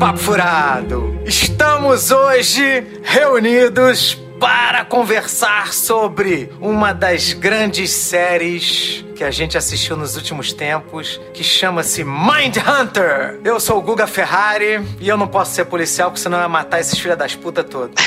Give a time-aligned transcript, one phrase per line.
[0.00, 9.58] Papo Furado, estamos hoje reunidos para conversar sobre uma das grandes séries que a gente
[9.58, 13.38] assistiu nos últimos tempos, que chama-se Mind Hunter.
[13.44, 16.48] Eu sou o Guga Ferrari e eu não posso ser policial, porque senão eu ia
[16.48, 17.94] matar esses filhos das putas todos.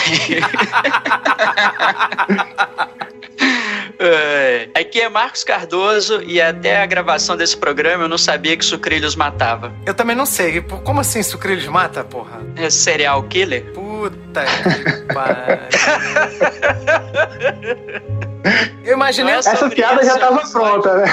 [4.05, 8.65] É, aqui é Marcos Cardoso e até a gravação desse programa eu não sabia que
[8.65, 9.71] sucrilhos matava.
[9.85, 10.61] Eu também não sei.
[10.61, 12.41] Como assim sucrilhos mata, porra?
[12.57, 13.63] É serial killer?
[13.71, 15.59] Puta que pariu.
[18.83, 19.35] Eu imaginei.
[19.35, 21.05] Essa piada já tava pronta, né?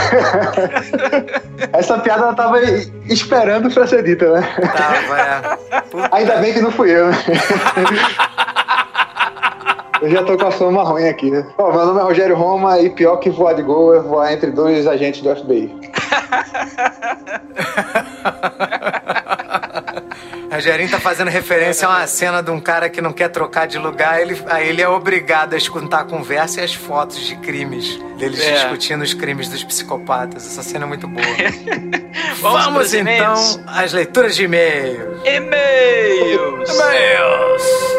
[1.73, 2.61] Essa piada ela tava
[3.09, 4.43] esperando pra ser dita, né?
[4.77, 5.81] Tava, é.
[5.83, 6.09] Puta.
[6.11, 7.17] Ainda bem que não fui eu, né?
[10.01, 11.47] Eu já tô com a fama ruim aqui, né?
[11.59, 14.51] Ó, meu nome é Rogério Roma e pior que voar de gol é voar entre
[14.51, 15.71] dois agentes do FBI.
[20.53, 23.79] Rogerinho tá fazendo referência a uma cena de um cara que não quer trocar de
[23.79, 27.99] lugar, ele, aí ele é obrigado a escutar a conversa e as fotos de crimes,
[28.19, 28.55] deles É.
[28.55, 30.45] discutindo os crimes dos psicopatas.
[30.47, 31.25] Essa cena é muito boa.
[32.41, 33.35] Vamos Vamos então
[33.67, 35.21] às leituras de e-mails.
[35.25, 36.69] E-mails!
[36.69, 37.90] E-mails!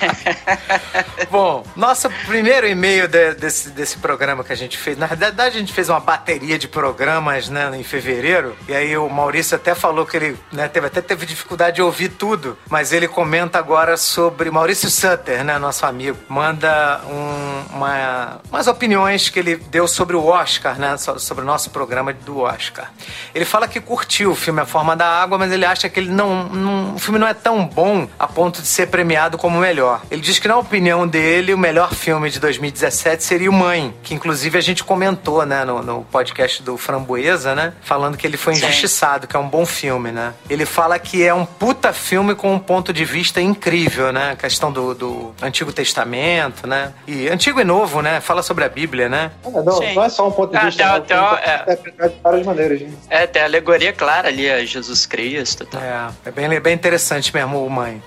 [1.30, 5.60] Bom, nosso primeiro e-mail de- desse, desse programa que a gente fez, na verdade a
[5.60, 10.06] gente fez uma bateria de programas, né, em fevereiro, e aí o Maurício até falou
[10.06, 14.50] que ele, né, teve, até teve dificuldade de ouvir tudo, mas ele comenta agora sobre,
[14.50, 20.24] Maurício Sutter, né, nosso amigo, manda um- uma, umas opiniões que ele deu sobre o
[20.26, 22.90] Oscar, né, so- sobre o nosso programa do Oscar.
[23.34, 26.10] Ele fala que curtiu o filme A Forma da Água, mas ele acha que ele
[26.10, 29.64] não, não- o filme não é tão bom a ponto de ser premiado como o
[29.84, 30.02] melhor.
[30.10, 34.14] Ele diz que, na opinião dele, o melhor filme de 2017 seria o Mãe, que
[34.14, 38.54] inclusive a gente comentou, né, no, no podcast do Framboesa, né, falando que ele foi
[38.54, 38.64] Sim.
[38.64, 40.32] injustiçado, que é um bom filme, né.
[40.48, 44.36] Ele fala que é um puta filme com um ponto de vista incrível, né, a
[44.36, 49.08] questão do, do Antigo Testamento, né, e Antigo e Novo, né, fala sobre a Bíblia,
[49.08, 49.30] né.
[49.44, 49.94] É, não, Sim.
[49.94, 51.54] não é só um ponto de Ah, vista, tem- não, tem tem uma- que é.
[51.62, 52.94] interpretar de várias maneiras, gente.
[53.10, 55.66] É, tem a alegoria clara ali a Jesus Cristo.
[55.66, 56.12] Tá?
[56.24, 58.02] É, é bem, bem interessante mesmo o Mãe.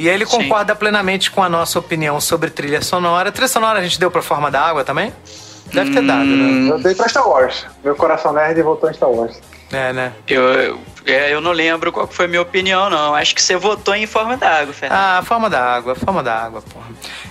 [0.00, 0.38] E aí ele Sim.
[0.38, 3.30] concorda plenamente com a nossa opinião sobre trilha sonora.
[3.30, 5.12] Trilha sonora a gente deu pra Forma da Água também?
[5.74, 6.70] Deve ter dado, né?
[6.70, 7.66] Eu dei pra Star Wars.
[7.84, 9.38] Meu coração nerd voltou em Star Wars.
[9.70, 10.14] É, né?
[10.26, 13.14] Eu, eu, é, eu não lembro qual foi a minha opinião, não.
[13.14, 14.98] Acho que você votou em forma d'água, Fernando.
[14.98, 16.86] Ah, Forma da Água, Forma da Água, porra.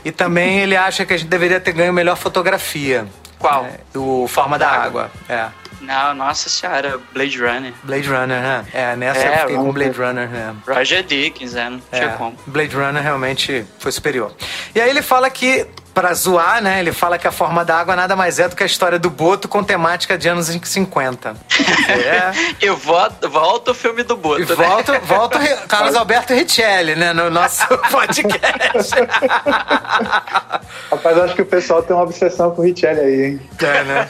[0.06, 3.08] E também ele acha que a gente deveria ter ganho melhor fotografia.
[3.40, 3.66] Qual?
[3.66, 5.10] É, do Forma da Água.
[5.28, 5.48] É.
[5.82, 7.74] Não, nossa senhora, Blade Runner.
[7.84, 8.66] Blade Runner, né?
[8.74, 9.98] É, nessa É, eu fiquei com Blade.
[9.98, 10.56] Runner, né?
[10.68, 12.38] Roger Dickens, é, não tinha É, como.
[12.46, 14.34] Blade Runner realmente foi superior.
[14.76, 15.66] E aí ele fala que,
[16.00, 16.80] pra zoar, né?
[16.80, 19.10] Ele fala que a forma da água nada mais é do que a história do
[19.10, 21.36] Boto com temática de anos 50.
[21.90, 22.32] É.
[22.62, 24.54] Eu voto, volto o filme do Boto, E né?
[24.56, 27.14] volta, volta o Carlos Alberto Richelli, né?
[27.14, 28.96] No nosso podcast.
[30.92, 33.50] Rapaz, eu acho que o pessoal tem uma obsessão com o Richelli aí, hein?
[33.60, 34.10] É, né?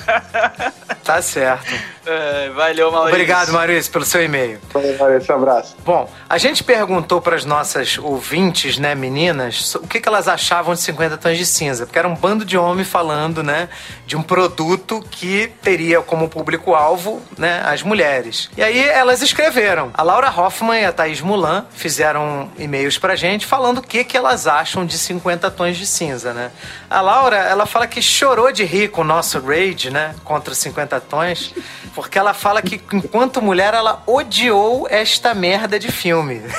[1.05, 1.73] Tá certo.
[2.05, 3.13] É, valeu, Maurício.
[3.13, 4.59] Obrigado, Maurício, pelo seu e-mail.
[4.73, 5.77] Valeu, valeu, esse abraço.
[5.85, 10.73] Bom, a gente perguntou para as nossas ouvintes, né, meninas, o que, que elas achavam
[10.73, 11.78] de 50 tons de cinza.
[11.85, 13.69] Porque era um bando de homens falando, né,
[14.05, 18.49] de um produto que teria como público-alvo, né, as mulheres.
[18.57, 19.91] E aí elas escreveram.
[19.93, 24.17] A Laura Hoffman e a Thaís Mulan fizeram e-mails pra gente falando o que, que
[24.17, 26.51] elas acham de 50 tons de cinza, né?
[26.89, 30.59] A Laura, ela fala que chorou de rir com o nosso rage, né, contra os
[30.59, 31.53] 50 tons,
[31.93, 36.41] porque ela fala que enquanto mulher ela odiou esta merda de filme.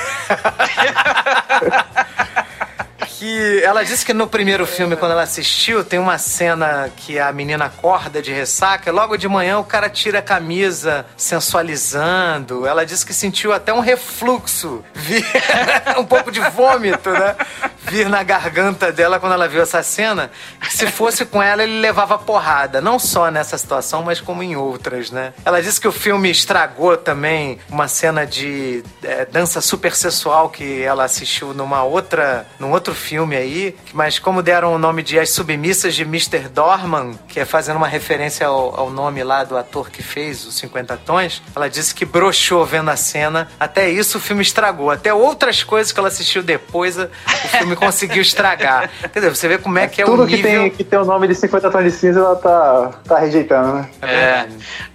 [3.21, 7.31] que ela disse que no primeiro filme, quando ela assistiu, tem uma cena que a
[7.31, 12.65] menina acorda de ressaca logo de manhã o cara tira a camisa sensualizando.
[12.65, 15.23] Ela disse que sentiu até um refluxo, vir,
[15.99, 17.35] um pouco de vômito, né?
[17.83, 20.31] Vir na garganta dela quando ela viu essa cena.
[20.67, 22.81] Se fosse com ela, ele levava porrada.
[22.81, 25.33] Não só nessa situação, mas como em outras, né?
[25.45, 30.81] Ela disse que o filme estragou também uma cena de é, dança super sexual que
[30.81, 35.19] ela assistiu numa outra, num outro filme filme aí, mas como deram o nome de
[35.19, 36.47] As Submissas de Mr.
[36.47, 40.55] Dorman, que é fazendo uma referência ao, ao nome lá do ator que fez os
[40.55, 43.49] 50 Tons, ela disse que broxou vendo a cena.
[43.59, 44.89] Até isso o filme estragou.
[44.89, 47.09] Até outras coisas que ela assistiu depois, o
[47.57, 48.89] filme conseguiu estragar.
[49.03, 49.35] Entendeu?
[49.35, 50.37] Você vê como é que é Tudo o nível...
[50.37, 53.73] que tem, que tem o nome de 50 Tons de Cinza, ela tá, tá rejeitando,
[53.73, 53.89] né?
[54.01, 54.47] É.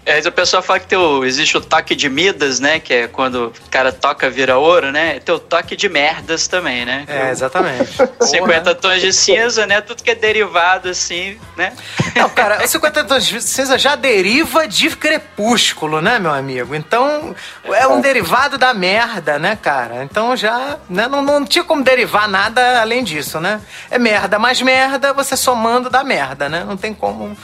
[0.06, 2.78] É, o pessoal fala que tem o, existe o toque de Midas, né?
[2.78, 5.18] Que é quando o cara toca vira ouro, né?
[5.18, 7.04] Tem o toque de merdas também, né?
[7.08, 7.96] É, exatamente.
[8.20, 9.80] 50 tons de cinza, né?
[9.80, 11.72] Tudo que é derivado, assim, né?
[12.14, 16.74] Não, cara, o 50 tons de cinza já deriva de crepúsculo, né, meu amigo?
[16.74, 20.02] Então, é um derivado da merda, né, cara?
[20.02, 23.60] Então já, né, não, não tinha como derivar nada além disso, né?
[23.90, 26.64] É merda mais merda, você somando da merda, né?
[26.64, 27.36] Não tem como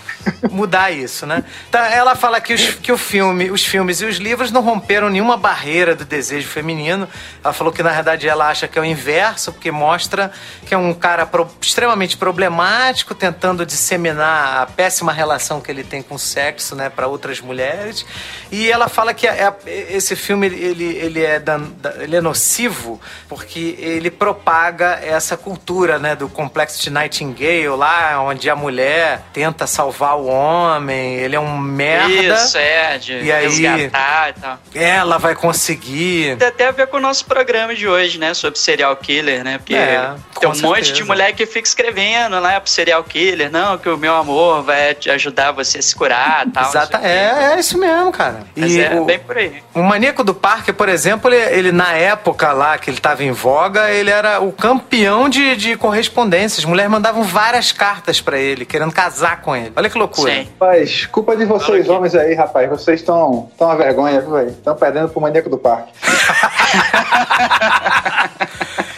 [0.51, 1.45] mudar isso, né?
[1.69, 5.09] Então, ela fala que, os, que o filme, os filmes e os livros não romperam
[5.09, 7.09] nenhuma barreira do desejo feminino.
[7.43, 10.31] Ela falou que, na verdade, ela acha que é o inverso, porque mostra
[10.67, 16.03] que é um cara pro, extremamente problemático, tentando disseminar a péssima relação que ele tem
[16.03, 18.05] com o sexo, né, para outras mulheres.
[18.51, 21.63] E ela fala que a, a, esse filme ele, ele, é dan,
[22.01, 28.49] ele é nocivo porque ele propaga essa cultura, né, do complexo de Nightingale, lá onde
[28.49, 32.35] a mulher tenta salvar o homem, ele é um merda.
[32.35, 34.59] Isso, é, de e aí, e tal.
[34.75, 36.37] Ela vai conseguir.
[36.37, 39.59] Tem até a ver com o nosso programa de hoje, né, sobre serial killer, né,
[39.59, 40.75] porque é, tem um certeza.
[40.75, 44.63] monte de mulher que fica escrevendo lá pro serial killer, não, que o meu amor
[44.63, 46.69] vai te ajudar você a se curar tal.
[46.69, 48.41] Exato, é, é isso mesmo, cara.
[48.57, 49.63] Mas e é o, bem por aí.
[49.73, 53.31] O Maníaco do Parque, por exemplo, ele, ele, na época lá que ele tava em
[53.31, 56.59] voga, ele era o campeão de, de correspondências.
[56.61, 59.73] As mulheres mandavam várias cartas para ele, querendo casar com ele.
[59.77, 60.33] Olha que loucura.
[60.33, 60.49] Sim.
[60.59, 62.69] Rapaz, culpa de vocês, homens aí, rapaz.
[62.69, 64.49] Vocês estão tão uma vergonha, velho.
[64.49, 65.93] Estão perdendo pro Maníaco do Parque.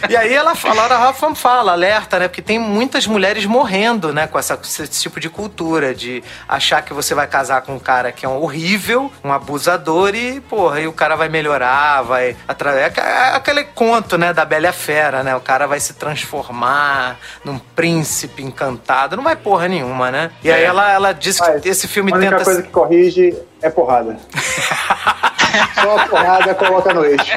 [0.09, 2.27] E aí ela, a Laura Hoffman fala, alerta, né?
[2.27, 4.27] Porque tem muitas mulheres morrendo, né?
[4.27, 8.11] Com essa, esse tipo de cultura, de achar que você vai casar com um cara
[8.11, 12.35] que é um horrível, um abusador e, porra, e o cara vai melhorar, vai...
[12.47, 14.33] Através, é, aquele conto, né?
[14.33, 15.35] Da Bela Fera, né?
[15.35, 19.15] O cara vai se transformar num príncipe encantado.
[19.15, 20.31] Não vai porra nenhuma, né?
[20.43, 20.65] E aí é.
[20.65, 22.45] ela, ela diz que esse filme a única tenta...
[22.45, 24.17] coisa que corrige é porrada.
[25.81, 27.31] Só a porrada coloca no eixo.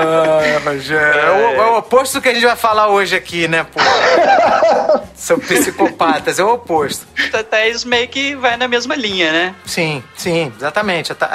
[0.00, 1.20] Ah, Rogério.
[1.20, 3.80] É, o, é o oposto do que a gente vai falar hoje aqui, né, pô?
[5.14, 7.06] São psicopatas, é o oposto.
[7.32, 9.54] A Thaís meio que vai na mesma linha, né?
[9.66, 11.12] Sim, sim, exatamente.
[11.12, 11.26] A, Tha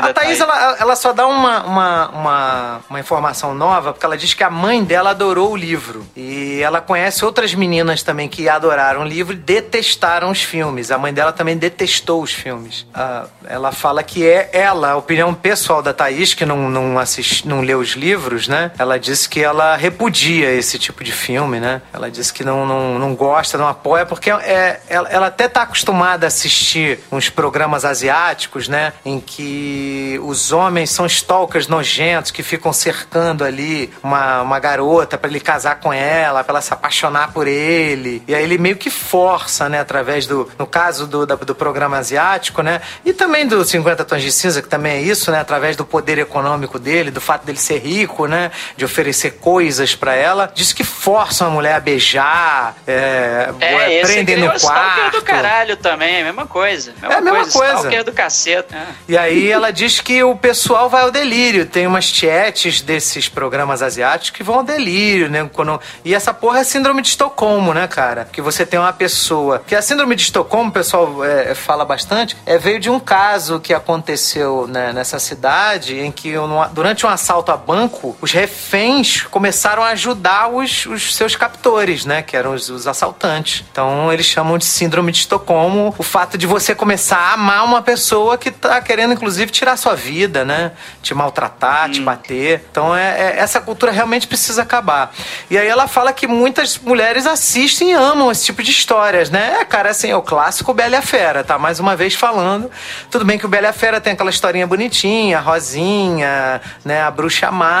[0.00, 4.32] a Thaís, ela, ela só dá uma, uma, uma, uma, informação nova, porque ela diz
[4.32, 6.06] que a mãe dela adorou o livro.
[6.16, 10.90] E ela conhece outras meninas também que adoraram o livro e detestaram os filmes.
[10.90, 12.86] A mãe dela também detestou os filmes.
[12.94, 17.46] Uh, ela fala que é ela, a opinião pessoal da Thaís, que não, não, assist,
[17.46, 18.11] não leu os livros,
[18.48, 18.70] né?
[18.78, 21.82] Ela disse que ela repudia esse tipo de filme, né?
[21.92, 25.62] Ela disse que não, não, não gosta não apoia, porque é, ela, ela até tá
[25.62, 28.92] acostumada a assistir uns programas asiáticos, né?
[29.04, 35.30] Em que os homens são stalkers nojentos que ficam cercando ali uma, uma garota para
[35.30, 38.22] ele casar com ela, para ela se apaixonar por ele.
[38.26, 39.80] E aí ele meio que força, né?
[39.80, 42.80] Através do, no caso do, do, do programa asiático, né?
[43.04, 45.40] E também do 50 Tons de Cinza, que também é isso, né?
[45.40, 47.91] Através do poder econômico dele, do fato dele ser rico,
[48.28, 48.50] né?
[48.76, 50.50] De oferecer coisas para ela.
[50.54, 55.18] Diz que força a mulher a beijar, é, é, é prendem no quarto.
[55.18, 56.92] do caralho também, é mesma coisa.
[57.00, 57.88] Mesma é a mesma coisa.
[57.88, 58.04] coisa.
[58.04, 58.74] Do cacete.
[58.74, 58.86] É.
[59.08, 61.66] E aí ela diz que o pessoal vai ao delírio.
[61.66, 65.48] Tem umas chats desses programas asiáticos que vão ao delírio, né?
[65.52, 65.80] Quando...
[66.04, 68.28] E essa porra é síndrome de Estocolmo, né, cara?
[68.30, 69.62] Que você tem uma pessoa...
[69.66, 73.60] Que a síndrome de Estocolmo, o pessoal é, fala bastante, é veio de um caso
[73.60, 76.34] que aconteceu né, nessa cidade em que
[76.72, 82.04] durante um assalto a banco banco, os reféns começaram a ajudar os, os seus captores,
[82.04, 82.22] né?
[82.22, 83.64] Que eram os, os assaltantes.
[83.70, 87.82] Então eles chamam de síndrome de Estocolmo o fato de você começar a amar uma
[87.82, 90.72] pessoa que tá querendo, inclusive, tirar sua vida, né?
[91.02, 91.92] Te maltratar, hum.
[91.92, 92.64] te bater.
[92.70, 95.12] Então é, é, essa cultura realmente precisa acabar.
[95.50, 99.56] E aí ela fala que muitas mulheres assistem e amam esse tipo de histórias, né?
[99.60, 101.58] É, cara, assim, é o clássico Bela e a Fera, tá?
[101.58, 102.70] Mais uma vez falando.
[103.10, 107.02] Tudo bem que o Bela e a Fera tem aquela historinha bonitinha, a Rosinha, né?
[107.02, 107.71] A bruxa má,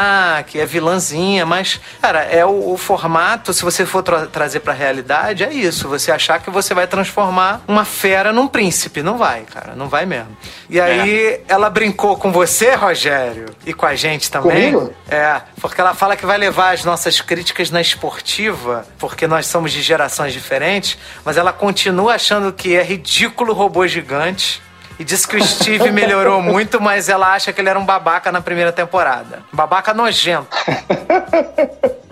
[0.46, 4.72] que é vilãzinha, mas, cara, é o, o formato, se você for tra trazer pra
[4.72, 5.88] realidade, é isso.
[5.88, 9.02] Você achar que você vai transformar uma fera num príncipe.
[9.02, 10.36] Não vai, cara, não vai mesmo.
[10.68, 11.40] E aí é.
[11.48, 14.72] ela brincou com você, Rogério, e com a gente também.
[14.72, 14.94] Comigo?
[15.08, 19.72] É, porque ela fala que vai levar as nossas críticas na esportiva, porque nós somos
[19.72, 24.62] de gerações diferentes, mas ela continua achando que é ridículo robô gigante
[25.02, 28.30] e diz que o Steve melhorou muito, mas ela acha que ele era um babaca
[28.30, 29.40] na primeira temporada.
[29.52, 30.56] Babaca nojento.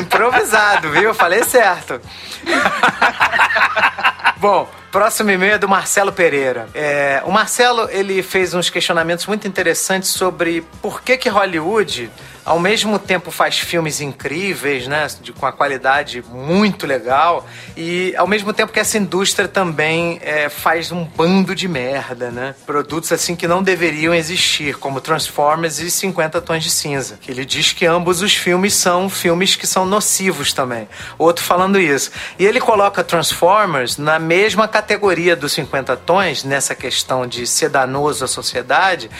[0.00, 1.14] Improvisado, viu?
[1.14, 2.00] Falei certo.
[4.36, 6.68] Bom, próximo e-mail é do Marcelo Pereira.
[6.74, 12.10] É, o Marcelo, ele fez uns questionamentos muito interessantes sobre por que que Hollywood
[12.44, 17.46] ao mesmo tempo faz filmes incríveis, né, de, com a qualidade muito legal,
[17.76, 22.54] e ao mesmo tempo que essa indústria também é, faz um bando de merda, né?
[22.66, 27.18] Produtos assim que não deveriam existir, como Transformers e 50 Tons de Cinza.
[27.20, 30.88] Que ele diz que ambos os filmes são filmes que são nocivos também.
[31.18, 32.10] Outro falando isso.
[32.38, 38.24] E ele coloca Transformers na mesma categoria dos 50 Tons, nessa questão de ser danoso
[38.24, 39.10] à sociedade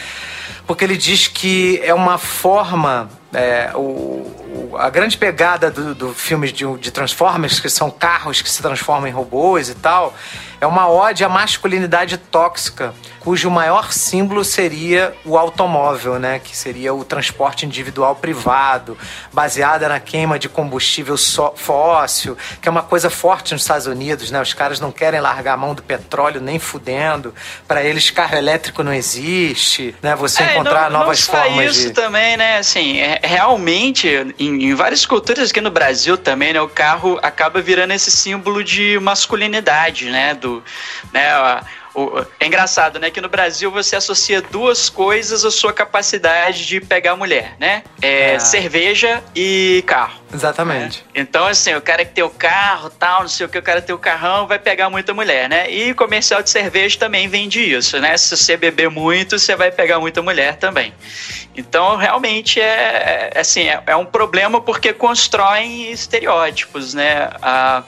[0.65, 3.09] porque ele diz que é uma forma.
[3.33, 8.41] É, o, o, a grande pegada do, do filme de, de Transformers, que são carros
[8.41, 10.13] que se transformam em robôs e tal,
[10.63, 16.39] é uma ode à masculinidade tóxica, cujo maior símbolo seria o automóvel, né?
[16.39, 18.97] Que seria o transporte individual privado,
[19.31, 21.15] baseada na queima de combustível
[21.55, 24.41] fóssil, que é uma coisa forte nos Estados Unidos, né?
[24.41, 27.33] Os caras não querem largar a mão do petróleo nem fudendo.
[27.67, 30.15] Para eles, carro elétrico não existe, né?
[30.15, 31.93] Você é, encontrar não, novas não formas isso de...
[31.93, 32.57] também, né?
[32.57, 34.07] Assim, é, realmente,
[34.39, 36.61] em, em várias culturas aqui no Brasil também, né?
[36.61, 40.33] O carro acaba virando esse símbolo de masculinidade, né?
[40.33, 40.52] Do
[41.11, 41.61] né, o,
[42.39, 43.09] é engraçado, né?
[43.11, 47.83] Que no Brasil você associa duas coisas à sua capacidade de pegar mulher, né?
[48.01, 48.39] É, é.
[48.39, 50.21] cerveja e carro.
[50.33, 50.99] Exatamente.
[50.99, 51.21] Né?
[51.21, 53.81] Então, assim, o cara que tem o carro, tal, não sei o que, o cara
[53.81, 55.69] tem o carrão, vai pegar muita mulher, né?
[55.69, 58.17] E comercial de cerveja também vende isso, né?
[58.17, 60.93] Se você beber muito, você vai pegar muita mulher também.
[61.55, 67.29] Então, realmente, é, é assim, é, é um problema porque constroem estereótipos, né?
[67.41, 67.83] Ah,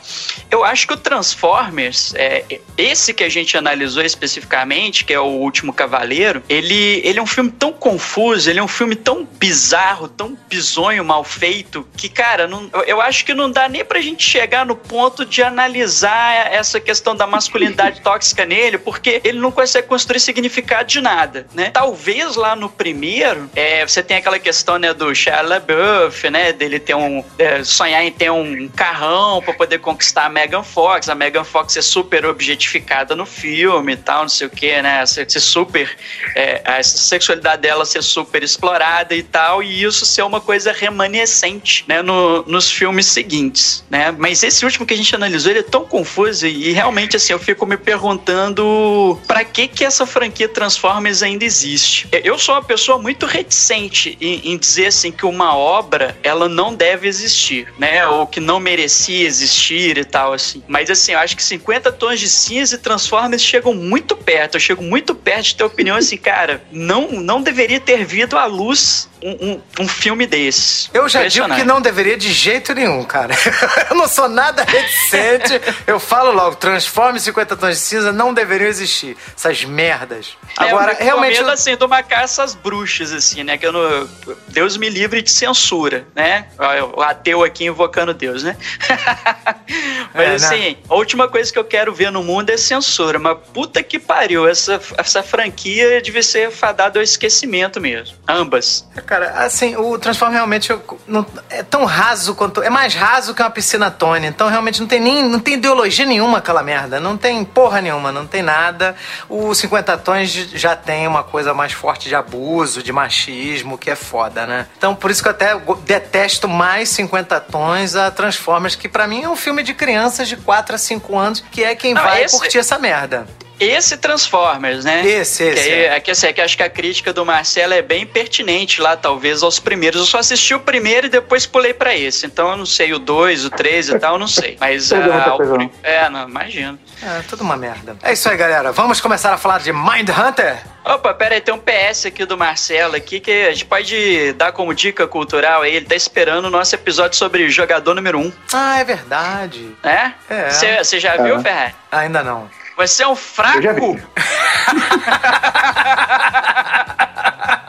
[0.52, 2.44] eu acho que o Transformers, é,
[2.78, 7.28] esse que a gente analisou especificamente, que é o Último Cavaleiro, ele, ele é um
[7.28, 12.48] filme tão confuso, ele é um filme tão bizarro, tão bizonho, mal feito, que, cara,
[12.48, 16.80] não, eu acho que não dá nem pra gente chegar no ponto de analisar essa
[16.80, 21.70] questão da masculinidade tóxica nele, porque ele não consegue construir significado de nada, né?
[21.72, 26.80] Talvez lá no primeiro, é, você tem aquela questão, né, do Shia LaBeouf, né, dele
[26.80, 31.16] ter um, é, sonhar em ter um carrão para poder conquistar a Megan Fox, a
[31.16, 35.30] Megan Fox é super objetificada no filme e tal, não sei o que, né, ser,
[35.30, 35.96] ser super,
[36.36, 41.86] é, a sexualidade dela ser super explorada e tal, e isso ser uma coisa remanescente,
[41.88, 45.64] né, no, nos filmes seguintes, né, mas esse último que a gente analisou, ele é
[45.64, 51.22] tão confuso e, realmente, assim, eu fico me perguntando para que que essa franquia Transformers
[51.22, 52.08] ainda existe.
[52.24, 56.74] Eu sou uma pessoa muito reticente em, em, dizer assim que uma obra ela não
[56.74, 58.08] deve existir, né?
[58.08, 60.64] Ou que não merecia existir e tal assim.
[60.68, 64.56] Mas assim, eu acho que 50 tons de cinza e Transformers chegam muito perto.
[64.56, 68.46] Eu chego muito perto de ter opinião assim, cara, não não deveria ter vindo à
[68.46, 70.90] luz um, um, um filme desse.
[70.94, 73.34] Eu já digo que não deveria de jeito nenhum, cara.
[73.90, 75.60] eu não sou nada reticente.
[75.88, 79.18] Eu falo logo, Transforme 50 Tons de Cinza não deveriam existir.
[79.36, 80.38] Essas merdas.
[80.60, 81.38] É, Agora, eu realmente.
[81.38, 83.58] medo, assim, de uma caça às bruxas, assim, né?
[83.58, 84.08] Que eu não.
[84.50, 86.48] Deus me livre de censura, né?
[86.96, 88.56] O ateu aqui invocando Deus, né?
[90.14, 90.36] Mas é, né?
[90.36, 90.78] assim, né?
[90.88, 93.18] a última coisa que eu quero ver no mundo é censura.
[93.18, 98.16] Mas puta que pariu, essa, essa franquia deve ser fadada ao esquecimento mesmo.
[98.28, 98.88] Ambas.
[99.06, 100.72] Cara, assim, o Transform realmente
[101.08, 102.62] não, é tão raso quanto.
[102.62, 104.28] É mais raso que uma piscina Tony.
[104.28, 105.24] Então realmente não tem nem.
[105.24, 107.00] Não tem ideologia nenhuma aquela merda.
[107.00, 108.96] Não tem porra nenhuma, não tem nada.
[109.28, 113.96] O 50 tons já tem uma coisa mais forte de abuso, de machismo, que é
[113.96, 114.68] foda, né?
[114.78, 119.24] Então por isso que eu até detesto mais 50 tons a Transformers, que para mim
[119.24, 122.24] é um filme de crianças de 4 a 5 anos, que é quem Não, vai
[122.24, 122.38] esse...
[122.38, 123.26] curtir essa merda.
[123.60, 125.06] Esse Transformers, né?
[125.06, 125.64] Esse, esse.
[125.64, 126.00] Que, é.
[126.00, 129.44] que, assim, é que acho que a crítica do Marcelo é bem pertinente lá, talvez,
[129.44, 130.02] aos primeiros.
[130.02, 132.26] Eu só assisti o primeiro e depois pulei para esse.
[132.26, 134.58] Então eu não sei o 2, o 3 e tal, eu não sei.
[134.60, 135.72] Mas ah, o...
[135.84, 136.78] É, não, imagino.
[137.02, 137.96] É, tudo uma merda.
[138.04, 138.72] É isso aí, galera.
[138.72, 140.58] Vamos começar a falar de Mind Hunter?
[140.84, 144.52] Opa, pera aí, tem um PS aqui do Marcelo aqui que a gente pode dar
[144.52, 145.76] como dica cultural aí.
[145.76, 148.22] Ele tá esperando o nosso episódio sobre jogador número 1.
[148.22, 148.34] Um.
[148.54, 149.76] Ah, é verdade.
[149.84, 150.12] É?
[150.30, 150.84] É.
[150.84, 151.42] Você já viu, é.
[151.42, 151.76] Ferrer?
[151.92, 152.50] Ainda não.
[152.76, 153.58] Você é um fraco!
[153.58, 153.82] Eu já vi.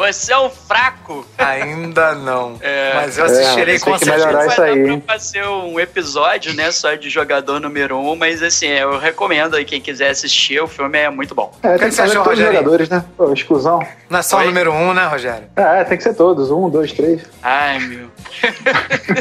[0.00, 1.26] Você é um fraco.
[1.36, 2.56] Ainda não.
[2.62, 4.32] É, mas eu assistirei é, com certeza.
[4.32, 5.00] Vai dar aí.
[5.02, 9.64] pra fazer um episódio, né, só de jogador número um, mas assim, eu recomendo aí
[9.66, 11.52] quem quiser assistir, o filme é muito bom.
[11.62, 13.04] É, tem que, ser todos os jogadores, né?
[13.14, 13.86] Pô, exclusão.
[14.08, 14.44] Não é só Oi?
[14.44, 15.48] o número um, né, Rogério?
[15.54, 16.50] É, tem que ser todos.
[16.50, 17.20] Um, dois, três.
[17.42, 18.08] Ai, meu.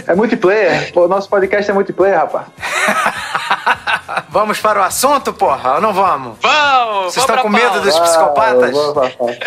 [0.07, 0.93] é multiplayer.
[0.93, 2.47] Pô, nosso podcast é multiplayer, rapaz.
[4.29, 5.75] vamos para o assunto, porra?
[5.75, 6.37] Ou não vamos?
[6.41, 7.13] Vamos!
[7.13, 8.71] Vocês estão com medo dos psicopatas?
[8.71, 9.17] Vamos, vamos,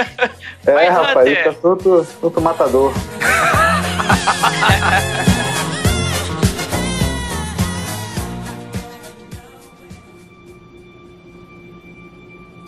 [0.66, 2.92] é, Vai, rapaz, isso é assunto, assunto matador.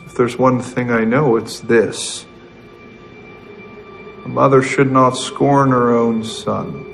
[0.07, 2.25] If there's one thing I know, it's this.
[4.25, 6.87] A mother should not scorn her own son.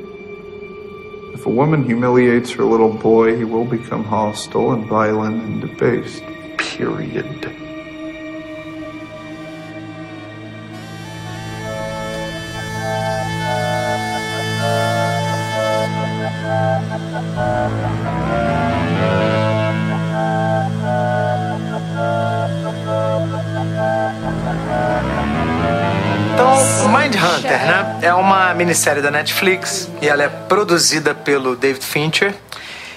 [1.35, 6.23] If a woman humiliates her little boy, he will become hostile and violent and debased.
[6.57, 7.60] Period.
[28.03, 32.35] É uma minissérie da Netflix e ela é produzida pelo David Fincher.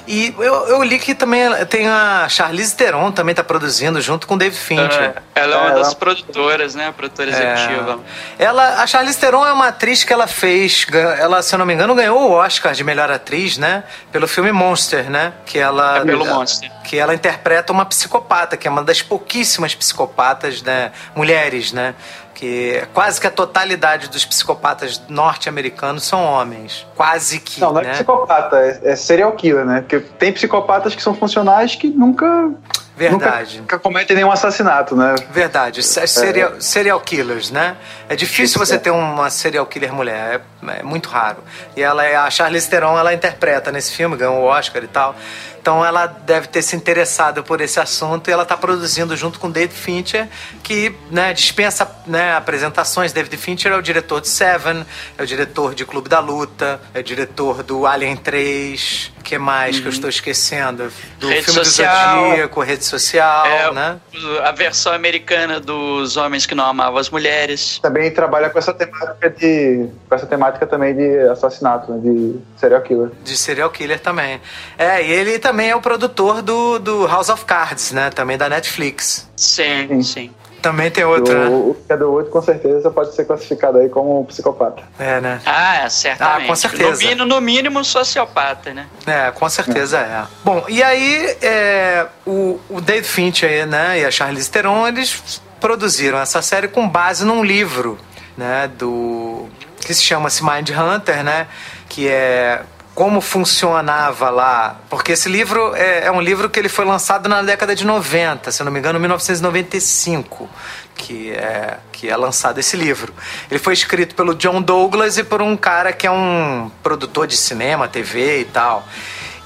[0.05, 4.33] E eu, eu li que também tem a Charlize Theron também tá produzindo junto com
[4.35, 5.01] o David Fincher.
[5.01, 5.95] É, ela é uma é, das ela...
[5.95, 6.87] produtoras, né?
[6.87, 7.53] A produtora é.
[7.53, 7.99] executiva.
[8.37, 10.85] Ela, a Charlize Theron é uma atriz que ela fez,
[11.19, 13.83] ela, se eu não me engano, ganhou o Oscar de melhor atriz, né?
[14.11, 15.33] Pelo filme Monster, né?
[15.45, 16.69] Que ela é pelo Monster.
[16.83, 20.91] Que ela interpreta uma psicopata, que é uma das pouquíssimas psicopatas, né?
[21.15, 21.95] Mulheres, né?
[22.43, 26.85] Que quase que a totalidade dos psicopatas norte-americanos são homens.
[26.93, 27.61] Quase que.
[27.61, 27.91] Não, não é né?
[27.93, 29.79] psicopata, é, é serial killer, né?
[29.79, 32.51] Porque tem psicopatas que são funcionais que nunca.
[32.95, 33.59] Verdade.
[33.59, 35.15] Nunca cometem nenhum assassinato, né?
[35.31, 35.79] Verdade.
[35.79, 35.83] É.
[35.83, 37.75] Serial, serial killers, né?
[38.07, 38.77] É difícil você é.
[38.77, 40.41] ter uma serial killer mulher.
[40.67, 41.37] É, é, muito raro.
[41.75, 45.15] E ela é a Charlize Theron, ela interpreta nesse filme, ganhou o Oscar e tal.
[45.63, 49.49] Então ela deve ter se interessado por esse assunto e ela está produzindo junto com
[49.49, 50.27] David Fincher,
[50.61, 53.13] que né, dispensa né, apresentações.
[53.13, 54.85] David Fincher é o diretor de Seven,
[55.17, 59.75] é o diretor de Clube da Luta, é o diretor do Alien 3, que mais
[59.75, 59.81] uhum.
[59.81, 59.95] que eu uhum.
[59.95, 60.91] estou esquecendo?
[61.19, 63.99] Do rede filme social, do Zodíaco, rede social, é, né?
[64.43, 67.79] A versão americana dos homens que não amavam as mulheres.
[67.81, 69.87] Também trabalha com essa temática de.
[70.07, 73.11] com essa temática também de assassinato, né, de serial killer.
[73.23, 74.41] De serial killer também.
[74.77, 78.09] É, e ele também é o produtor do, do House of Cards, né?
[78.09, 79.29] Também da Netflix.
[79.35, 80.03] Sim, sim.
[80.03, 80.31] sim.
[80.63, 81.47] Também tem outro, né?
[81.49, 84.81] O que é do outro, com certeza, pode ser classificado aí como um psicopata.
[84.97, 85.41] É, né?
[85.45, 86.45] Ah, certamente.
[86.45, 86.91] Ah, com certeza.
[86.91, 88.87] No mínimo, no mínimo sociopata, né?
[89.05, 90.01] É, com certeza é.
[90.01, 90.23] é.
[90.41, 96.17] Bom, e aí é, o, o David Fincher né, e a Charlize Theron, eles produziram
[96.17, 97.97] essa série com base num livro,
[98.37, 99.49] né, do...
[99.81, 101.45] que se chama-se Mind Hunter, né?
[101.89, 102.61] Que é
[102.95, 107.41] como funcionava lá, porque esse livro é, é, um livro que ele foi lançado na
[107.41, 110.47] década de 90, se não me engano, 1995,
[110.95, 113.11] que é, que é lançado esse livro.
[113.49, 117.35] Ele foi escrito pelo John Douglas e por um cara que é um produtor de
[117.35, 118.87] cinema, TV e tal.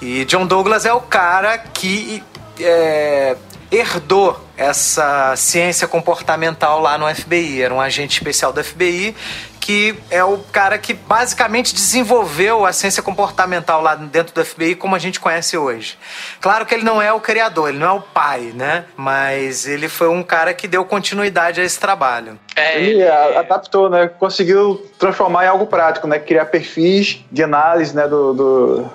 [0.01, 2.21] E John Douglas é o cara que
[2.59, 3.37] é,
[3.71, 7.61] herdou essa ciência comportamental lá no FBI.
[7.61, 9.15] Era um agente especial do FBI
[9.67, 14.95] que é o cara que basicamente desenvolveu a ciência comportamental lá dentro do FBI como
[14.95, 15.97] a gente conhece hoje.
[16.39, 18.85] Claro que ele não é o criador, ele não é o pai, né?
[18.95, 22.39] Mas ele foi um cara que deu continuidade a esse trabalho.
[22.55, 24.07] É, ele adaptou, né?
[24.07, 26.17] Conseguiu transformar em algo prático, né?
[26.17, 28.07] Criar perfis de análise, né?
[28.07, 28.89] Do, do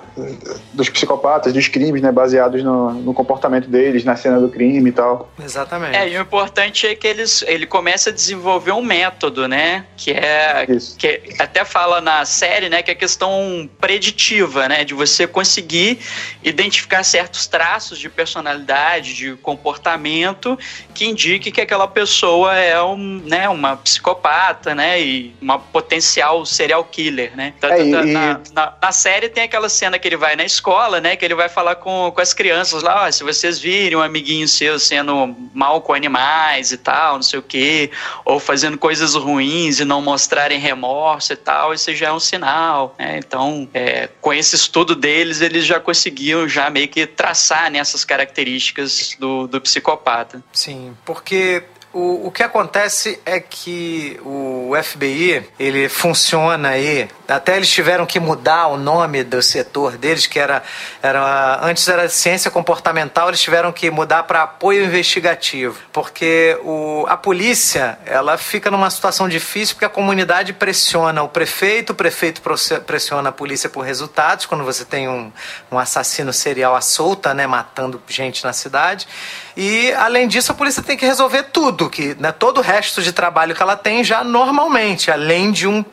[0.73, 2.11] dos psicopatas, dos crimes, né?
[2.11, 5.31] Baseados no, no, comportamento deles, na cena do crime e tal.
[5.43, 5.95] Exatamente.
[5.95, 9.85] É, e o importante é que eles, ele começa a desenvolver um método, né?
[9.97, 10.62] Que é
[10.97, 12.81] Que até fala na série, né?
[12.81, 14.83] Que é a questão preditiva, né?
[14.83, 15.99] De você conseguir
[16.43, 20.57] identificar certos traços de personalidade, de comportamento
[20.93, 23.49] que indique que aquela pessoa é um, né?
[23.49, 25.01] uma psicopata, né?
[25.01, 27.53] E uma potencial serial killer, né?
[27.57, 27.89] Então, é, e...
[27.89, 31.15] na, na, na, série tem aquela cena que ele vai na escola, né?
[31.15, 34.79] Que ele vai falar com, com as crianças lá, se vocês virem um amiguinho seu
[34.79, 37.91] sendo mal com animais e tal, não sei o quê,
[38.25, 42.95] ou fazendo coisas ruins e não mostrarem remorso e tal, isso já é um sinal,
[42.97, 43.17] né?
[43.17, 48.07] Então, é, com esse estudo deles, eles já conseguiam já meio que traçar nessas né,
[48.07, 50.43] características do, do psicopata.
[50.51, 51.63] Sim, porque
[51.93, 58.19] o, o que acontece é que o FBI, ele funciona aí, até eles tiveram que
[58.19, 60.61] mudar o nome do setor deles, que era,
[61.01, 67.15] era antes era ciência comportamental, eles tiveram que mudar para apoio investigativo, porque o, a
[67.15, 72.41] polícia, ela fica numa situação difícil porque a comunidade pressiona o prefeito, o prefeito
[72.85, 75.31] pressiona a polícia por resultados, quando você tem um,
[75.71, 79.07] um assassino serial à solta, né, matando gente na cidade,
[79.55, 83.11] e, além disso, a polícia tem que resolver tudo, que né, todo o resto de
[83.11, 85.83] trabalho que ela tem já normalmente, além de um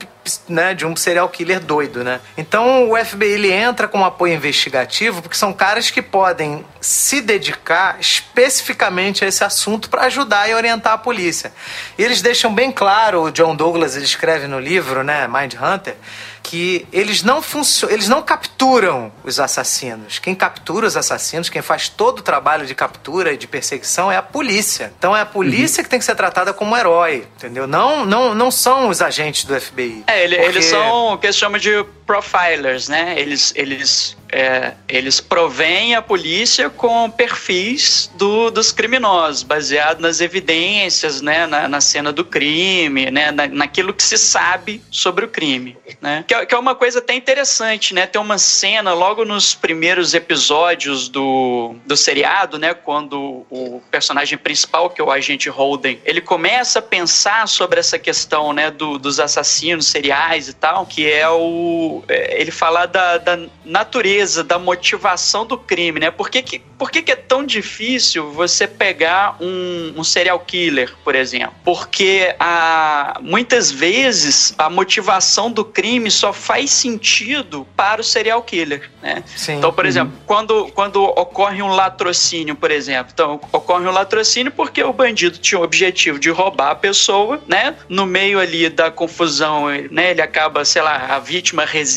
[0.49, 2.21] né, de um serial killer doido, né?
[2.37, 7.21] Então o FBI ele entra com um apoio investigativo porque são caras que podem se
[7.21, 11.53] dedicar especificamente a esse assunto para ajudar e orientar a polícia.
[11.99, 15.97] E eles deixam bem claro, o John Douglas ele escreve no livro, né, Mind Hunter,
[16.43, 20.19] que eles não funcionam, eles não capturam os assassinos.
[20.19, 24.17] Quem captura os assassinos, quem faz todo o trabalho de captura e de perseguição é
[24.17, 24.93] a polícia.
[24.99, 25.85] Então é a polícia uhum.
[25.85, 27.67] que tem que ser tratada como herói, entendeu?
[27.67, 30.05] Não, não, não são os agentes do FBI.
[30.11, 30.51] É, ele, porque...
[30.51, 33.15] eles são o que se chama de profilers, né?
[33.17, 41.21] Eles, eles é, eles provêm a polícia com perfis do, dos criminosos, baseado nas evidências,
[41.21, 45.77] né, na, na cena do crime, né, na, naquilo que se sabe sobre o crime,
[46.01, 46.25] né?
[46.27, 48.07] Que, é, que, é uma coisa até interessante, né?
[48.07, 54.91] Tem uma cena logo nos primeiros episódios do, do seriado, né, quando o personagem principal,
[54.91, 59.19] que é o agente Holden, ele começa a pensar sobre essa questão, né, do, dos
[59.19, 65.47] assassinos seriais e tal, que é o é, ele fala da, da natureza da motivação
[65.47, 66.11] do crime, né?
[66.11, 70.95] Por que, que, por que, que é tão difícil você pegar um, um serial killer,
[71.05, 71.55] por exemplo?
[71.65, 78.91] Porque a, muitas vezes a motivação do crime só faz sentido para o serial killer,
[79.03, 79.23] né?
[79.37, 79.55] Sim.
[79.55, 79.89] Então, por uhum.
[79.89, 85.39] exemplo, quando, quando ocorre um latrocínio, por exemplo, então ocorre um latrocínio porque o bandido
[85.39, 87.77] tinha o objetivo de roubar a pessoa, né?
[87.89, 90.11] No meio ali da confusão, né?
[90.11, 91.90] Ele acaba, sei lá, a vítima resiste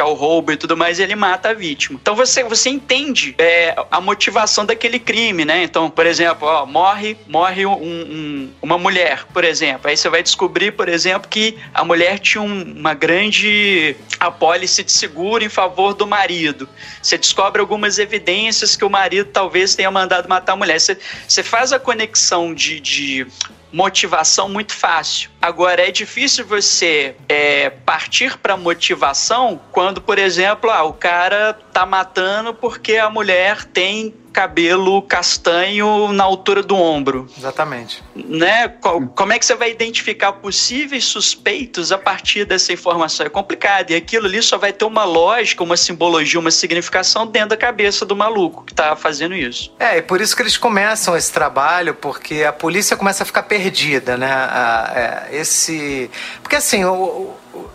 [0.00, 1.98] ao roubo e tudo mais, ele mata a vítima vítima.
[2.00, 5.64] Então você, você entende é, a motivação daquele crime, né?
[5.64, 9.88] Então, por exemplo, ó, morre, morre um, um, uma mulher, por exemplo.
[9.88, 14.92] Aí você vai descobrir, por exemplo, que a mulher tinha um, uma grande apólice de
[14.92, 16.68] seguro em favor do marido.
[17.02, 20.78] Você descobre algumas evidências que o marido talvez tenha mandado matar a mulher.
[20.78, 23.26] Você, você faz a conexão de, de
[23.74, 25.28] motivação muito fácil.
[25.42, 31.84] Agora, é difícil você é, partir para motivação quando, por exemplo, ah, o cara tá
[31.84, 37.28] matando porque a mulher tem cabelo castanho na altura do ombro.
[37.38, 38.02] Exatamente.
[38.16, 38.66] Né?
[39.14, 43.24] Como é que você vai identificar possíveis suspeitos a partir dessa informação?
[43.24, 43.92] É complicado.
[43.92, 48.04] E aquilo ali só vai ter uma lógica, uma simbologia, uma significação dentro da cabeça
[48.04, 49.72] do maluco que tá fazendo isso.
[49.78, 53.44] É, e por isso que eles começam esse trabalho, porque a polícia começa a ficar
[53.44, 54.32] perdida, né?
[54.32, 56.10] A, é, esse.
[56.42, 57.70] Porque assim, o, o,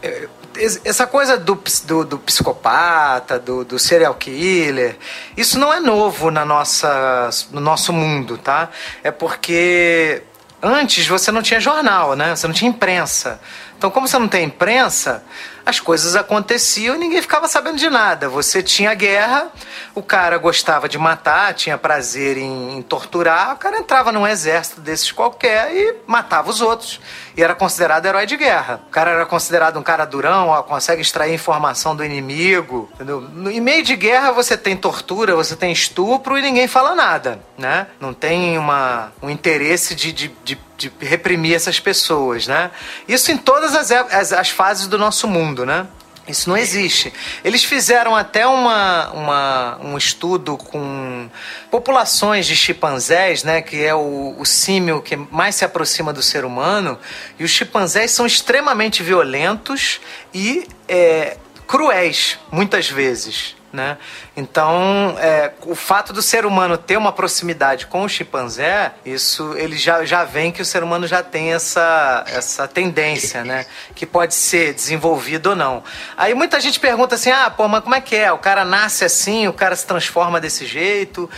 [0.83, 4.97] essa coisa do, do, do psicopata, do, do, serial killer,
[5.37, 8.69] isso não é novo na nossa, no nosso mundo, tá?
[9.03, 10.23] É porque
[10.61, 12.35] antes você não tinha jornal, né?
[12.35, 13.39] Você não tinha imprensa.
[13.77, 15.23] Então, como você não tem imprensa,
[15.69, 18.27] as coisas aconteciam e ninguém ficava sabendo de nada.
[18.27, 19.51] Você tinha guerra,
[19.93, 24.81] o cara gostava de matar, tinha prazer em, em, torturar, o cara entrava num exército
[24.81, 26.99] desses qualquer e matava os outros.
[27.37, 28.81] E era considerado herói de guerra.
[28.87, 32.89] O cara era considerado um cara durão, ó, consegue extrair informação do inimigo.
[32.95, 33.29] Entendeu?
[33.51, 37.87] Em meio de guerra você tem tortura, você tem estupro e ninguém fala nada, né?
[37.99, 42.71] Não tem uma, um interesse de, de, de de reprimir essas pessoas, né?
[43.05, 45.87] Isso em todas as, as, as fases do nosso mundo, né?
[46.29, 47.11] Isso não existe.
[47.43, 51.27] Eles fizeram até uma, uma, um estudo com
[51.71, 56.45] populações de chimpanzés, né, que é o, o símio que mais se aproxima do ser
[56.45, 56.99] humano,
[57.39, 59.99] e os chimpanzés são extremamente violentos
[60.31, 63.58] e é, cruéis, muitas vezes.
[63.71, 63.99] Né?
[64.35, 69.77] Então, é, o fato do ser humano ter uma proximidade com o chimpanzé, isso ele
[69.77, 73.67] já, já vem que o ser humano já tem essa, essa tendência, né?
[73.93, 75.83] Que pode ser desenvolvido ou não.
[76.17, 78.31] Aí muita gente pergunta assim: ah, pô, mas como é que é?
[78.31, 81.29] O cara nasce assim, o cara se transforma desse jeito.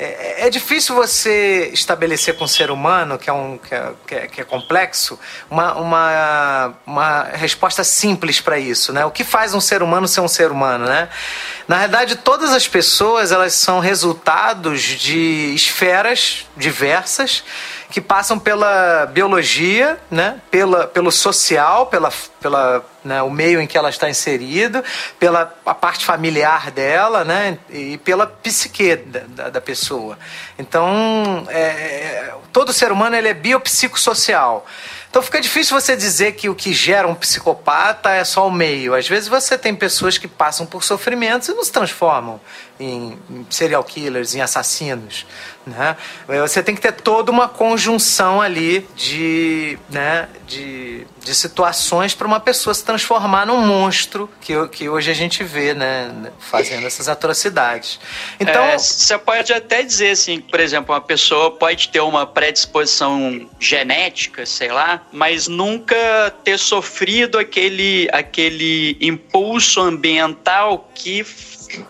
[0.00, 4.14] É, é difícil você estabelecer com o ser humano, que é, um, que é, que
[4.14, 5.18] é, que é complexo,
[5.50, 9.04] uma, uma, uma resposta simples para isso, né?
[9.04, 11.08] O que faz um ser humano ser um ser humano, né?
[11.66, 17.42] Na verdade, todas as pessoas elas são resultados de esferas diversas
[17.90, 20.40] que passam pela biologia, né?
[20.50, 23.22] pela, pelo social, pela, pela né?
[23.22, 24.84] o meio em que ela está inserida,
[25.18, 27.58] pela a parte familiar dela né?
[27.70, 30.18] e pela psique da, da pessoa.
[30.58, 34.66] Então, é, é, todo ser humano ele é biopsicossocial.
[35.10, 38.94] Então fica difícil você dizer que o que gera um psicopata é só o meio.
[38.94, 42.38] Às vezes você tem pessoas que passam por sofrimentos e não se transformam
[42.80, 43.18] em
[43.50, 45.26] serial killers, em assassinos.
[45.68, 45.96] Né?
[46.26, 52.40] Você tem que ter toda uma conjunção ali de, né, de, de situações para uma
[52.40, 58.00] pessoa se transformar num monstro que, que hoje a gente vê né, fazendo essas atrocidades.
[58.40, 63.48] Então é, você pode até dizer assim, por exemplo, uma pessoa pode ter uma predisposição
[63.60, 65.96] genética, sei lá, mas nunca
[66.42, 71.24] ter sofrido aquele, aquele impulso ambiental que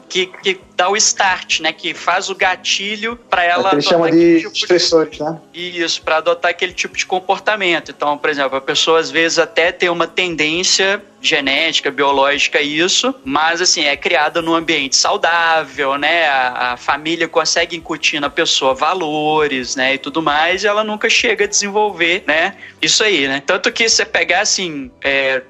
[0.08, 1.72] que, que dá o start, né?
[1.72, 3.70] Que faz o gatilho para ela.
[3.70, 5.22] É ele chama de tipo estressores, de...
[5.22, 5.38] né?
[5.54, 7.90] Isso, para adotar aquele tipo de comportamento.
[7.90, 13.60] Então, por exemplo, a pessoa às vezes até tem uma tendência genética, biológica isso, mas
[13.60, 16.28] assim, é criada num ambiente saudável, né?
[16.28, 19.94] A, a, família consegue incutir na pessoa valores, né?
[19.94, 22.54] E tudo mais, e ela nunca chega a desenvolver, né?
[22.80, 23.42] Isso aí, né?
[23.44, 25.42] Tanto que você pegar assim, é,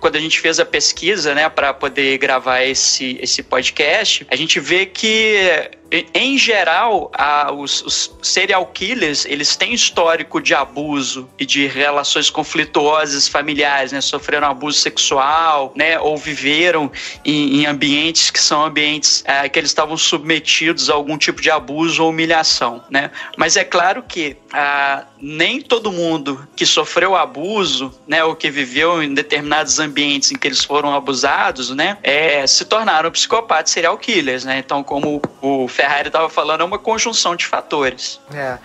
[0.00, 4.58] quando a gente fez a pesquisa, né, para poder gravar esse, esse podcast, a gente
[4.60, 11.46] vê que em geral, a, os, os, serial killers, eles têm histórico de abuso e
[11.46, 14.00] de relações conflituosas familiares, né?
[14.00, 15.98] Sofreram abuso sexual, né?
[16.00, 16.90] Ou viveram
[17.24, 21.50] em, em ambientes que são ambientes é, que eles estavam submetidos a algum tipo de
[21.50, 23.10] abuso ou humilhação, né?
[23.36, 28.24] Mas é claro que ah, nem todo mundo que sofreu abuso, né?
[28.24, 31.96] Ou que viveu em determinados ambientes em que eles foram abusados, né?
[32.02, 34.58] É, se tornaram psicopatas serial killers, né?
[34.58, 38.18] Então, como o Ferrari estava falando, é uma conjunção de fatores.
[38.34, 38.56] É.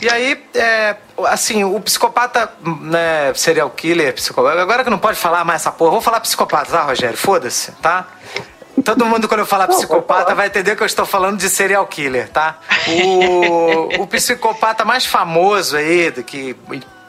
[0.00, 4.62] E aí, é, assim, o psicopata, né, serial killer, psicopata.
[4.62, 7.18] Agora que não pode falar mais essa porra, vou falar psicopata, tá, Rogério?
[7.18, 8.06] Foda-se, tá?
[8.82, 12.30] Todo mundo, quando eu falar psicopata, vai entender que eu estou falando de serial killer,
[12.30, 12.58] tá?
[12.88, 16.56] O, o psicopata mais famoso aí, do que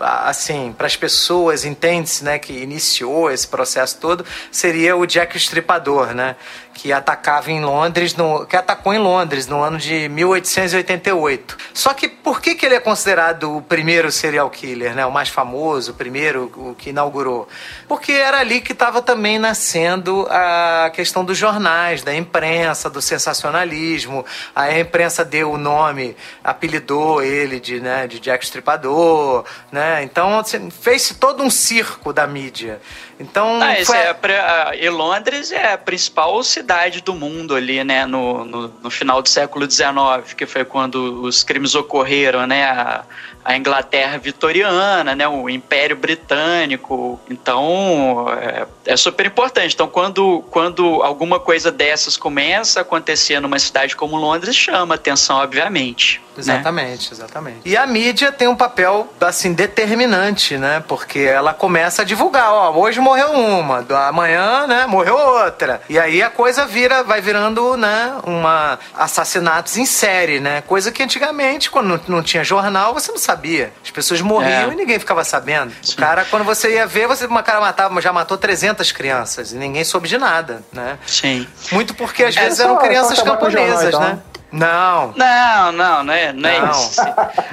[0.01, 5.37] assim, para as pessoas, entende-se, né, que iniciou esse processo todo, seria o Jack o
[5.37, 6.35] Estripador, né?
[6.81, 11.55] Que atacava em Londres, no, que atacou em Londres no ano de 1888.
[11.75, 15.05] Só que por que, que ele é considerado o primeiro serial killer, né?
[15.05, 17.47] o mais famoso, o primeiro, o que inaugurou?
[17.87, 24.25] Porque era ali que estava também nascendo a questão dos jornais, da imprensa, do sensacionalismo.
[24.55, 30.01] A imprensa deu o nome, apelidou ele de, né, de Jack Stripador, né?
[30.01, 32.81] Então assim, fez-se todo um circo da mídia.
[33.19, 33.97] Então, ah, foi...
[33.97, 36.70] é e Londres é a principal cidade
[37.03, 41.43] do mundo ali, né, no, no, no, final do século XIX, que foi quando os
[41.43, 43.03] crimes ocorreram, né, a,
[43.43, 47.19] a Inglaterra vitoriana, né, o Império Britânico.
[47.29, 49.73] Então, é, é, super importante.
[49.73, 55.37] Então, quando, quando alguma coisa dessas começa a acontecer numa cidade como Londres, chama atenção,
[55.37, 56.21] obviamente.
[56.31, 56.37] Né?
[56.37, 57.11] Exatamente, né?
[57.11, 57.59] exatamente.
[57.65, 62.71] E a mídia tem um papel, assim, determinante, né, porque ela começa a divulgar, ó,
[62.71, 65.81] hoje morreu uma, amanhã, né, morreu outra.
[65.89, 71.03] E aí a coisa vira, vai virando, né, uma assassinatos em série, né, coisa que
[71.03, 73.71] antigamente, quando não tinha jornal, você não sabia sabia.
[73.83, 74.73] As pessoas morriam é.
[74.73, 75.73] e ninguém ficava sabendo.
[75.81, 75.93] Sim.
[75.93, 79.55] O cara, quando você ia ver, você uma cara matava, já matou 300 crianças e
[79.55, 80.97] ninguém soube de nada, né?
[81.05, 81.47] Sim.
[81.71, 84.15] Muito porque às é, vezes eram crianças camponesas, jornal, então.
[84.15, 84.21] né?
[84.51, 85.13] Não.
[85.15, 87.01] Não, não, não é, não, é isso.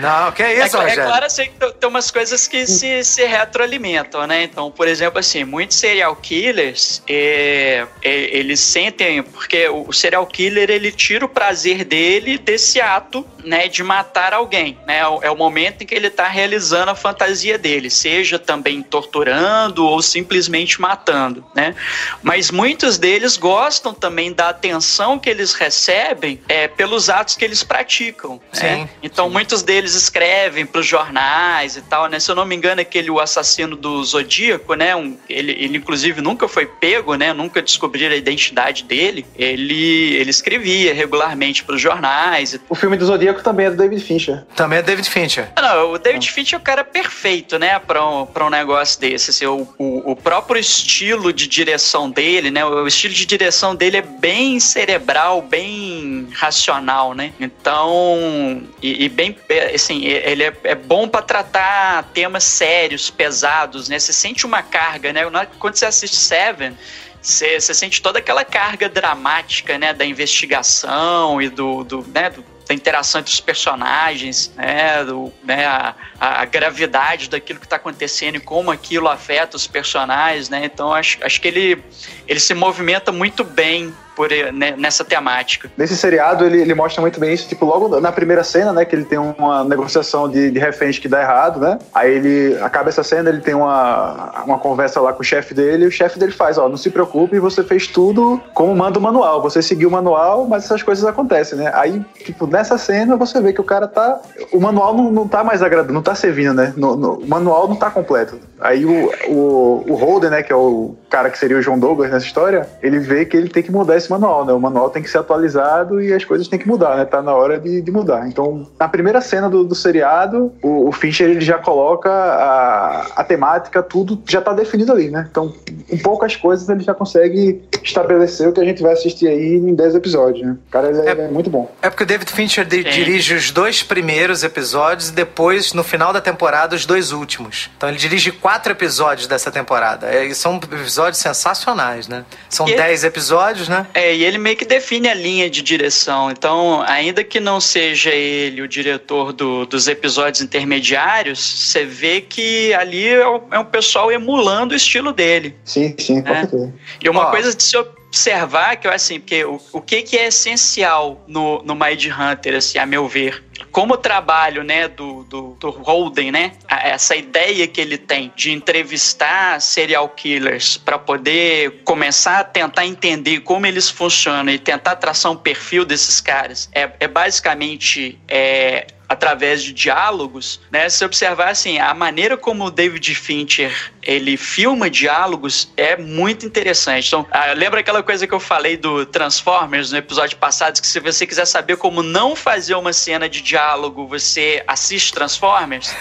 [0.01, 1.03] Não, que é isso, é, Rogério?
[1.03, 4.43] É claro assim, que tem umas coisas que se, se retroalimentam, né?
[4.43, 10.71] Então, por exemplo, assim, muitos serial killers, é, é, eles sentem, porque o serial killer,
[10.71, 14.99] ele tira o prazer dele desse ato né, de matar alguém, né?
[15.23, 20.03] É o momento em que ele está realizando a fantasia dele, seja também torturando ou
[20.03, 21.75] simplesmente matando, né?
[22.23, 27.63] Mas muitos deles gostam também da atenção que eles recebem é, pelos atos que eles
[27.65, 28.39] praticam.
[28.55, 28.89] Né?
[29.03, 29.33] Então sim.
[29.33, 32.21] muitos deles escrevem para os jornais e tal, né?
[32.21, 34.95] Se eu não me engano, aquele o assassino do Zodíaco, né?
[34.95, 37.33] Um, ele, ele inclusive nunca foi pego, né?
[37.33, 39.25] Nunca descobriram a identidade dele.
[39.37, 42.59] Ele, ele escrevia regularmente para os jornais.
[42.69, 44.44] O filme do Zodíaco também é do David Fincher.
[44.55, 45.51] Também é David Fincher.
[45.61, 46.33] Não, o David ah.
[46.33, 47.79] Fincher é o cara perfeito, né?
[47.79, 49.31] Para um, pra um negócio desse.
[49.31, 52.64] Assim, o, o, o próprio estilo de direção dele, né?
[52.64, 57.33] O estilo de direção dele é bem cerebral, bem racional, né?
[57.40, 63.88] Então, e, e bem, é, assim, ele é, é bom para tratar temas sérios, pesados,
[63.88, 63.98] né?
[63.98, 65.22] Você sente uma carga, né?
[65.59, 66.77] Quando você assiste Seven,
[67.20, 72.44] você, você sente toda aquela carga dramática, né, da investigação e do, do, né, do
[72.68, 78.37] da interação entre os personagens, né, do, né a, a, gravidade daquilo que está acontecendo
[78.37, 80.66] e como aquilo afeta os personagens, né?
[80.66, 81.83] Então acho, acho que ele,
[82.26, 85.70] ele se movimenta muito bem por, né, nessa temática.
[85.76, 88.96] Nesse seriado, ele, ele mostra muito bem isso, tipo, logo na primeira cena, né, que
[88.96, 91.78] ele tem uma negociação de, de reféns que dá errado, né?
[91.94, 95.85] Aí ele acaba essa cena, ele tem uma, uma conversa lá com o chefe dele,
[95.85, 99.02] e o chefe dele faz, ó, não se preocupe, você fez tudo como manda o
[99.02, 101.70] manual, você seguiu o manual, mas essas coisas acontecem, né?
[101.72, 104.20] Aí, tipo, nessa cena você vê que o cara tá.
[104.52, 106.74] O manual não, não tá mais agradando, não tá servindo, né?
[106.76, 108.40] No, no, o manual não tá completo.
[108.61, 112.11] Aí o, o, o Holden, né, que é o cara que seria o João Douglas
[112.11, 114.53] nessa história, ele vê que ele tem que mudar esse manual, né?
[114.53, 117.05] O manual tem que ser atualizado e as coisas têm que mudar, né?
[117.05, 118.29] Tá na hora de, de mudar.
[118.29, 123.25] Então, na primeira cena do, do seriado, o, o, Fincher ele já coloca a, a
[123.25, 125.27] temática, tudo já tá definido ali, né?
[125.31, 125.55] Então,
[125.90, 129.75] em poucas coisas ele já consegue estabelecer o que a gente vai assistir aí em
[129.75, 130.57] 10 episódios, né?
[130.68, 131.71] O cara é, é, muito bom.
[131.81, 136.12] É porque o David Fincher de, dirige os dois primeiros episódios e depois, no final
[136.12, 137.71] da temporada, os dois últimos.
[137.77, 140.07] Então ele dirige quatro episódios dessa temporada.
[140.09, 142.25] É, e são episódios sensacionais, né?
[142.49, 143.87] São 10 episódios, né?
[143.95, 146.31] É, e ele meio que define a linha de direção.
[146.31, 152.73] Então, ainda que não seja ele o diretor do, dos episódios intermediários, você vê que
[152.75, 155.57] ali é, é um pessoal emulando o estilo dele.
[155.65, 156.73] Sim, sim, com né?
[157.03, 160.29] E uma coisa de se observar que eu assim, porque o, o que, que é
[160.29, 165.57] essencial no, no Mind Hunter, assim, a meu ver, como o trabalho né, do, do,
[165.61, 172.40] do Holden, né, essa ideia que ele tem de entrevistar serial killers para poder começar
[172.40, 177.09] a tentar entender como eles funcionam e tentar traçar um perfil desses caras, é, é
[177.09, 180.88] basicamente é, através de diálogos, né?
[180.88, 183.73] Se observar assim, a maneira como o David Fincher
[184.09, 187.09] ele filma diálogos é muito interessante.
[187.09, 190.99] Então, ah, lembra aquela coisa que eu falei do Transformers no episódio passado, que se
[190.99, 195.94] você quiser saber como não fazer uma cena de diálogo, você assiste Transformers?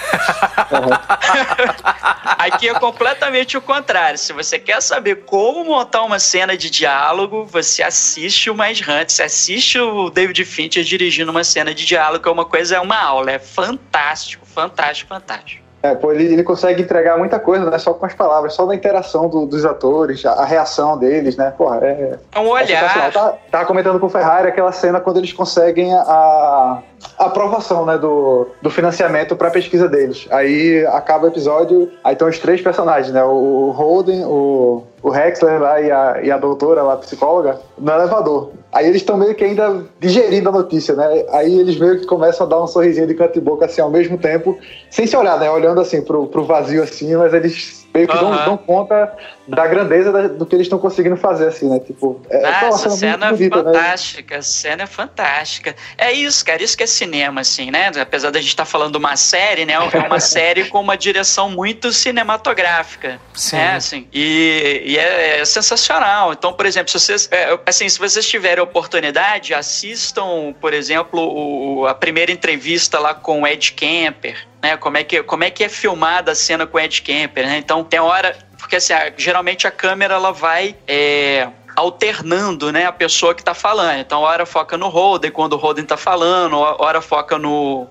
[2.40, 4.18] Aqui é completamente o contrário.
[4.18, 9.10] Se você quer saber como montar uma cena de diálogo, você assiste o Mais Hunt,
[9.10, 12.98] você assiste o David Fincher dirigindo uma cena de diálogo, é uma coisa, é uma
[12.98, 13.32] aula.
[13.32, 15.67] É fantástico, fantástico, fantástico.
[15.82, 17.78] É, pô, ele, ele consegue entregar muita coisa, né?
[17.78, 21.54] Só com as palavras, só da interação do, dos atores, a, a, reação deles, né?
[21.56, 22.18] Porra, é.
[22.34, 22.98] É um olhar.
[22.98, 23.12] É
[23.52, 26.82] tava comentando com o Ferrari aquela cena quando eles conseguem a,
[27.18, 27.98] a aprovação, né?
[27.98, 30.28] Do, do financiamento pra pesquisa deles.
[30.32, 33.24] Aí acaba o episódio, aí estão os três personagens, né?
[33.24, 37.92] O Holden, o, o Rexler lá e a, e a doutora lá, a psicóloga, no
[37.94, 38.52] elevador.
[38.74, 41.26] Aí eles estão meio que ainda digerindo a notícia, né?
[41.30, 43.90] Aí eles meio que começam a dar um sorrisinho de canto e boca assim ao
[43.90, 45.50] mesmo tempo, sem se olhar, né?
[45.50, 48.32] Olhando assim pro, pro vazio assim, mas eles meio que uhum.
[48.32, 49.14] dão, dão, conta
[49.48, 51.80] da grandeza da, do que eles estão conseguindo fazer, assim, né?
[51.80, 53.64] Tipo, é, Nossa, cena, cena bonita, né?
[53.64, 54.42] fantástica, né?
[54.42, 55.76] cena é fantástica.
[55.98, 57.92] É isso, cara, isso que é cinema, assim, né?
[58.00, 59.74] Apesar da gente estar tá falando de uma série, né?
[59.74, 63.20] É uma série com uma direção muito cinematográfica.
[63.34, 63.56] Sim.
[63.56, 63.76] Né?
[63.76, 66.34] Assim, e, e é, é, sensacional.
[66.34, 71.88] Então, por exemplo, se vocês, é, assim, se vocês tiverem oportunidade, assistam, por exemplo, o,
[71.88, 74.76] a primeira entrevista lá com o Ed Kemper, né?
[74.76, 77.58] Como é que, como é, que é filmada a cena com o Ed Kemper, né?
[77.58, 78.36] Então, tem hora
[78.68, 83.98] porque assim, geralmente a câmera ela vai é, alternando, né, a pessoa que está falando.
[84.00, 87.88] Então, hora foca no Holden quando o Holden está falando, hora foca no,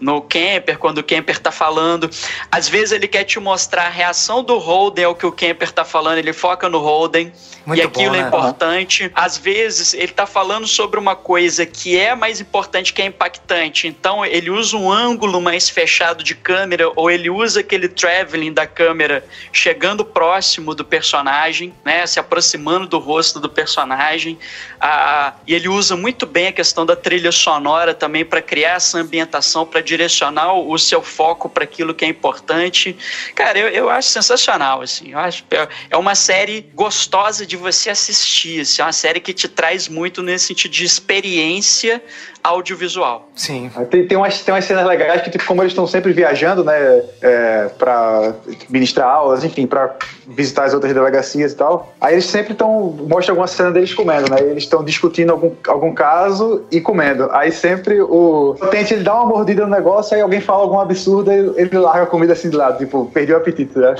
[0.00, 2.10] no Kemper, quando o Kemper tá falando.
[2.50, 5.84] Às vezes ele quer te mostrar a reação do Holden ao que o Kemper tá
[5.84, 7.32] falando, ele foca no Holden.
[7.66, 8.24] Muito e aquilo bom, é né?
[8.24, 9.10] é importante.
[9.14, 13.86] Às vezes ele tá falando sobre uma coisa que é mais importante, que é impactante.
[13.86, 18.66] Então ele usa um ângulo mais fechado de câmera, ou ele usa aquele traveling da
[18.66, 22.06] câmera chegando próximo do personagem, né?
[22.06, 24.38] Se aproximando do rosto do personagem.
[24.80, 28.98] Ah, e ele usa muito bem a questão da trilha sonora também para criar essa
[28.98, 32.96] ambientação, para direcionar o seu foco para aquilo que é importante.
[33.34, 35.12] Cara, eu, eu acho sensacional, assim.
[35.12, 39.32] Eu acho, é, é uma série gostosa de você assistir, assim, é uma série que
[39.32, 42.02] te traz muito nesse sentido de experiência
[42.42, 43.28] audiovisual.
[43.34, 43.70] Sim.
[43.90, 47.02] Tem, tem, umas, tem umas cenas legais que, tipo, como eles estão sempre viajando, né,
[47.20, 48.34] é, pra
[48.68, 49.94] ministrar aulas, enfim, pra
[50.26, 54.30] visitar as outras delegacias e tal, aí eles sempre estão, mostra alguma cena deles comendo,
[54.30, 57.28] né, eles estão discutindo algum, algum caso e comendo.
[57.32, 61.30] Aí sempre o tente ele dá uma mordida no negócio, aí alguém fala algum absurdo,
[61.30, 63.94] ele, ele larga a comida assim de lado, tipo, perdeu o apetite, né?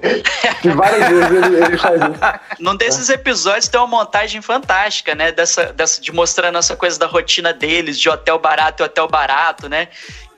[0.64, 2.60] e várias vezes ele, ele, faz isso.
[2.60, 7.06] Num desses episódios tem uma montagem fantástica, né, dessa, dessa, de mostrando essa coisa da
[7.06, 9.88] rotina dele deles de hotel barato e hotel barato, né?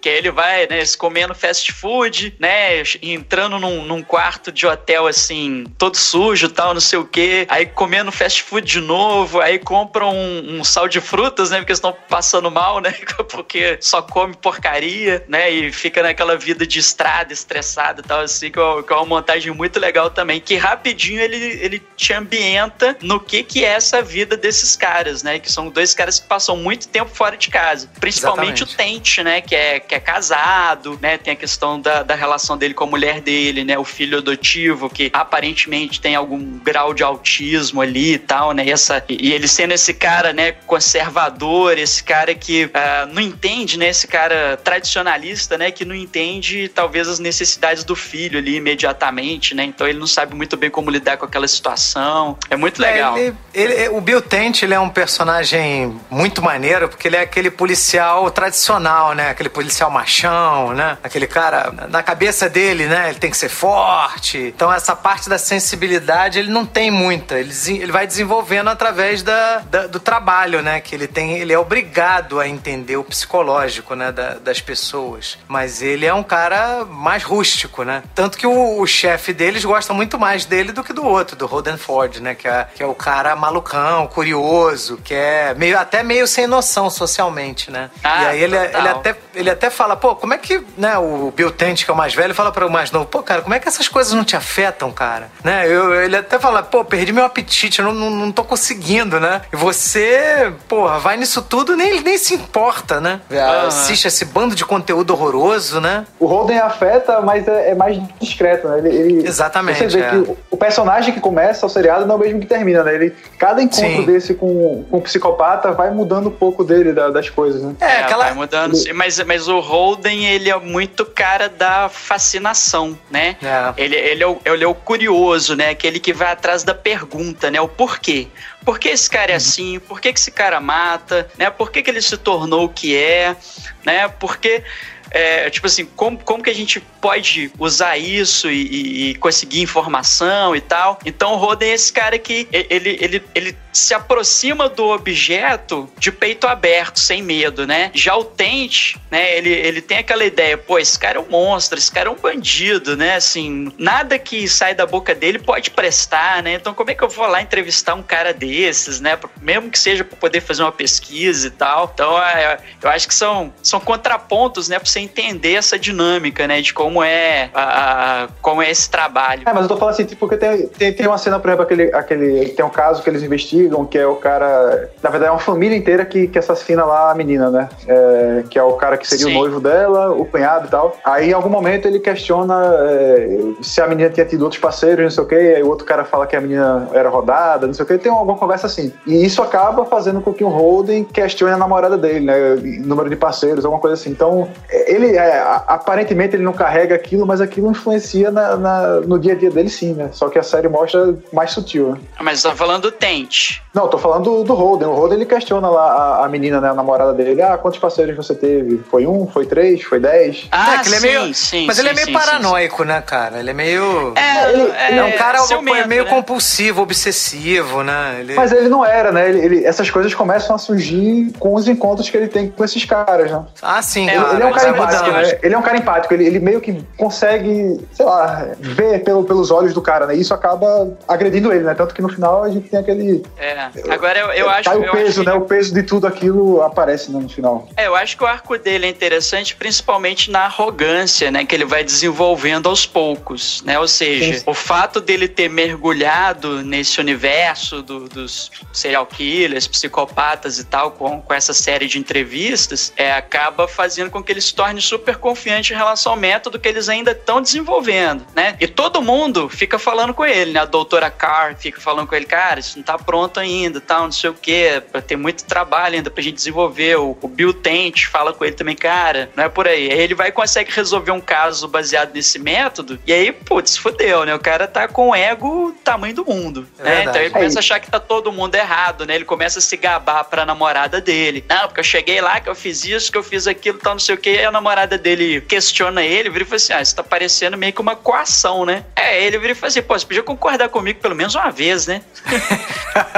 [0.01, 5.07] Que aí ele vai, né, comendo fast food, né, entrando num, num, quarto de hotel
[5.07, 7.46] assim, todo sujo tal, não sei o quê.
[7.49, 11.72] Aí comendo fast food de novo, aí compram um, um sal de frutas, né, porque
[11.72, 12.92] estão passando mal, né,
[13.30, 18.51] porque só come porcaria, né, e fica naquela vida de estrada, estressada e tal, assim,
[18.51, 22.96] que é, que é uma montagem muito legal também, que rapidinho ele, ele te ambienta
[23.03, 26.57] no que que é essa vida desses caras, né, que são dois caras que passam
[26.57, 27.90] muito tempo fora de casa.
[27.99, 28.74] Principalmente Exatamente.
[28.74, 31.18] o Tente, né, que é que é casado, né?
[31.18, 33.78] Tem a questão da, da relação dele com a mulher dele, né?
[33.78, 38.66] O filho adotivo, que aparentemente tem algum grau de autismo ali e tal, né?
[38.66, 43.78] E, essa, e ele sendo esse cara, né, conservador, esse cara que uh, não entende,
[43.78, 43.88] né?
[43.88, 45.70] Esse cara tradicionalista, né?
[45.70, 49.64] Que não entende, talvez, as necessidades do filho ali imediatamente, né?
[49.64, 52.36] Então ele não sabe muito bem como lidar com aquela situação.
[52.51, 53.16] É muito é, legal.
[53.16, 53.20] É,
[53.55, 57.51] ele, ele, o Bill Tent, ele é um personagem muito maneiro, porque ele é aquele
[57.51, 59.30] policial tradicional, né?
[59.30, 60.99] Aquele policial policial machão, né?
[61.03, 63.11] Aquele cara, na cabeça dele, né?
[63.11, 64.39] Ele tem que ser forte.
[64.39, 67.39] Então, essa parte da sensibilidade ele não tem muita.
[67.39, 70.81] Ele, ele vai desenvolvendo através da, da, do trabalho, né?
[70.81, 71.39] Que ele tem.
[71.39, 74.11] Ele é obrigado a entender o psicológico, né?
[74.11, 75.39] Da, das pessoas.
[75.47, 78.03] Mas ele é um cara mais rústico, né?
[78.14, 81.47] Tanto que o, o chefe deles gosta muito mais dele do que do outro, do
[81.47, 82.35] Roden Ford, né?
[82.35, 86.91] Que é, que é o cara malucão, curioso, que é meio, até meio sem noção
[86.91, 87.91] socialmente, né?
[88.03, 91.33] Ah, e aí ele, ele até ele até fala, pô, como é que, né, o
[91.35, 93.55] Bill Tent, que é o mais velho, fala para o mais novo, pô, cara, como
[93.55, 95.31] é que essas coisas não te afetam, cara?
[95.43, 95.66] Né?
[95.66, 99.43] Eu, ele até fala, pô, perdi meu apetite, eu não, não, não tô conseguindo, né?
[99.53, 103.21] E você, porra, vai nisso tudo nem nem se importa, né?
[103.31, 103.66] Uhum.
[103.66, 106.07] Assiste esse bando de conteúdo horroroso, né?
[106.19, 108.79] O Holden afeta, mas é, é mais discreto, né?
[108.79, 109.79] Ele, ele Exatamente.
[109.79, 110.11] Você vê é.
[110.11, 112.95] que o personagem que começa o seriado não é o mesmo que termina, né?
[112.95, 114.05] Ele, cada encontro Sim.
[114.05, 117.75] desse com, com o psicopata vai mudando um pouco dele, da, das coisas, né?
[117.81, 118.25] É, é aquela...
[118.25, 118.93] vai mudando, ele...
[118.93, 123.37] mas, mas o Holden, ele é muito cara da fascinação, né?
[123.43, 123.83] É.
[123.83, 125.71] Ele, ele, é o, ele é o curioso, né?
[125.71, 127.61] Aquele que vai atrás da pergunta, né?
[127.61, 128.29] O porquê.
[128.65, 129.37] Por que esse cara é uhum.
[129.37, 129.81] assim?
[129.81, 131.29] Por que, que esse cara mata?
[131.39, 131.49] Né?
[131.51, 133.37] Por que, que ele se tornou o que é?
[133.85, 134.09] Né?
[134.09, 134.63] Porque
[135.11, 140.55] é, tipo assim, como, como que a gente pode usar isso e, e, conseguir informação
[140.55, 140.99] e tal.
[141.05, 146.11] Então o Roden é esse cara que ele, ele, ele se aproxima do objeto de
[146.11, 147.91] peito aberto, sem medo, né?
[147.95, 151.79] Já o Tente, né, ele, ele tem aquela ideia, pô, esse cara é um monstro,
[151.79, 153.16] esse cara é um bandido, né?
[153.16, 156.55] Assim, nada que sai da boca dele pode prestar, né?
[156.55, 159.18] Então como é que eu vou lá entrevistar um cara desses, né?
[159.41, 161.91] Mesmo que seja para poder fazer uma pesquisa e tal.
[161.93, 166.61] Então é, eu acho que são, são contrapontos, né, pra você entender essa dinâmica, né,
[166.61, 169.43] de como é, a, a como é esse trabalho.
[169.47, 171.64] É, mas eu tô falando assim, tipo, porque tem, tem, tem uma cena, por exemplo,
[171.64, 175.33] aquele, aquele, tem um caso que eles investigam, que é o cara, na verdade é
[175.33, 178.97] uma família inteira que, que assassina lá a menina, né, é, que é o cara
[178.97, 179.37] que seria Sim.
[179.37, 180.97] o noivo dela, o cunhado e tal.
[181.05, 185.11] Aí em algum momento ele questiona é, se a menina tinha tido outros parceiros, não
[185.11, 187.85] sei o que, aí o outro cara fala que a menina era rodada, não sei
[187.85, 188.93] o que, tem alguma conversa assim.
[189.07, 193.16] E isso acaba fazendo com que o Holden questione a namorada dele, né, número de
[193.16, 194.11] parceiros, alguma coisa assim.
[194.11, 199.33] Então, ele, é, aparentemente ele não carrega aquilo, mas aquilo influencia na, na, no dia
[199.33, 200.11] a dia dele sim, né?
[200.12, 201.99] Só que a série mostra mais sutil, né?
[202.21, 203.58] Mas você tá falando do Tente.
[203.75, 204.89] Não, tô falando do, do Holden.
[204.89, 207.41] O Holden ele questiona lá a, a, menina, né, a namorada dele.
[207.43, 208.79] Ah, quantos parceiros você teve?
[208.91, 209.27] Foi um?
[209.27, 209.83] Foi três?
[209.83, 210.49] Foi dez?
[210.51, 213.01] Ah, é, que ele é meio, sim, Mas sim, ele é meio sim, paranoico, né,
[213.01, 213.39] cara?
[213.39, 214.15] Ele é meio.
[214.17, 216.11] É, ele, é, ele é um cara ciumento, meio né?
[216.11, 218.19] compulsivo, obsessivo, né?
[218.21, 218.35] Ele...
[218.35, 219.29] Mas ele não era, né?
[219.29, 222.85] Ele, ele, essas coisas começam a surgir com os encontros que ele tem com esses
[222.85, 223.45] caras, né?
[223.63, 224.09] Ah, sim.
[224.09, 225.39] Ele, ele é um cara empático, né?
[225.43, 229.51] Ele é um cara empático, ele, ele meio que consegue, sei lá, ver pelo, pelos
[229.51, 230.17] olhos do cara, né?
[230.17, 231.75] E isso acaba agredindo ele, né?
[231.75, 233.23] Tanto que no final a gente tem aquele.
[233.39, 233.70] É.
[233.89, 234.64] Agora eu, eu acho.
[234.64, 235.32] Cai o peso, né?
[235.32, 237.68] O peso de tudo aquilo aparece né, no final.
[237.76, 241.45] É, eu acho que o arco dele é interessante, principalmente na arrogância, né?
[241.45, 243.78] Que ele vai desenvolvendo aos poucos, né?
[243.78, 244.43] Ou seja, Sim.
[244.45, 251.20] o fato dele ter mergulhado nesse universo do, dos serial killers, psicopatas e tal, com,
[251.20, 255.72] com essa série de entrevistas, é, acaba fazendo com que ele se torne super confiante
[255.72, 258.57] em relação ao método que eles ainda estão desenvolvendo, né?
[258.59, 260.61] E todo mundo fica falando com ele, né?
[260.61, 264.12] A doutora Carr fica falando com ele, cara, isso não tá pronto ainda, tal, não
[264.12, 266.97] sei o quê, tem muito trabalho ainda pra gente desenvolver.
[266.97, 269.91] O, o Bill Tent fala com ele também, cara, não é por aí.
[269.91, 274.24] Aí ele vai e consegue resolver um caso baseado nesse método, e aí, putz, fudeu,
[274.24, 274.35] né?
[274.35, 277.05] O cara tá com o ego tamanho do mundo, é né?
[277.05, 279.14] Então ele começa a achar que tá todo mundo errado, né?
[279.14, 281.45] Ele começa a se gabar pra namorada dele.
[281.49, 284.01] Não, porque eu cheguei lá, que eu fiz isso, que eu fiz aquilo, tal, não
[284.01, 284.39] sei o quê.
[284.41, 287.72] E a namorada dele questiona ele, vira e fala assim: ah, isso tá parecendo meio
[287.72, 288.85] que uma coação, né?
[288.95, 291.87] É, ele vira e fala assim: pô, você podia concordar comigo pelo menos uma vez,
[291.87, 292.03] né?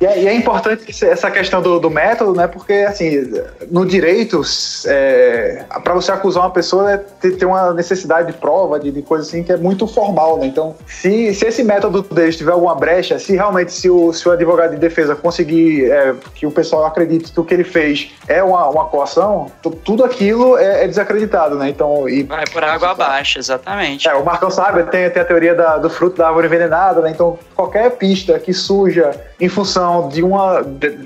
[0.00, 2.46] e, é, e, é, importante essa questão do, do, método, né?
[2.46, 3.32] Porque, assim,
[3.70, 4.42] no direito,
[4.86, 9.24] é, para você acusar uma pessoa, é ter, uma necessidade de prova, de, de coisa
[9.24, 10.46] assim, que é muito formal, né?
[10.46, 14.32] Então, se, se esse método deles tiver alguma brecha, se realmente se o, se o
[14.32, 18.42] advogado de defesa conseguir é, que o pessoal acredite que o que ele fez é
[18.42, 19.50] uma, uma coação,
[19.84, 21.68] tudo aquilo é, é desacreditado, né?
[21.68, 24.08] Então, e, Vai por água abaixo, exatamente.
[24.08, 27.10] É, o Marcão sabe, tem, tem a teoria da, do fruto da árvore envenenada, né?
[27.10, 29.12] Então, qualquer pista que suja
[29.44, 30.62] em função de uma.
[30.62, 30.96] De,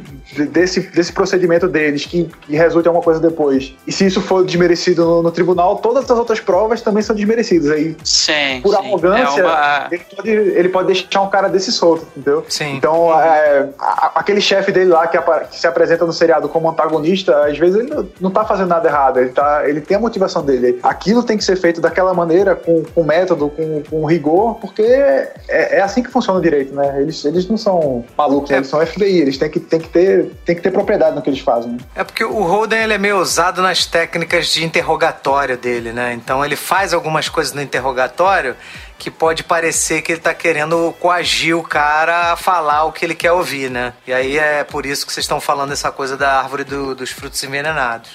[0.46, 3.74] desse, desse procedimento deles que, que resulte em alguma coisa depois.
[3.86, 7.70] E se isso for desmerecido no, no, tribunal, todas as outras provas também são desmerecidas.
[7.70, 8.76] Aí, sim, por sim.
[8.76, 9.88] arrogância, é uma...
[9.90, 12.44] ele, pode, ele pode deixar um cara desse solto, entendeu?
[12.48, 12.76] Sim.
[12.76, 17.46] Então, é, a, aquele chefe dele lá que, que, se apresenta no seriado como antagonista,
[17.46, 19.18] às vezes ele não, não tá fazendo nada errado.
[19.18, 20.78] Ele, tá, ele tem a motivação dele.
[20.82, 25.32] Aquilo tem que ser feito daquela maneira, com, com método, com, com rigor, porque é,
[25.48, 27.00] é assim que funciona o direito, né?
[27.00, 28.56] Eles, eles não são malucos, né?
[28.58, 31.30] eles são FBI, eles têm que, têm que ter tem que ter propriedade no que
[31.30, 31.72] eles fazem.
[31.72, 31.78] Né?
[31.94, 36.12] É porque o Holden ele é meio ousado nas técnicas de interrogatório dele, né?
[36.14, 38.56] Então ele faz algumas coisas no interrogatório
[38.98, 43.14] que pode parecer que ele tá querendo coagir o cara a falar o que ele
[43.14, 43.92] quer ouvir, né?
[44.06, 47.10] E aí é por isso que vocês estão falando essa coisa da árvore do, dos
[47.10, 48.10] frutos envenenados.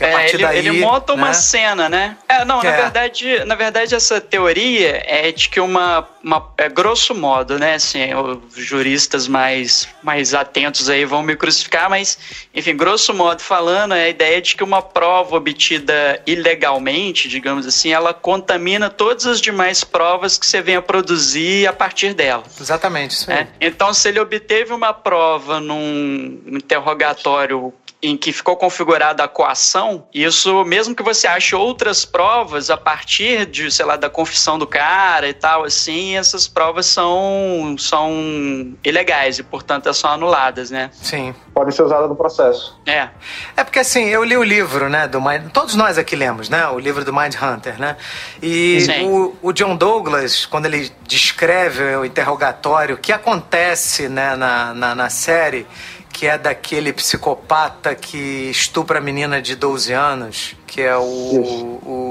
[0.00, 1.32] É, ele, daí, ele, monta uma né?
[1.34, 2.16] cena, né?
[2.28, 2.64] É, não, é.
[2.64, 7.74] na verdade, na verdade essa teoria é de que uma, uma é, grosso modo, né,
[7.74, 12.18] assim, os juristas mais mais atentos aí vão me crucificar, mas
[12.54, 17.92] enfim, grosso modo falando, é a ideia de que uma prova obtida ilegalmente, digamos assim,
[17.92, 22.42] ela contamina todas as demais provas que você venha produzir a partir dela.
[22.60, 23.48] Exatamente, isso é.
[23.60, 27.72] Então, se ele obteve uma prova num interrogatório
[28.02, 33.46] em que ficou configurada a coação, isso, mesmo que você ache outras provas a partir
[33.46, 39.38] de, sei lá, da confissão do cara e tal, assim, essas provas são, são ilegais
[39.38, 40.90] e, portanto, são anuladas, né?
[40.92, 41.32] Sim.
[41.54, 42.76] Podem ser usadas no processo.
[42.86, 43.08] É.
[43.56, 45.50] É porque, assim, eu li o livro, né, do Mind...
[45.52, 47.96] Todos nós aqui lemos, né, o livro do Mind Hunter, né?
[48.42, 54.74] E o, o, John Douglas, quando ele descreve o interrogatório, o que acontece, né, na,
[54.74, 55.66] na, na série
[56.12, 61.00] que é daquele psicopata que estupra a menina de 12 anos, que é o,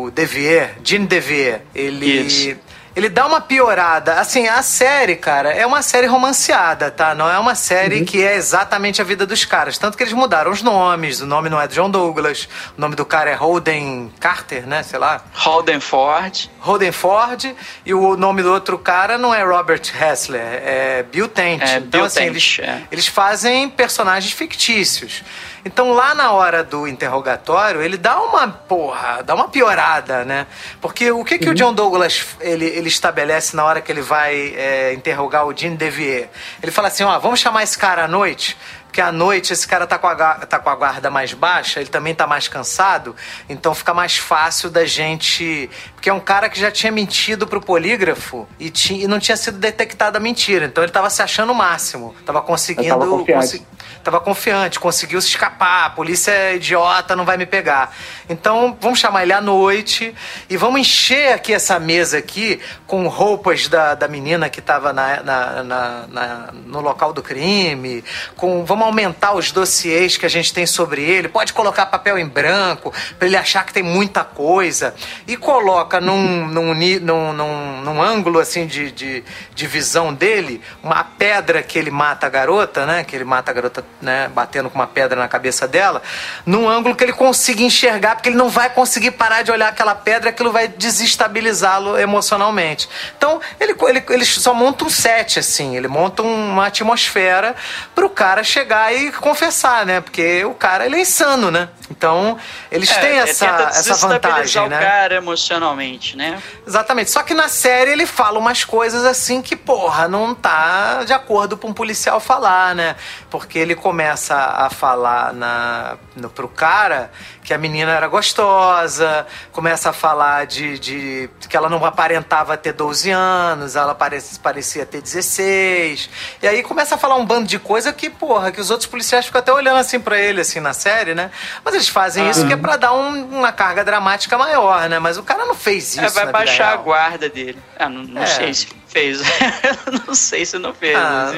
[0.06, 1.62] o Devier, Jean Devier.
[1.74, 2.06] Ele.
[2.06, 4.16] Isso ele dá uma piorada.
[4.16, 7.16] Assim, a série, cara, é uma série romanceada, tá?
[7.16, 8.06] Não é uma série uhum.
[8.06, 9.78] que é exatamente a vida dos caras.
[9.78, 11.22] Tanto que eles mudaram os nomes.
[11.22, 12.48] O nome não é John Douglas.
[12.78, 14.84] O nome do cara é Holden Carter, né?
[14.84, 15.24] Sei lá.
[15.34, 16.50] Holden Ford.
[16.60, 17.56] Holden Ford.
[17.86, 21.62] E o nome do outro cara não é Robert Hessler, é Bill Tent.
[21.62, 22.82] É, então, Bill assim, Tent, eles, é.
[22.92, 25.24] eles fazem personagens fictícios.
[25.64, 30.47] Então lá na hora do interrogatório, ele dá uma porra, dá uma piorada, né?
[30.80, 31.51] Porque o que, que uhum.
[31.51, 35.76] o John Douglas ele, ele estabelece na hora que ele vai é, interrogar o Jean
[35.76, 36.30] Devier?
[36.62, 38.57] Ele fala assim: ó, vamos chamar esse cara à noite
[38.91, 41.89] porque à noite esse cara tá com, a, tá com a guarda mais baixa, ele
[41.89, 43.16] também tá mais cansado,
[43.47, 45.70] então fica mais fácil da gente.
[45.95, 49.38] Porque é um cara que já tinha mentido pro polígrafo e, tinha, e não tinha
[49.38, 52.89] sido detectada a mentira, então ele tava se achando o máximo, tava conseguindo.
[52.89, 53.66] Tava confiante.
[54.04, 57.95] Tava confiante, conseguiu se escapar, a polícia é idiota, não vai me pegar.
[58.28, 60.14] Então vamos chamar ele à noite
[60.49, 65.24] e vamos encher aqui essa mesa aqui com roupas da, da menina que tava na,
[65.24, 68.04] na, na, na no local do crime,
[68.36, 68.66] com.
[68.66, 72.28] Vamos vamos aumentar os dossiês que a gente tem sobre ele, pode colocar papel em
[72.28, 74.95] branco, para ele achar que tem muita coisa,
[75.28, 79.24] e coloca num, num, num, num, num ângulo assim de, de,
[79.54, 83.04] de, visão dele uma pedra que ele mata a garota, né?
[83.04, 86.02] Que ele mata a garota né, batendo com uma pedra na cabeça dela,
[86.46, 89.96] num ângulo que ele consiga enxergar, porque ele não vai conseguir parar de olhar aquela
[89.96, 92.89] pedra, aquilo vai desestabilizá-lo emocionalmente.
[93.18, 97.56] Então, ele, ele, ele só monta um set, assim, ele monta uma atmosfera
[97.94, 100.02] para o cara chegar e confessar, né?
[100.02, 101.70] Porque o cara, ele é insano, né?
[101.89, 102.38] Então,
[102.72, 104.78] eles É, têm é, essa, essa vantagem, né?
[104.78, 106.42] o cara emocionalmente, né?
[106.66, 107.12] Exatamente.
[107.12, 111.58] Só que na série ele fala umas coisas assim que, porra, não tá de acordo
[111.58, 112.96] com um policial falar, né?
[113.30, 117.12] Porque ele começa a falar na, no, pro cara
[117.44, 122.72] que a menina era gostosa, começa a falar de, de que ela não aparentava ter
[122.74, 126.10] 12 anos, ela parece, parecia ter 16.
[126.42, 129.26] E aí começa a falar um bando de coisa que, porra, que os outros policiais
[129.26, 131.32] ficam até olhando assim pra ele, assim, na série, né?
[131.66, 135.00] Mas eles fazem isso que é pra dar um- uma carga dramática maior, né?
[135.00, 136.00] Mas o cara não fez isso.
[136.06, 137.58] É, vai baixar a guarda dele.
[137.78, 138.26] Ah, não, não É.
[138.28, 139.22] sei se fez.
[140.08, 140.96] não sei se não fez.
[140.96, 141.32] Ah,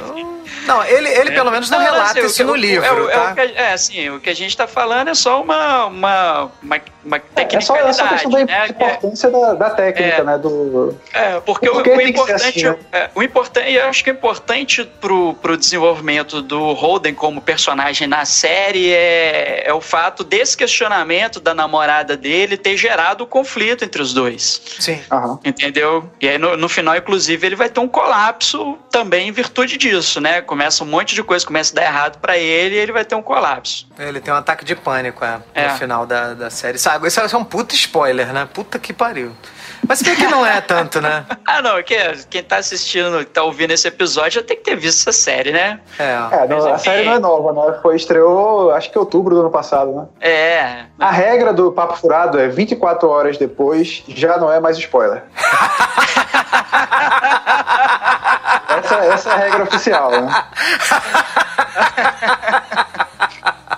[0.66, 1.34] não, ele, ele É.
[1.34, 3.34] pelo menos não, Não, relata assim, isso no o- livro, é, o- é o tá?
[3.34, 7.18] que é, assim, o que a gente tá falando é só uma, uma, uma, uma
[7.36, 8.66] É só, é só tecnicalidade, questão da né?
[8.66, 10.24] É- importância da, da técnica, É.
[10.24, 10.38] né?
[10.38, 12.76] Do, É, porque o, o importante, assim, né?
[12.92, 18.08] é, o importante, eu acho que o importante pro, pro desenvolvimento do Holden como personagem
[18.08, 23.84] na série é, é o fato desse questionamento da namorada dele ter gerado o conflito
[23.84, 24.62] entre os dois.
[24.80, 25.02] Sim.
[25.12, 25.40] Aham.
[25.44, 26.10] Entendeu?
[26.22, 30.22] E aí no, no final, inclusive, ele vai ter um colapso também em virtude disso,
[30.22, 30.42] né?
[30.42, 33.16] Começa um monte de coisa, começa a dar errado pra ele e ele vai ter
[33.16, 33.88] um colapso.
[33.98, 35.68] Ele tem um ataque de pânico, é, É.
[35.70, 36.78] no final da, da série.
[36.78, 38.48] Sabe, isso é um puta spoiler, né?
[38.52, 39.32] Puta que pariu.
[39.88, 41.26] Mas bem que não é tanto, né?
[41.46, 41.96] Ah, não, que,
[42.30, 45.80] quem tá assistindo, tá ouvindo esse episódio já tem que ter visto essa série, né?
[46.00, 46.18] É.
[46.32, 47.78] É, não, a série não é nova, né?
[47.82, 50.08] Foi estreou, acho que em outubro do ano passado, né?
[50.20, 50.86] É.
[50.98, 55.24] A regra do Papo Furado é 24 horas depois, já não é mais spoiler.
[58.80, 60.46] essa, essa é a regra oficial, né?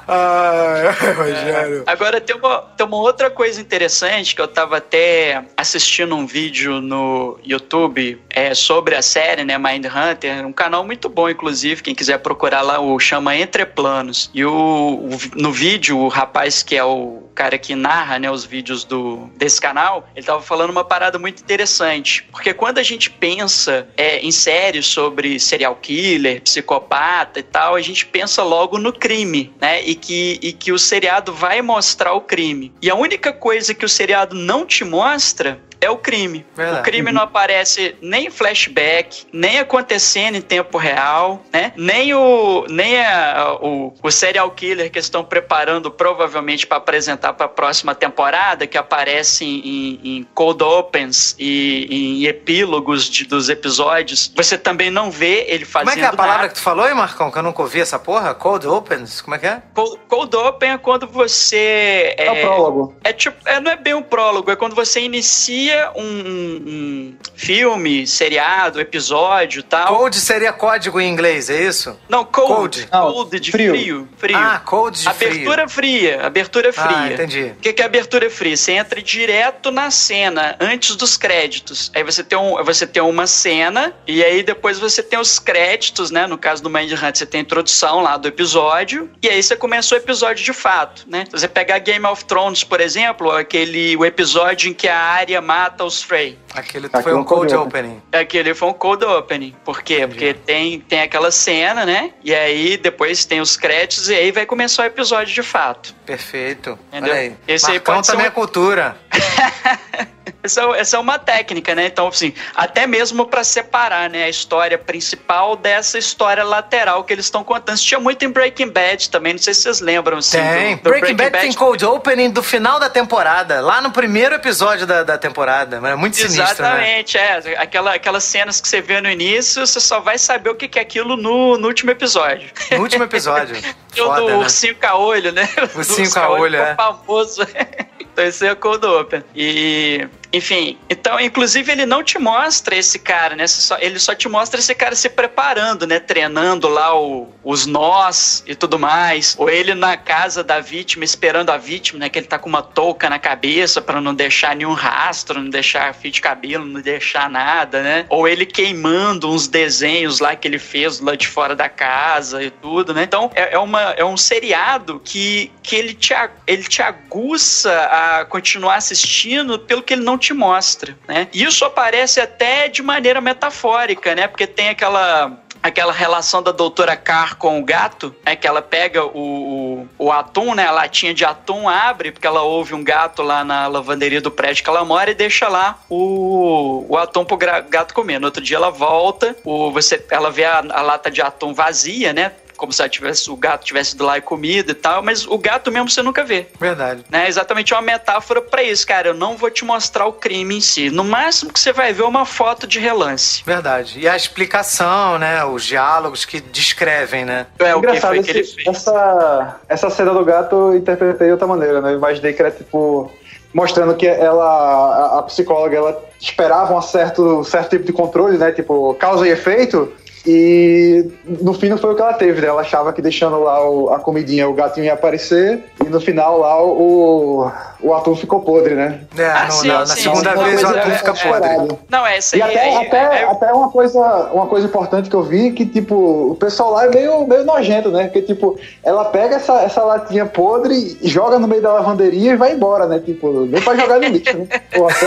[0.07, 0.64] Ai,
[1.13, 1.83] Rogério.
[1.85, 6.81] Agora tem uma, tem uma outra coisa interessante que eu tava até assistindo um vídeo
[6.81, 11.93] no YouTube é, sobre a série, né, Mind Hunter, um canal muito bom, inclusive, quem
[11.95, 14.29] quiser procurar lá, o chama Entre Planos.
[14.33, 18.45] E o, o- no vídeo, o rapaz que é o cara que narra, né, os
[18.45, 22.25] vídeos do, desse canal, ele tava falando uma parada muito interessante.
[22.31, 27.81] Porque quando a gente pensa é, em séries sobre serial killer, psicopata e tal, a
[27.81, 29.83] gente pensa logo no crime, né?
[29.83, 32.73] E que, e que o seriado vai mostrar o crime.
[32.81, 36.45] E a única coisa que o seriado não te mostra é o crime.
[36.55, 36.79] Verdade.
[36.79, 41.71] O crime não aparece nem em flashback, nem acontecendo em tempo real, né?
[41.75, 47.45] Nem o nem a- o, o serial killer que estão preparando provavelmente para apresentar para
[47.45, 54.31] a próxima temporada, que aparece em, em cold opens e em epílogos de- dos episódios.
[54.35, 56.49] Você também não vê ele fazendo Como é que é a palavra nada.
[56.49, 57.31] que tu falou aí, Marcão?
[57.31, 58.33] Que eu nunca ouvi essa porra?
[58.33, 59.21] Cold Opens?
[59.21, 59.61] Como é que é?
[59.73, 62.95] Cold, cold open é quando você É o prólogo.
[63.03, 67.15] é tipo, é, não é bem um prólogo, é quando você inicia um, um- um
[67.35, 69.95] filme, seriado, episódio e tal.
[69.95, 71.97] Cold seria código em inglês, é isso?
[72.09, 72.53] Não, cold.
[72.85, 72.87] Cold.
[72.91, 73.71] Não, Cold de frio.
[73.73, 74.09] frio.
[74.17, 74.37] Frio.
[74.37, 76.25] Ah, cold de abertura fria.
[76.25, 76.85] Abertura frio.
[76.87, 76.97] fria.
[76.97, 77.43] Ah, entendi.
[77.57, 78.55] O que que é abertura fria?
[78.57, 81.91] Você entra direto na cena, antes dos créditos.
[81.93, 86.11] Aí você tem, um, você tem uma cena, e aí depois você tem os créditos,
[86.11, 86.25] né?
[86.27, 89.55] No caso do Mind Hunt, você tem a introdução lá do episódio, e aí você
[89.55, 91.25] começa o episódio de fato, né?
[91.25, 95.41] Se você pegar Game of Thrones, por exemplo, aquele o episódio em que a Arya
[95.55, 96.37] mata os Frey.
[96.53, 98.01] Aquele Aquilo foi é um cold opening.
[98.11, 99.55] Aquele foi um cold opening.
[99.63, 99.95] Por quê?
[100.01, 100.07] Entendi.
[100.09, 102.11] Porque tem, tem aquela cena, né?
[102.23, 105.95] E aí depois tem os créditos e aí vai começar o episódio de fato.
[106.05, 106.77] Perfeito.
[106.89, 107.11] Entendeu?
[107.13, 107.35] Olha aí.
[107.47, 108.97] Esse aí Marcão pode ser também um- é cultura.
[110.45, 111.87] Essa, essa é uma técnica, né?
[111.87, 117.25] Então, assim, até mesmo pra separar, né, a história principal dessa história lateral que eles
[117.25, 117.75] estão contando.
[117.75, 120.37] Isso tinha muito em Breaking Bad também, não sei se vocês lembram, assim.
[120.37, 120.75] Tem.
[120.77, 124.85] do- do Breaking, Bad, tem cold opening do final da temporada, lá no primeiro episódio
[124.87, 125.77] da, da temporada.
[125.87, 126.51] É muito sinistro, né?
[126.51, 127.57] Exatamente, é.
[127.57, 130.81] Aquela, aquelas cenas que você vê no início, você só vai saber o que é
[130.81, 132.49] aquilo no, no último episódio.
[132.71, 133.55] No último episódio.
[133.95, 134.35] O Foda, do né?
[134.35, 135.47] ursinho caolho, né?
[135.57, 136.75] Ursinho Ursinho caolho, é.
[136.75, 137.47] famoso.
[137.97, 139.23] então esse é o Cold Open.
[139.33, 140.05] E,
[140.35, 143.47] enfim, então, inclusive ele não te mostra esse cara, né?
[143.47, 145.99] Só- ele só te mostra esse cara se preparando, né?
[145.99, 149.33] Treinando lá o- os nós e tudo mais.
[149.37, 152.09] Ou ele na casa da vítima, esperando a vítima, né?
[152.09, 155.93] Que ele tá com uma touca na cabeça pra não deixar nenhum rastro, não deixar
[155.93, 158.05] fio de cabelo, não deixar nada, né?
[158.09, 162.49] Ou ele queimando uns desenhos lá que ele fez lá de fora da casa e
[162.49, 163.03] tudo, né?
[163.03, 166.13] Então é, é uma, é um seriado que, que ele, te,
[166.45, 171.27] ele te aguça a continuar assistindo pelo que ele não te mostra, né?
[171.33, 174.27] Isso aparece até de maneira metafórica, né?
[174.27, 179.03] Porque tem aquela aquela relação da doutora Carr com o gato, é que ela pega
[179.03, 180.67] o, o, o, atum, né?
[180.67, 184.63] A latinha de atum abre, porque ela ouve um gato lá na lavanderia do prédio
[184.63, 188.19] que ela mora e deixa lá o, o atum pro gato comer.
[188.19, 192.13] No outro dia ela volta, o, você, ela vê a, a lata de atum vazia,
[192.13, 192.31] né?
[192.55, 195.71] Como se tivesse, o gato tivesse ido lá e comida e tal, mas o gato
[195.71, 196.47] mesmo você nunca vê.
[196.59, 197.03] Verdade.
[197.09, 197.27] Né?
[197.27, 199.09] Exatamente uma metáfora para isso, cara.
[199.09, 200.89] Eu não vou te mostrar o crime em si.
[200.89, 203.43] No máximo que você vai ver é uma foto de relance.
[203.45, 203.99] Verdade.
[203.99, 205.43] E a explicação, né?
[205.45, 207.47] Os diálogos que descrevem, né?
[207.59, 208.67] É, o que foi esse, que ele fez.
[208.67, 211.93] Essa, essa cena do gato eu interpretei de outra maneira, né?
[211.93, 213.11] Eu imaginei que era tipo
[213.55, 218.37] mostrando que ela, a, a, psicóloga, ela esperava um certo, um certo tipo de controle,
[218.37, 218.51] né?
[218.51, 219.93] Tipo, causa e efeito.
[220.27, 222.47] E no fim não foi o que ela teve, né?
[222.47, 226.39] Ela achava que deixando lá o, a comidinha o gatinho ia aparecer e no final
[226.39, 227.51] lá o,
[227.85, 229.01] o atum ficou podre, né?
[229.15, 231.77] É, ah, no, sim, na, na segunda vez o atum fica podre.
[231.87, 232.41] Não, é isso aí.
[232.41, 233.99] E até, é, até, é, até uma, coisa,
[234.33, 237.91] uma coisa importante que eu vi que, tipo, o pessoal lá é meio, meio nojento,
[237.91, 238.05] né?
[238.05, 242.35] Porque, tipo, ela pega essa, essa latinha podre e joga no meio da lavanderia e
[242.35, 242.99] vai embora, né?
[242.99, 244.47] Tipo, nem pra jogar no lixo, né?
[244.73, 245.05] Pô, até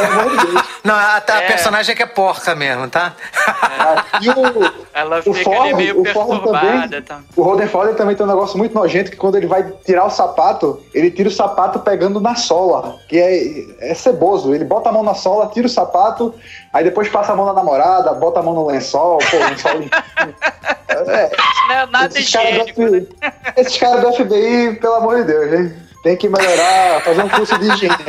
[0.85, 1.47] Não, a, a é.
[1.49, 3.15] personagem é que é porca mesmo, tá?
[3.37, 4.25] É.
[4.25, 6.83] E o, ela fica Ford, meio perturbada.
[6.83, 7.21] Também, tá.
[7.37, 10.11] O Roden Ford também tem um negócio muito nojento que quando ele vai tirar o
[10.11, 12.68] sapato, ele tira o sapato pegando na sola,
[13.09, 14.55] que é, é ceboso.
[14.55, 16.35] Ele bota a mão na sola, tira o sapato,
[16.73, 19.83] aí depois passa a mão na namorada, bota a mão no lençol, pô, lençol.
[20.89, 21.31] é,
[21.69, 23.07] não é nada higiênico, né?
[23.57, 25.89] Esses caras do FBI, pelo amor de Deus, hein?
[26.03, 27.95] Tem que melhorar, fazer um curso de higiene.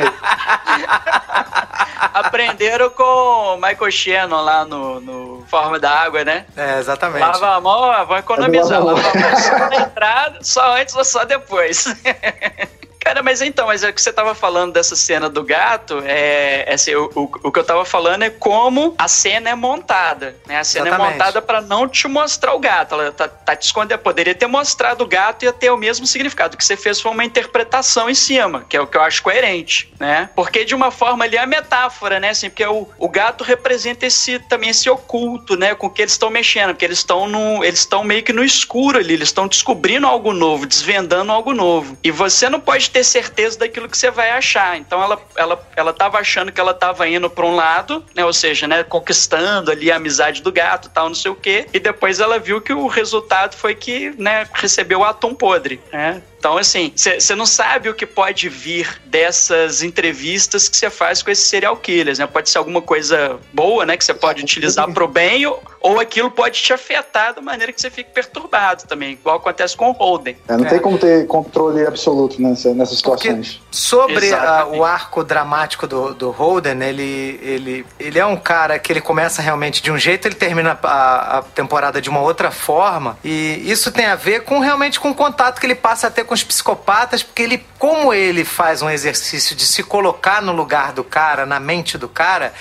[2.14, 6.44] Aprenderam com Michael Shannon lá no, no Forma da Água, né?
[6.56, 7.20] É, exatamente.
[7.20, 8.84] Lava a mão, vou economizar.
[8.84, 11.84] Lava a mão só na entrada, só antes ou só depois.
[13.00, 16.64] Cara, mas então, mas é o que você tava falando dessa cena do gato, é,
[16.68, 20.36] é assim, o, o, o, que eu tava falando é como a cena é montada,
[20.46, 20.58] né?
[20.58, 21.10] A cena é Exatamente.
[21.10, 23.98] é montada para não te mostrar o gato, ela tá, tá te escondendo.
[24.00, 26.54] Poderia ter mostrado o gato e ia ter o mesmo significado.
[26.54, 29.22] O que você fez foi uma interpretação em cima, que é o que eu acho
[29.22, 30.28] coerente, né?
[30.36, 32.30] Porque de uma forma ali é a metáfora, né?
[32.30, 35.74] Assim, porque o, o gato representa esse também esse oculto, né?
[35.74, 38.98] Com que eles estão mexendo, porque eles estão no, eles estão meio que no escuro
[38.98, 41.96] ali, eles estão descobrindo algo novo, desvendando algo novo.
[42.04, 44.76] E você não pode ter certeza daquilo que você vai achar.
[44.76, 48.32] Então ela ela ela estava achando que ela estava indo para um lado, né, ou
[48.32, 52.20] seja, né, conquistando ali a amizade do gato, tal, não sei o quê, e depois
[52.20, 56.22] ela viu que o resultado foi que, né, recebeu o atum podre, né?
[56.40, 61.30] Então, assim, você não sabe o que pode vir dessas entrevistas que você faz com
[61.30, 62.26] esses serial killers, né?
[62.26, 63.94] Pode ser alguma coisa boa, né?
[63.94, 67.80] Que você pode utilizar pro bem, ou, ou aquilo pode te afetar da maneira que
[67.80, 70.34] você fique perturbado também, igual acontece com o Holden.
[70.48, 70.68] É, não é.
[70.70, 73.56] tem como ter controle absoluto nessa, nessas situações.
[73.56, 78.78] Porque sobre a, o arco dramático do, do Holden, ele, ele, ele é um cara
[78.78, 82.50] que ele começa realmente de um jeito, ele termina a, a temporada de uma outra
[82.50, 86.10] forma, e isso tem a ver com realmente com o contato que ele passa a
[86.10, 90.52] ter com os psicopatas, porque ele, como ele faz um exercício de se colocar no
[90.52, 92.54] lugar do cara, na mente do cara,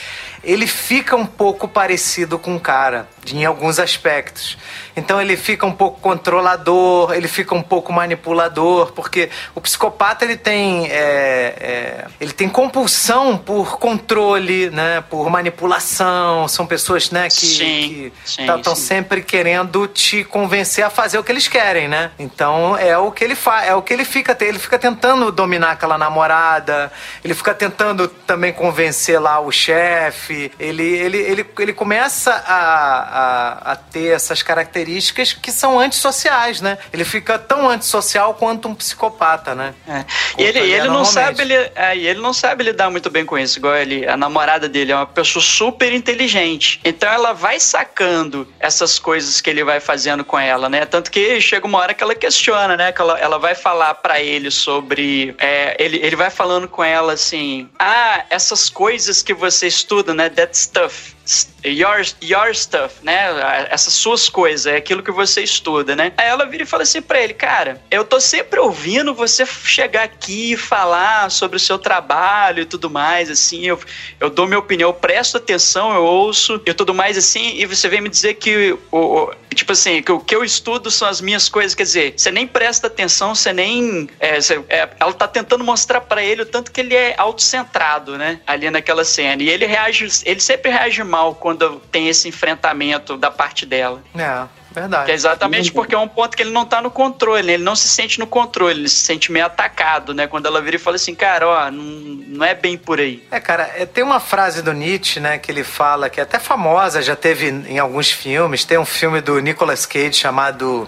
[0.44, 4.58] ele fica um pouco parecido com o cara, em alguns aspectos.
[5.00, 10.36] Então ele fica um pouco controlador, ele fica um pouco manipulador, porque o psicopata ele
[10.36, 16.48] tem, é, é, ele tem compulsão por controle, né, por manipulação.
[16.48, 21.88] São pessoas, né, que estão sempre querendo te convencer a fazer o que eles querem,
[21.88, 22.12] né?
[22.20, 25.72] Então é o que ele faz, é o que ele fica, ele fica tentando dominar
[25.72, 26.92] aquela namorada,
[27.24, 30.52] ele fica tentando também convencer lá o chefe.
[30.60, 36.62] Ele, ele, ele, ele começa a, a, a ter essas características características que são antissociais,
[36.62, 36.78] né?
[36.92, 39.74] Ele fica tão antissocial quanto um psicopata, né?
[39.88, 40.06] É.
[40.38, 43.60] E ele, ele não sabe ele, é, ele não sabe lidar muito bem com isso,
[43.60, 46.80] igual ele, a namorada dele é uma pessoa super inteligente.
[46.84, 50.86] Então ela vai sacando essas coisas que ele vai fazendo com ela, né?
[50.86, 52.92] Tanto que chega uma hora que ela questiona, né?
[52.92, 55.36] Que ela, ela vai falar para ele sobre.
[55.38, 60.30] É, ele, ele vai falando com ela assim: Ah, essas coisas que você estuda, né?
[60.30, 61.19] That stuff
[61.64, 63.68] your, your stuff, né?
[63.70, 66.12] Essas suas coisas, é aquilo que você estuda, né?
[66.18, 70.04] Aí ela vira e fala assim pra ele, cara, eu tô sempre ouvindo você chegar
[70.04, 73.80] aqui e falar sobre o seu trabalho e tudo mais, assim, eu,
[74.20, 77.88] eu dou minha opinião, eu presto atenção, eu ouço e tudo mais, assim, e você
[77.88, 81.50] vem me dizer que, o, tipo assim, que o que eu estudo são as minhas
[81.50, 84.10] coisas, quer dizer, você nem presta atenção, você nem...
[84.20, 84.38] É,
[84.70, 88.40] é, ela tá tentando mostrar para ele o tanto que ele é autocentrado, né?
[88.48, 89.42] Ali naquela cena.
[89.44, 94.02] E ele reage, ele sempre reage mal quando tem esse enfrentamento da parte dela.
[94.16, 94.48] É.
[94.72, 95.06] verdade.
[95.06, 97.54] Que é exatamente porque é um ponto que ele não tá no controle, né?
[97.54, 100.28] ele não se sente no controle, ele se sente meio atacado, né?
[100.28, 103.24] Quando ela vira e fala assim, cara, ó, não, não é bem por aí.
[103.32, 106.40] É, cara, é, tem uma frase do Nietzsche, né, que ele fala, que é até
[106.40, 108.64] famosa, já teve em alguns filmes.
[108.64, 110.88] Tem um filme do Nicolas Cage chamado,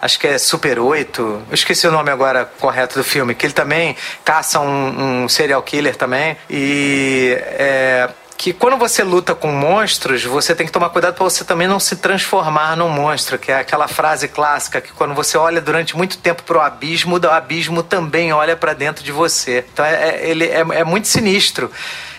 [0.00, 3.52] acho que é Super 8, eu esqueci o nome agora correto do filme, que ele
[3.52, 6.36] também caça um, um serial killer também.
[6.48, 11.44] E é, que quando você luta com monstros, você tem que tomar cuidado para você
[11.44, 15.60] também não se transformar num monstro, que é aquela frase clássica que quando você olha
[15.60, 19.64] durante muito tempo pro abismo, o abismo também olha para dentro de você.
[19.72, 21.70] Então é, é ele é, é, muito sinistro.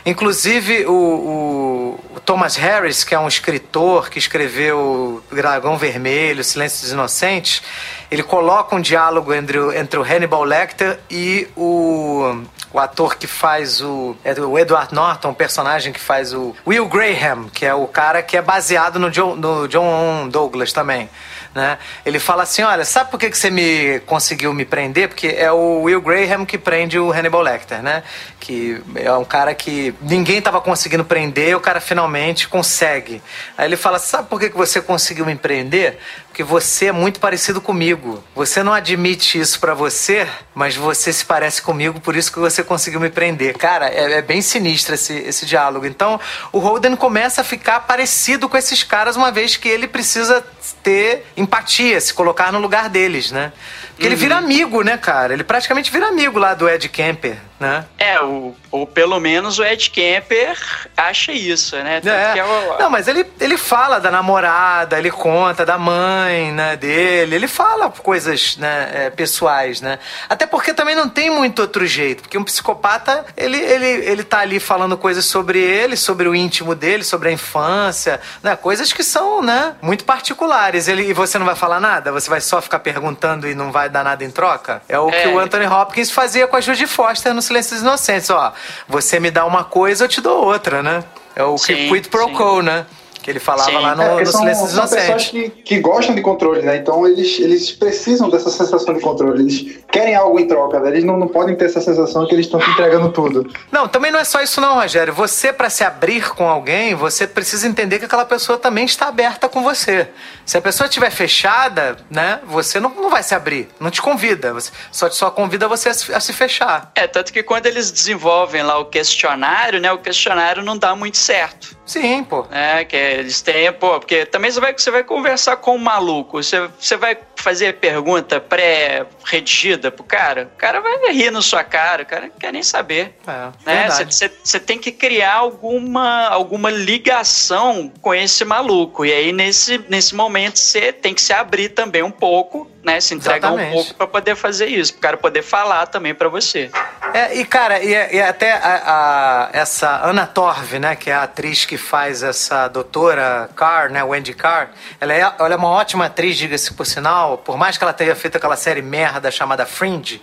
[0.05, 6.81] Inclusive o, o, o, Thomas Harris, que é um escritor que escreveu Dragão Vermelho, Silêncio
[6.81, 7.61] dos Inocentes,
[8.09, 12.43] ele coloca um diálogo entre, entre o Hannibal Lecter e o
[12.75, 14.17] o ator que faz o.
[14.21, 18.21] É o Edward Norton, o personagem que faz o Will Graham, que é o cara
[18.21, 21.09] que é baseado no John, no John Douglas também.
[21.53, 21.77] Né?
[22.05, 25.07] Ele fala assim: olha, sabe por que, que você me conseguiu me prender?
[25.07, 28.03] Porque é o Will Graham que prende o Hannibal Lecter, né?
[28.41, 33.21] Que é um cara que ninguém estava conseguindo prender o cara finalmente consegue.
[33.57, 35.97] Aí ele fala: sabe por que, que você conseguiu me prender?
[36.35, 38.21] Porque você é muito parecido comigo.
[38.35, 42.61] Você não admite isso para você, mas você se parece comigo, por isso que você
[42.61, 43.57] conseguiu me prender.
[43.57, 45.85] Cara, é, é bem sinistro esse, esse diálogo.
[45.85, 46.19] Então,
[46.51, 50.45] o Holden começa a ficar parecido com esses caras, uma vez que ele precisa
[50.83, 53.53] ter empatia, se colocar no lugar deles, né?
[53.95, 54.13] Porque uhum.
[54.13, 55.33] ele vira amigo, né, cara?
[55.33, 57.85] Ele praticamente vira amigo lá do Ed Kemper, né?
[57.97, 60.59] É, o, ou pelo menos o Ed Kemper
[60.97, 62.01] acha isso, né?
[62.03, 62.39] É.
[62.39, 62.77] É o...
[62.77, 67.89] Não, mas ele, ele fala da namorada, ele conta da mãe né, dele, ele fala
[67.89, 69.97] coisas né, é, pessoais, né?
[70.27, 74.39] Até porque também não tem muito outro jeito, porque um psicopata, ele, ele, ele tá
[74.39, 78.57] ali falando coisas sobre ele, sobre o íntimo dele, sobre a infância, né?
[78.57, 80.89] Coisas que são, né, muito particulares.
[80.89, 82.11] Ele, e você não vai falar nada?
[82.11, 84.81] Você vai só ficar perguntando e não vai dar nada em troca?
[84.87, 85.21] É o é.
[85.21, 88.53] que o Anthony Hopkins fazia com a Judy Foster no Silêncio dos Inocentes, ó.
[88.87, 91.03] Você me dá uma coisa, eu te dou outra, né?
[91.35, 92.85] É o sim, quid pro quo, né?
[93.25, 93.77] Que ele falava Sim.
[93.77, 96.77] lá no, é, no são, Silêncio dos São pessoas que, que gostam de controle, né?
[96.77, 99.41] Então eles, eles precisam dessa sensação de controle.
[99.41, 100.89] Eles querem algo em troca, né?
[100.91, 103.51] Eles não, não podem ter essa sensação que eles estão te entregando tudo.
[103.71, 105.11] Não, também não é só isso não, Rogério.
[105.11, 109.49] Você, para se abrir com alguém, você precisa entender que aquela pessoa também está aberta
[109.49, 110.07] com você.
[110.45, 112.41] Se a pessoa estiver fechada, né?
[112.45, 113.69] Você não, não vai se abrir.
[113.79, 114.53] Não te convida.
[114.53, 116.91] Você, só, só convida você a se, a se fechar.
[116.93, 119.91] É, tanto que quando eles desenvolvem lá o questionário, né?
[119.91, 121.74] O questionário não dá muito certo.
[121.85, 122.45] Sim, pô.
[122.51, 126.41] É, que eles têm, pô, porque também você vai, você vai conversar com um maluco,
[126.41, 132.03] você, você vai fazer pergunta pré-redigida pro cara, o cara vai rir na sua cara,
[132.03, 133.15] o cara não quer nem saber.
[133.27, 133.89] É, né?
[133.89, 139.05] Você, você tem que criar alguma, alguma ligação com esse maluco.
[139.05, 143.15] E aí, nesse, nesse momento, você tem que se abrir também um pouco né, se
[143.15, 143.69] entregar Exatamente.
[143.69, 146.69] um pouco para poder fazer isso, para o cara poder falar também para você.
[147.13, 151.23] É, e cara, e, e até a, a, essa Ana Torv, né, que é a
[151.23, 154.69] atriz que faz essa doutora Carr, né, Wendy Carr,
[155.01, 158.15] ela é, ela é uma ótima atriz, diga-se por sinal, por mais que ela tenha
[158.15, 160.21] feito aquela série merda chamada Fringe,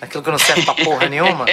[0.00, 1.44] aquilo que não serve pra porra nenhuma.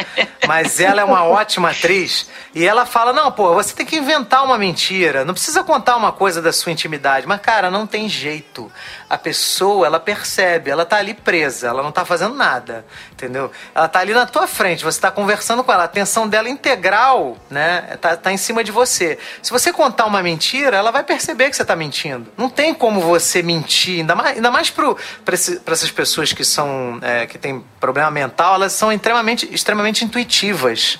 [0.47, 2.29] Mas ela é uma ótima atriz.
[2.55, 5.25] E ela fala: não, pô, você tem que inventar uma mentira.
[5.25, 7.27] Não precisa contar uma coisa da sua intimidade.
[7.27, 8.71] Mas, cara, não tem jeito.
[9.09, 12.85] A pessoa, ela percebe, ela tá ali presa, ela não tá fazendo nada.
[13.11, 13.51] Entendeu?
[13.75, 15.83] Ela tá ali na tua frente, você tá conversando com ela.
[15.83, 17.97] A atenção dela integral, né?
[17.99, 19.17] Tá, tá em cima de você.
[19.41, 22.31] Se você contar uma mentira, ela vai perceber que você tá mentindo.
[22.37, 26.99] Não tem como você mentir, ainda mais, ainda mais pro, pra, essas pessoas que são.
[27.01, 30.99] É, que têm problema mental mental, elas são extremamente, extremamente intuitivas.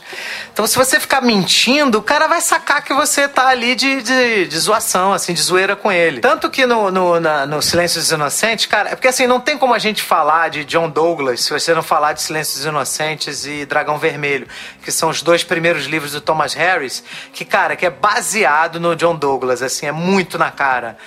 [0.52, 4.48] Então, se você ficar mentindo, o cara vai sacar que você tá ali de, de,
[4.48, 6.20] de zoação, assim, de zoeira com ele.
[6.20, 9.56] Tanto que no, no, na, no Silêncio dos Inocentes, cara, é porque assim, não tem
[9.56, 13.46] como a gente falar de John Douglas se você não falar de Silêncio dos Inocentes
[13.46, 14.48] e Dragão Vermelho,
[14.82, 18.96] que são os dois primeiros livros do Thomas Harris, que, cara, que é baseado no
[18.96, 20.98] John Douglas, assim, é muito na cara.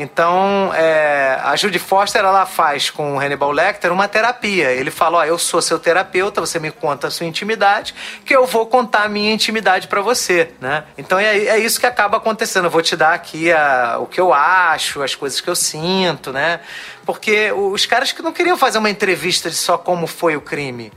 [0.00, 4.70] Então, é, a Judy Foster ela faz com o Hannibal Lecter uma terapia.
[4.70, 7.94] Ele fala: Ó, eu sou seu terapeuta, você me conta a sua intimidade,
[8.24, 10.84] que eu vou contar a minha intimidade para você, né?
[10.96, 12.64] Então é, é, isso que acaba acontecendo.
[12.64, 16.32] Eu vou te dar aqui a, o que eu acho, as coisas que eu sinto,
[16.32, 16.60] né?
[17.04, 20.92] Porque os caras que não queriam fazer uma entrevista de só como foi o crime.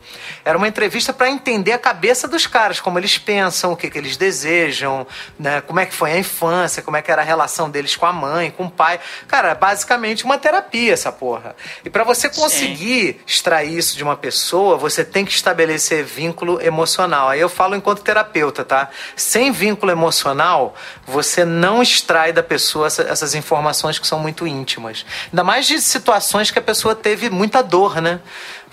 [0.45, 3.97] Era uma entrevista para entender a cabeça dos caras, como eles pensam, o que, que
[3.97, 5.07] eles desejam,
[5.39, 5.61] né?
[5.61, 8.13] como é que foi a infância, como é que era a relação deles com a
[8.13, 8.99] mãe, com o pai.
[9.27, 11.55] Cara, basicamente uma terapia essa porra.
[11.83, 13.19] E para você conseguir Sim.
[13.25, 17.29] extrair isso de uma pessoa, você tem que estabelecer vínculo emocional.
[17.29, 18.89] Aí eu falo enquanto terapeuta, tá?
[19.15, 20.75] Sem vínculo emocional,
[21.05, 25.05] você não extrai da pessoa essas informações que são muito íntimas.
[25.31, 26.02] Ainda mais de situações
[26.51, 28.19] que a pessoa teve muita dor, né?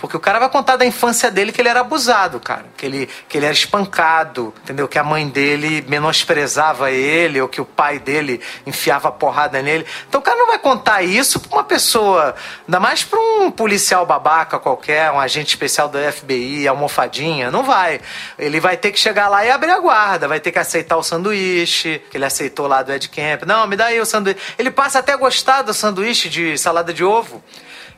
[0.01, 2.65] Porque o cara vai contar da infância dele que ele era abusado, cara.
[2.77, 4.89] Que ele, que ele era espancado, entendeu?
[4.89, 9.87] Que a mãe dele menosprezava ele, ou que o pai dele enfiava porrada nele.
[10.09, 12.35] Então o cara não vai contar isso pra uma pessoa,
[12.67, 17.51] ainda mais pra um policial babaca qualquer, um agente especial do FBI, almofadinha.
[17.51, 18.01] Não vai.
[18.39, 21.03] Ele vai ter que chegar lá e abrir a guarda, vai ter que aceitar o
[21.03, 23.43] sanduíche, que ele aceitou lá do Ed Camp.
[23.43, 24.41] Não, me dá aí o sanduíche.
[24.59, 27.43] Ele passa até a gostar do sanduíche de salada de ovo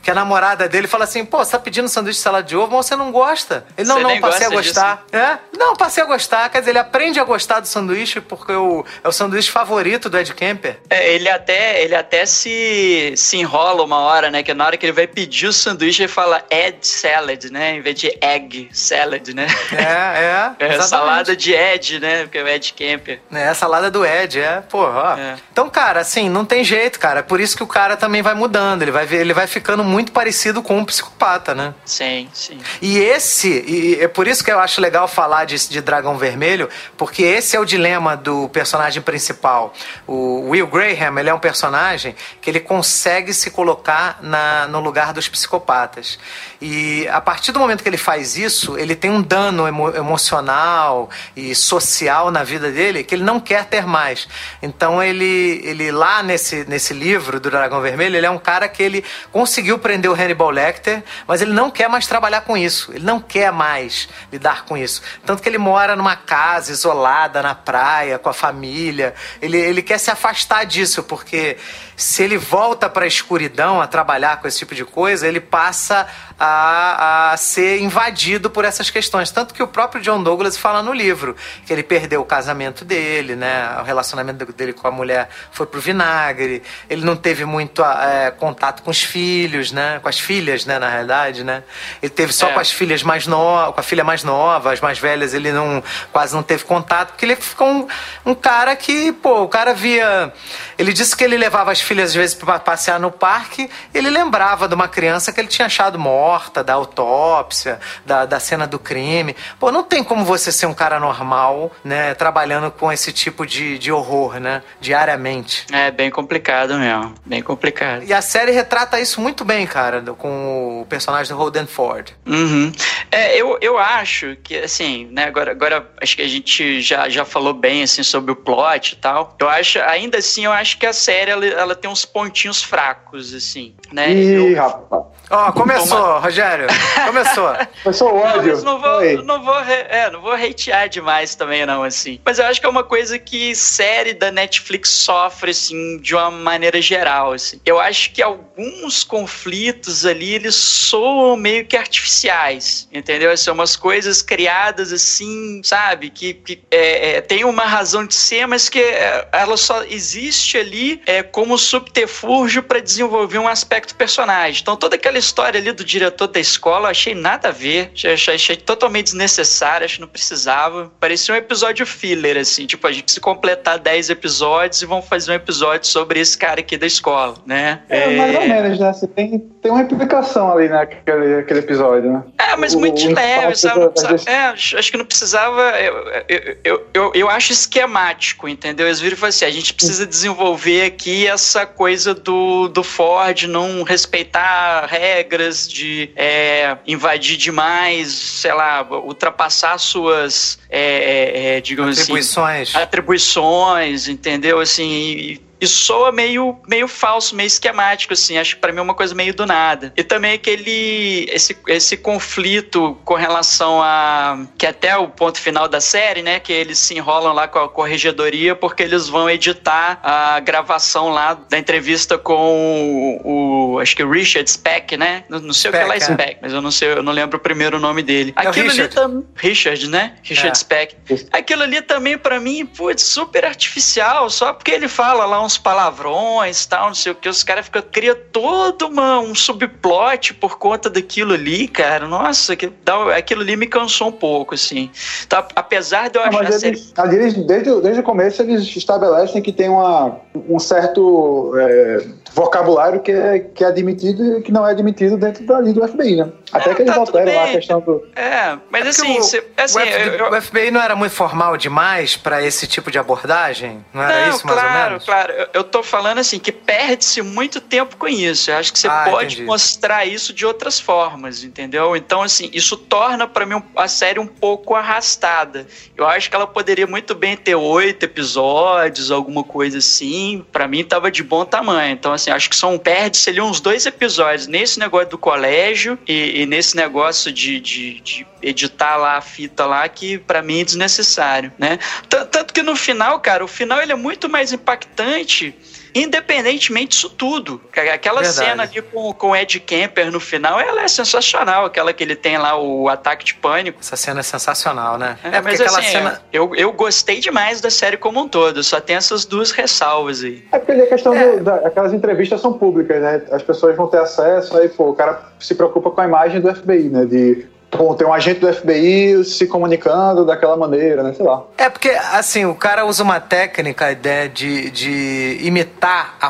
[0.02, 2.76] que a namorada dele fala assim: pô, você tá pedindo sanduíche de salada de ovo,
[2.76, 3.64] mas você não gosta.
[3.76, 4.96] Ele, não, você não, passei a gostar.
[4.96, 5.24] Disso.
[5.24, 5.38] É?
[5.56, 6.48] Não, passei a gostar.
[6.50, 10.18] Quer dizer, ele aprende a gostar do sanduíche porque o, é o sanduíche favorito do
[10.18, 10.78] Ed Kemper.
[10.90, 14.42] É, ele até, ele até se, se enrola uma hora, né?
[14.42, 17.76] Que na hora que ele vai pedir o sanduíche, ele fala Ed Salad, né?
[17.76, 19.46] Em vez de Egg Salad, né?
[19.72, 20.74] É, é.
[20.74, 22.22] é salada de Ed, né?
[22.24, 23.20] Porque é o Ed Kemper.
[23.32, 24.62] É, salada do Ed, é.
[24.62, 25.18] Porra, ó.
[25.18, 25.36] É.
[25.52, 27.22] Então, cara, assim, não tem jeito, cara.
[27.22, 28.82] Por isso que o cara também vai mudando.
[28.82, 31.74] Ele vai, ele vai ficando muito parecido com um psicopata, né?
[31.84, 32.58] Sim, sim.
[32.80, 36.68] E esse, e é por isso que eu acho legal falar de, de Dragão Vermelho,
[36.96, 39.74] porque esse é o dilema do personagem principal.
[40.06, 45.12] O Will Graham, ele é um personagem que ele consegue se colocar na, no lugar
[45.12, 46.18] dos psicopatas.
[46.60, 51.10] E a partir do momento que ele faz isso, ele tem um dano emo emocional
[51.36, 54.26] e social na vida dele que ele não quer ter mais.
[54.62, 58.82] Então ele, ele lá nesse, nesse livro do Dragão Vermelho, ele é um cara que
[58.82, 62.92] ele conseguiu prender o Hannibal Lecter, mas ele não quer mais trabalhar com isso.
[62.94, 65.02] Ele não quer mais lidar com isso.
[65.26, 69.14] Tanto que ele mora numa casa isolada na praia, com a família.
[69.40, 71.58] Ele, ele quer se afastar disso, porque
[72.02, 76.08] se ele volta para a escuridão a trabalhar com esse tipo de coisa, ele passa
[76.38, 79.30] a, a ser invadido por essas questões.
[79.30, 83.36] Tanto que o próprio John Douglas fala no livro que ele perdeu o casamento dele,
[83.36, 83.78] né?
[83.78, 86.64] O relacionamento dele com a mulher foi pro vinagre.
[86.90, 90.00] Ele não teve muito é, contato com os filhos, né?
[90.02, 90.80] Com as filhas, né?
[90.80, 91.62] Na realidade, né?
[92.02, 92.52] Ele teve só é.
[92.52, 95.80] com as filhas mais novas, com a filha mais nova, as mais velhas ele não
[96.10, 97.86] quase não teve contato, porque ele ficou um,
[98.26, 100.32] um cara que, pô, o cara via.
[100.76, 103.68] Ele disse que ele levava as filhas às vezes para passear no parque.
[103.92, 108.38] Ele lembrava de uma criança que ele tinha achado morta morta, da autópsia, da, da
[108.38, 109.34] cena do crime.
[109.58, 113.78] Pô, não tem como você ser um cara normal, né, trabalhando com esse tipo de,
[113.78, 115.66] de horror, né, diariamente.
[115.72, 118.04] É bem complicado mesmo, bem complicado.
[118.04, 122.12] E a série retrata isso muito bem, cara, com o personagem do Holden Ford.
[122.26, 122.72] Uhum.
[123.10, 127.24] É, eu, eu acho que, assim, né, agora, agora acho que a gente já, já
[127.24, 129.36] falou bem, assim, sobre o plot e tal.
[129.38, 133.34] Eu acho, ainda assim, eu acho que a série, ela, ela tem uns pontinhos fracos,
[133.34, 134.10] assim, né?
[134.12, 134.56] Ih, eu...
[134.56, 135.12] rapaz.
[135.30, 136.66] Ó, oh, começou, Rogério.
[137.06, 137.54] Começou.
[137.82, 138.56] começou o ódio.
[138.62, 142.20] Não, não vou, não vou, é, não vou hatear demais também, não, assim.
[142.22, 146.30] Mas eu acho que é uma coisa que série da Netflix sofre, assim, de uma
[146.30, 147.58] maneira geral, assim.
[147.64, 153.34] Eu acho que alguns conflitos ali, eles soam meio que artificiais, entendeu?
[153.36, 156.10] São umas coisas criadas, assim, sabe?
[156.10, 160.58] Que, que é, é, tem uma razão de ser, mas que é, ela só existe
[160.58, 164.60] ali é, como subterfúgio para desenvolver um aspecto personagem.
[164.60, 167.90] Então, toda aquela história ali do diretor da escola, eu achei nada a ver.
[167.94, 170.92] Achei, achei totalmente desnecessário, acho que não precisava.
[171.00, 172.66] Parecia um episódio filler, assim.
[172.66, 176.60] Tipo, a gente se completar 10 episódios e vão fazer um episódio sobre esse cara
[176.60, 177.82] aqui da escola, né?
[177.88, 178.16] É, é...
[178.16, 178.92] mais ou menos, né?
[178.92, 182.22] Você tem, tem uma implicação ali naquele aquele episódio, né?
[182.38, 183.82] É, mas muito o, leve, sabe?
[184.26, 185.60] É, acho que não precisava.
[185.80, 185.94] Eu,
[186.28, 188.86] eu, eu, eu, eu acho esquemático, entendeu?
[188.86, 193.42] Eles viram e falaram assim: a gente precisa desenvolver aqui essa coisa do, do Ford
[193.44, 201.98] não respeitar regras, de é, invadir demais, sei lá, ultrapassar suas, é, é, é digamos
[201.98, 202.68] assim, atribuições.
[202.68, 204.58] assim, atribuições, entendeu?
[204.60, 208.36] Assim, e, e soa meio, meio falso, meio esquemático, assim.
[208.36, 209.92] Acho que pra mim é uma coisa meio do nada.
[209.96, 211.24] E também aquele.
[211.30, 214.44] Esse, esse conflito com relação a.
[214.58, 216.40] Que até o ponto final da série, né?
[216.40, 221.34] Que eles se enrolam lá com a corregedoria porque eles vão editar a gravação lá
[221.34, 223.74] da entrevista com o.
[223.74, 225.22] o acho que o Richard Speck, né?
[225.28, 227.12] Não, não sei Speck, o que lá é Speck, mas eu não sei, eu não
[227.12, 228.34] lembro o primeiro nome dele.
[228.36, 228.80] É Aquilo Richard.
[228.80, 229.26] ali também.
[229.36, 230.14] Richard, né?
[230.24, 230.54] Richard é.
[230.54, 230.96] Speck.
[231.30, 235.58] Aquilo ali também, para mim, putz, super artificial, só porque ele fala lá um uns
[235.58, 237.28] palavrões tal, não sei o que.
[237.28, 242.06] Os caras ficam, cria todo uma, um subplot por conta daquilo ali, cara.
[242.08, 244.90] Nossa, que, dá, aquilo ali me cansou um pouco, assim.
[245.28, 246.76] Tá, apesar de eu Não, achar mas a série.
[246.76, 246.92] eles,
[247.34, 250.16] eles- desde, o- desde o começo eles estabelecem que tem uma,
[250.48, 255.44] um certo é, vocabulário que é, que é admitido e que não é admitido dentro
[255.44, 256.28] dali do FBI, né?
[256.52, 258.06] Até Não, que eles tá alteram lá a questão do.
[258.14, 260.94] É, mas É assim, o- cê- assim, o, FBI, eu- eu- o FBI não era
[260.94, 263.84] muito formal demais pra esse tipo de abordagem?
[263.92, 265.04] Não era Não, isso, mais claro, ou menos?
[265.04, 265.32] claro.
[265.32, 268.50] Eu, eu tô falando assim que perde-se muito tempo com isso.
[268.50, 269.46] Eu acho que você Ah, pode entendi.
[269.46, 271.96] mostrar isso de outras formas, entendeu?
[271.96, 275.66] Então, assim, isso torna pra mim a série um pouco arrastada.
[275.96, 280.44] Eu acho que ela poderia muito bem ter oito episódios, alguma coisa assim.
[280.52, 281.92] Pra mim tava de bom tamanho.
[281.92, 286.42] Então, assim, acho que são perde-se ali uns dois episódios nesse negócio do colégio e,
[286.42, 290.64] e nesse negócio de, de, de editar lá a fita lá que pra mim é
[290.64, 291.78] desnecessário, né?
[292.08, 295.54] Tan- Tanto que no final, cara, o final ele é muito mais impactante.
[295.94, 297.60] Independentemente disso tudo.
[297.70, 298.48] Cara, Aquela Verdade.
[298.48, 301.64] cena ali com, com o Ed Kemper no final, ela é sensacional.
[301.66, 303.78] Aquela que ele tem lá, o ataque de pânico.
[303.80, 305.18] Essa cena é sensacional, né?
[305.22, 306.22] É, É, porque mas aquela assim, cena.
[306.32, 308.62] eu, eu gostei demais da série como um todo.
[308.62, 310.44] Só tem essas duas ressalvas aí.
[310.52, 313.22] É porque ali a questão do, da, aquelas entrevistas são públicas, né?
[313.30, 316.54] As pessoas vão ter acesso, aí pô, o cara se preocupa com a imagem do
[316.54, 317.04] FBI, né?
[317.04, 321.14] De pô, ter um agente do FBI se comunicando daquela maneira, né?
[321.14, 321.42] Sei lá.
[321.56, 326.28] É porque, assim, o cara usa uma técnica né, de, de imitar a,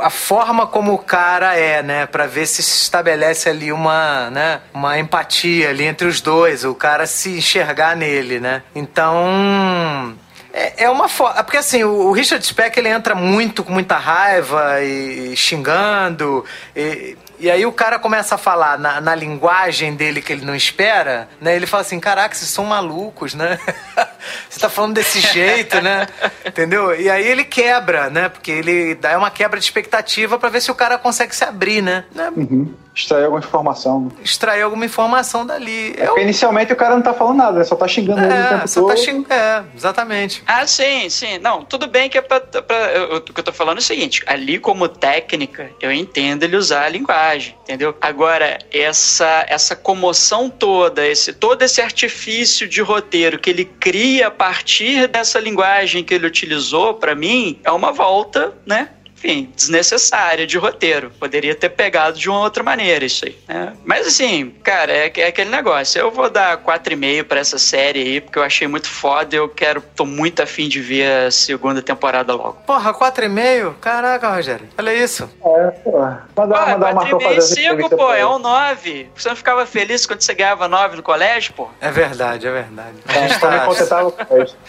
[0.00, 2.06] a forma como o cara é, né?
[2.06, 6.74] Pra ver se se estabelece ali uma, né, uma empatia ali entre os dois, o
[6.74, 8.62] cara se enxergar nele, né?
[8.74, 10.16] Então.
[10.52, 11.42] É, é uma forma.
[11.42, 16.44] Porque assim, o, o Richard Speck ele entra muito com muita raiva e, xingando.
[16.74, 20.54] E, e aí o cara começa a falar na, na linguagem dele que ele não
[20.54, 21.54] espera, né?
[21.54, 23.58] Ele fala assim, caraca, vocês são malucos, né?
[24.48, 26.06] Você tá falando desse jeito, né?
[26.44, 26.98] Entendeu?
[26.98, 28.28] E aí ele quebra, né?
[28.28, 31.82] Porque ele dá uma quebra de expectativa pra ver se o cara consegue se abrir?
[31.82, 32.04] Né?
[32.36, 32.74] Uhum.
[32.98, 34.00] Extrair alguma informação.
[34.00, 34.10] né?
[34.24, 35.94] Extrair alguma informação dali.
[35.96, 37.64] É Eu, porque inicialmente o cara não tá falando nada?
[37.64, 38.90] Só tá xingando ele o é, tempo só todo.
[38.90, 39.32] tá xingando.
[39.32, 40.42] É, exatamente.
[40.46, 41.38] Ah, sim, sim.
[41.38, 42.40] Não, tudo bem que é pra.
[42.40, 46.42] pra eu- o que eu tô falando é o seguinte: ali, como técnica, eu entendo
[46.42, 47.94] ele usar a linguagem, entendeu?
[48.00, 54.30] Agora, essa, essa comoção toda, esse, todo esse artifício de roteiro que ele cria a
[54.30, 58.88] partir dessa linguagem que ele utilizou, pra mim, é uma volta, né?
[59.18, 61.10] Enfim, desnecessária de roteiro.
[61.18, 63.36] Poderia ter pegado de uma outra maneira isso aí.
[63.48, 63.72] né?
[63.84, 66.00] Mas assim, cara, é, é aquele negócio.
[66.00, 69.34] Eu vou dar 4,5 pra essa série aí, porque eu achei muito foda.
[69.34, 72.58] Eu quero, tô muito afim de ver a segunda temporada logo.
[72.64, 73.74] Porra, 4,5?
[73.80, 74.68] Caraca, Rogério.
[74.78, 75.28] Olha isso.
[75.44, 75.98] É, pô.
[75.98, 79.08] Mandar, Pô, mandar uma 4,5 fazer e essa 5, entrevista pô, é um 9.
[79.16, 81.68] Você não ficava feliz quando você ganhava 9 no colégio, pô?
[81.80, 82.94] É verdade, é verdade.
[83.08, 83.58] A gente me tá...
[83.66, 84.56] contentava com isso.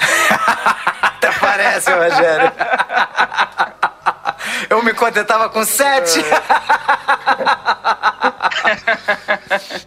[1.19, 2.51] Até parece, Rogério.
[4.69, 6.19] Eu me contentava com 7.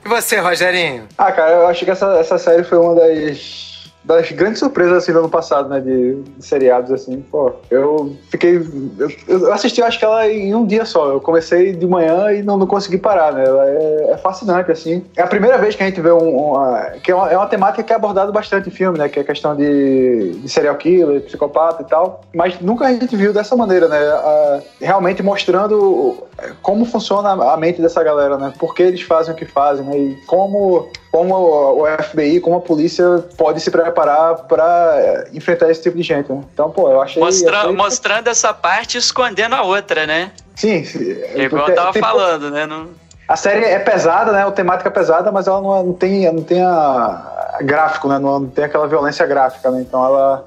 [0.05, 1.07] e você, Rogerinho?
[1.17, 3.72] Ah, cara, eu acho que essa, essa série foi uma das,
[4.05, 5.81] das grandes surpresas assim, do ano passado, né?
[5.81, 7.21] De, de seriados, assim.
[7.31, 8.57] Pô, eu fiquei.
[8.99, 11.13] Eu, eu assisti, acho que ela em um dia só.
[11.13, 13.45] Eu comecei de manhã e não, não consegui parar, né?
[13.45, 15.05] Ela é, é fascinante, assim.
[15.17, 16.37] É a primeira vez que a gente vê um.
[16.37, 19.09] uma- que é uma, é uma temática que é abordada bastante em filme, né?
[19.09, 22.23] Que é a questão de, de serial killer, psicopata e tal.
[22.35, 23.99] Mas nunca a gente viu dessa maneira, né?
[23.99, 26.25] A- realmente mostrando
[26.61, 28.53] como funciona a mente dessa galera, né?
[28.59, 29.97] Por que eles fazem o que fazem, né?
[29.97, 31.35] E como, como
[31.83, 33.05] o FBI, como a polícia
[33.37, 36.43] pode se preparar para enfrentar esse tipo de gente, né?
[36.55, 37.23] Então, pô, eu achei...
[37.23, 40.33] Mostra- achei- Mostrando essa parte e escondendo a outra, né?
[40.57, 40.99] Sim, sim.
[41.37, 42.65] Igual eu Tem- tava tem- falando, né?
[42.67, 42.89] Não...
[43.29, 44.47] A série é pesada, né?
[44.47, 48.09] A temática é pesada, mas ela não, é- não tem, não tem a, a gráfico,
[48.09, 48.19] né?
[48.19, 49.83] Não, não tem aquela violência gráfica, né?
[49.83, 50.47] Então ela,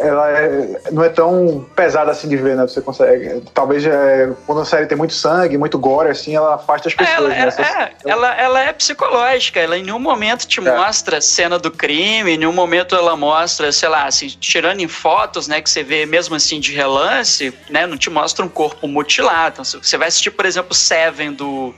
[0.00, 2.62] ela é- não é tão pesada assim de ver, né?
[2.62, 3.42] Você consegue.
[3.52, 7.16] Talvez é, quando a série tem muito sangue, muito gore, assim, ela afasta as pessoas.
[7.18, 7.38] Ela, né?
[7.38, 10.76] ela- Essas- é, ela, ela é psicológica, ela em nenhum momento te É.
[10.76, 14.88] mostra a cena do crime, em nenhum momento ela mostra, sei lá, assim, tirando em
[14.88, 18.86] fotos, né, que você vê mesmo assim de relance, né, não te mostra um corpo
[18.86, 19.54] mutilado.
[19.60, 21.74] Então, você vai assistir, por exemplo, Seven do,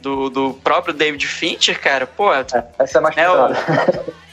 [0.00, 3.56] do, do próprio David Fincher, cara, pô, Essa é mais É, pesada.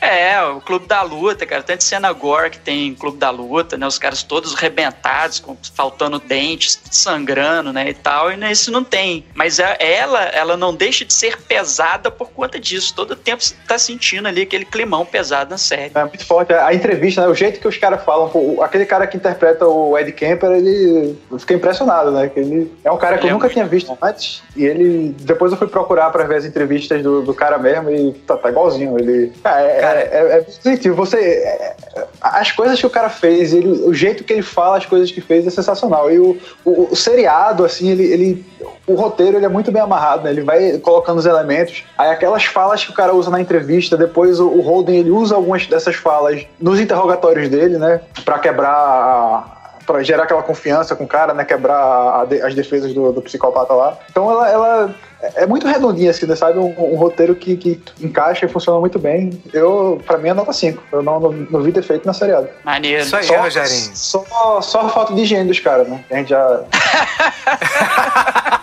[0.03, 1.63] É, o Clube da Luta, cara.
[1.63, 3.87] Tanto cena gore que tem Clube da Luta, né?
[3.87, 7.89] Os caras todos rebentados, com, faltando dentes, sangrando, né?
[7.89, 8.31] E tal.
[8.31, 9.25] E nesse não tem.
[9.33, 12.93] Mas a- ela, ela não deixa de ser pesada por conta disso.
[12.95, 15.91] Todo tempo você tá sentindo ali aquele climão pesado na série.
[15.95, 16.53] É muito forte.
[16.53, 17.27] A entrevista, né?
[17.27, 21.17] o jeito que os caras falam, pô, aquele cara que interpreta o Ed Kemper, ele.
[21.31, 22.29] Eu fiquei impressionado, né?
[22.29, 24.41] Que ele é um cara que eu é nunca tinha visto antes.
[24.55, 25.15] E ele.
[25.21, 28.49] Depois eu fui procurar pra ver as entrevistas do, do cara mesmo e tá, tá
[28.49, 28.97] igualzinho.
[28.99, 29.31] Ele.
[29.43, 30.95] Ah, é- Cara, é, é positivo.
[30.95, 31.75] Você, é,
[32.19, 35.21] as coisas que o cara fez, ele, o jeito que ele fala as coisas que
[35.21, 36.11] fez é sensacional.
[36.11, 38.45] E o, o, o seriado, assim, ele, ele,
[38.87, 40.31] o roteiro ele é muito bem amarrado, né?
[40.31, 41.83] Ele vai colocando os elementos.
[41.97, 45.35] Aí aquelas falas que o cara usa na entrevista, depois o, o Holden ele usa
[45.35, 48.01] algumas dessas falas nos interrogatórios dele, né?
[48.25, 51.45] Pra quebrar para gerar aquela confiança com o cara, né?
[51.45, 53.97] Quebrar de, as defesas do, do, psicopata lá.
[54.09, 54.95] Então ela, ela
[55.35, 56.35] é muito redondinha, assim, né?
[56.35, 56.59] Sabe?
[56.59, 59.41] Um, um roteiro que, que, encaixa e funciona muito bem.
[59.53, 60.83] Eu, pra mim, é nota 5.
[60.91, 62.49] Eu não, não, não vi defeito na seriado.
[62.63, 63.03] Maneiro.
[63.03, 63.91] Isso aí, só, Rogerinho.
[63.95, 66.03] Só, só falta de higiene dos caras, né?
[66.09, 66.63] A gente já.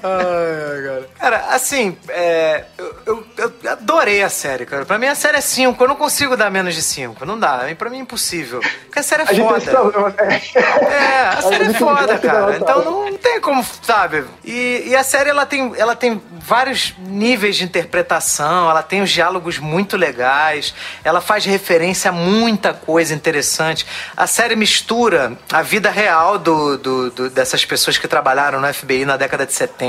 [0.00, 1.08] cara.
[1.18, 3.24] Cara, assim, é, eu, eu,
[3.62, 4.84] eu, adorei a série, cara.
[4.84, 5.82] Pra mim a série é 5.
[5.82, 7.24] Eu não consigo dar menos de 5.
[7.24, 7.62] Não dá.
[7.76, 8.60] Pra mim é impossível.
[8.60, 10.12] Porque a série é a foda.
[10.12, 10.40] Né?
[10.82, 12.56] É, a série é foda, cara.
[12.56, 14.24] Então não tem como, sabe?
[14.44, 19.10] E, e a série ela tem, ela tem vários níveis de interpretação, ela tem os
[19.10, 20.74] diálogos muito legais,
[21.04, 23.86] ela faz referência a muita coisa interessante.
[24.16, 29.04] A série mistura a vida real do, do, do dessas pessoas que trabalharam no FBI
[29.04, 29.81] na década de 70,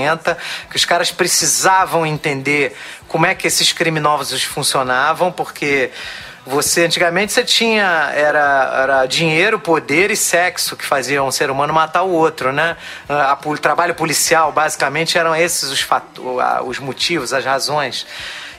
[0.70, 2.76] que os caras precisavam entender
[3.08, 5.92] como é que esses criminosos funcionavam, porque
[6.46, 11.74] você antigamente você tinha era, era dinheiro, poder e sexo que faziam um ser humano
[11.74, 12.76] matar o outro, né?
[13.46, 15.88] o trabalho policial basicamente eram esses os,
[16.66, 18.06] os motivos, as razões.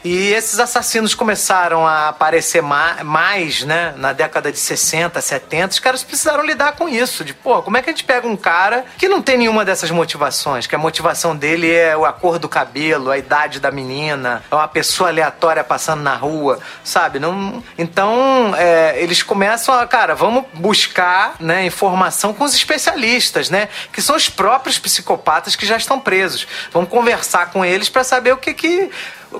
[0.05, 5.72] E esses assassinos começaram a aparecer mais, né, na década de 60, 70.
[5.72, 7.24] Os caras precisaram lidar com isso.
[7.24, 9.90] De, pô, como é que a gente pega um cara que não tem nenhuma dessas
[9.90, 10.66] motivações?
[10.66, 14.68] Que a motivação dele é a cor do cabelo, a idade da menina, é uma
[14.68, 17.18] pessoa aleatória passando na rua, sabe?
[17.18, 23.70] Não, então, é, eles começam a, cara, vamos buscar né, informação com os especialistas, né?
[23.90, 26.47] Que são os próprios psicopatas que já estão presos.
[26.70, 28.90] Vamos conversar com eles para saber o que que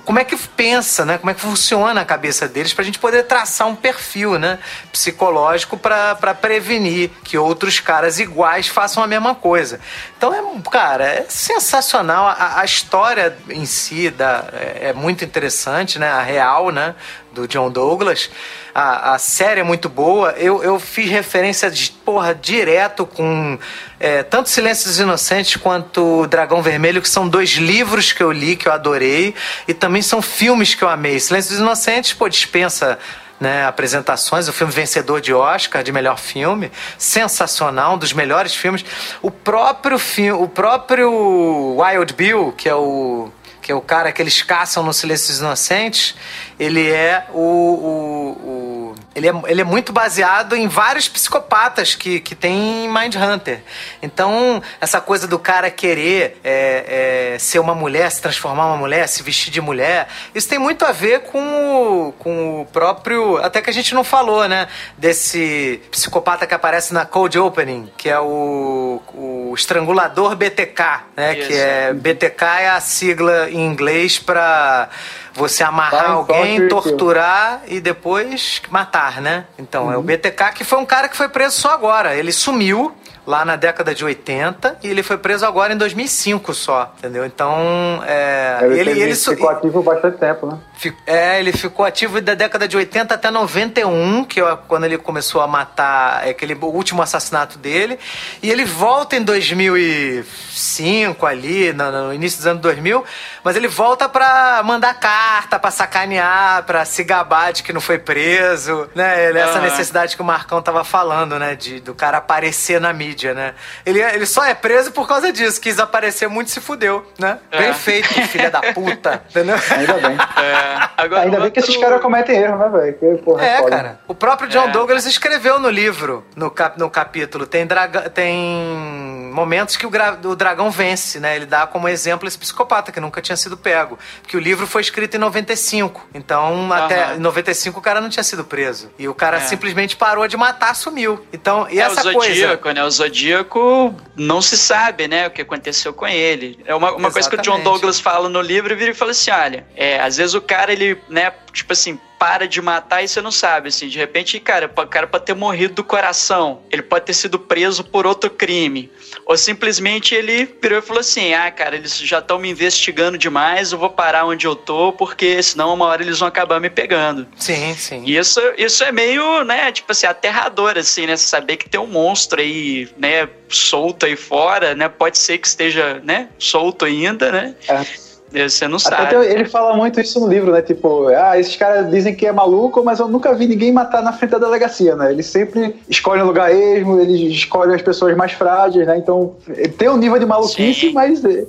[0.05, 1.19] como é que pensa, né?
[1.19, 4.59] Como é que funciona a cabeça deles para a gente poder traçar um perfil, né?
[4.93, 9.81] Psicológico para prevenir que outros caras iguais façam a mesma coisa.
[10.17, 12.27] Então é, cara, é sensacional.
[12.27, 16.11] A, a história em si da, é, é muito interessante, né?
[16.11, 16.95] A real, né?
[17.35, 18.31] Do John Douglas.
[18.75, 20.31] A, a série é muito boa.
[20.33, 23.59] Eu, eu fiz referência de, porra, direto com
[24.01, 28.57] é, tanto Silêncio dos Inocentes quanto Dragão Vermelho, que são dois livros que eu li,
[28.57, 29.35] que eu adorei,
[29.69, 31.21] e também são filmes que eu amei.
[31.21, 32.99] Silêncio dos Inocentes, pô, dispensa
[33.39, 38.85] né, apresentações, o filme vencedor de Oscar de melhor filme, sensacional, um dos melhores filmes.
[39.21, 43.31] O próprio filme, o próprio Wild Bill, que é o
[43.65, 46.15] que é o cara que eles caçam no Silêncio dos Inocentes,
[46.61, 48.74] ele é o, o, o,
[49.15, 53.63] ele, é, ele é muito baseado em vários psicopatas que, que tem em Mindhunter.
[54.03, 59.07] Então, essa coisa do cara querer é, é, ser uma mulher, se transformar uma mulher,
[59.09, 63.37] se vestir de mulher, isso tem muito a ver com o, com o próprio.
[63.39, 64.67] Até que a gente não falou, né?
[64.99, 70.83] Desse psicopata que aparece na Cold Opening, que é o, o estrangulador BTK,
[71.17, 71.39] né?
[71.39, 71.49] Isso.
[71.49, 74.89] Que é BTK é a sigla em inglês para
[75.35, 79.47] você amarrar alguém, torturar e depois matar, né?
[79.59, 79.93] Então, uhum.
[79.93, 80.07] é o uhum.
[80.07, 82.15] BTK que foi um cara que foi preso só agora.
[82.15, 82.95] Ele sumiu
[83.27, 87.25] lá na década de 80 e ele foi preso agora em 2005 só, entendeu?
[87.25, 90.59] Então, é, ele, ele, ele ficou ativo bastante tempo, né?
[91.07, 95.41] É, ele ficou ativo da década de 80 até 91, que é quando ele começou
[95.41, 97.99] a matar, é aquele o último assassinato dele,
[98.43, 103.05] e ele volta em 2005 ali, no, no início dos anos 2000,
[103.43, 107.99] mas ele volta para mandar carta, para sacanear, para se gabar de que não foi
[107.99, 109.33] preso, né?
[109.33, 109.65] Essa uhum.
[109.65, 113.55] necessidade que o Marcão tava falando, né, de do cara aparecer na mídia mídia, né?
[113.87, 115.61] Ele, ele só é preso por causa disso.
[115.61, 117.39] Quis aparecer muito e se fudeu, né?
[117.51, 117.59] É.
[117.59, 119.23] Bem feito, filha da puta.
[119.31, 119.57] Entendeu?
[119.71, 120.17] Ainda bem.
[120.43, 120.74] É.
[120.97, 123.39] Agora, Ainda bem que esses caras cometem erro, né, velho?
[123.39, 124.01] É, é cara.
[124.07, 124.71] O próprio John é.
[124.71, 130.19] Douglas escreveu no livro, no, cap, no capítulo, tem, draga, tem momentos que o, gra,
[130.25, 131.37] o dragão vence, né?
[131.37, 133.99] Ele dá como exemplo esse psicopata que nunca tinha sido pego.
[134.23, 136.09] Porque o livro foi escrito em 95.
[136.15, 138.91] Então, até em 95 o cara não tinha sido preso.
[138.99, 139.41] E o cara é.
[139.41, 141.25] simplesmente parou de matar, sumiu.
[141.33, 142.75] Então, e é essa o Zodíaco, coisa...
[142.75, 142.85] né?
[142.85, 146.59] O Zodíaco não se sabe, né, o que aconteceu com ele.
[146.65, 149.11] É uma, uma coisa que o John Douglas fala no livro e vira e fala
[149.11, 153.09] assim: olha, é, às vezes o cara, ele, né, tipo assim, para de matar e
[153.09, 156.81] você não sabe, assim, de repente, cara, o cara pode ter morrido do coração, ele
[156.81, 158.91] pode ter sido preso por outro crime,
[159.27, 163.73] ou simplesmente ele virou e falou assim, ah, cara, eles já estão me investigando demais,
[163.73, 167.29] eu vou parar onde eu tô, porque senão uma hora eles vão acabar me pegando.
[167.37, 168.03] Sim, sim.
[168.07, 171.87] E isso, isso é meio, né, tipo assim, aterrador, assim, né, saber que tem um
[171.87, 177.55] monstro aí, né, solto aí fora, né, pode ser que esteja, né, solto ainda, né,
[177.69, 178.04] é
[178.35, 179.03] Você não sabe.
[179.03, 180.61] Até ele fala muito isso no livro, né?
[180.61, 184.13] Tipo, ah, esses caras dizem que é maluco, mas eu nunca vi ninguém matar na
[184.13, 185.13] frente da delegacia, né?
[185.13, 188.97] Ele sempre escolhe um lugar ermo, ele escolhe as pessoas mais frágeis, né?
[188.99, 190.93] Então, ele tem um nível de maluquice, Sim.
[190.93, 191.47] mas eh,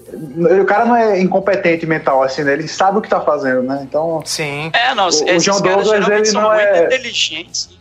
[0.61, 2.53] o cara não é incompetente mental, assim, né?
[2.53, 3.79] Ele sabe o que tá fazendo, né?
[3.81, 4.21] Então.
[4.23, 4.69] Sim.
[4.73, 6.89] É, não, o, o John Douglas, ele não é.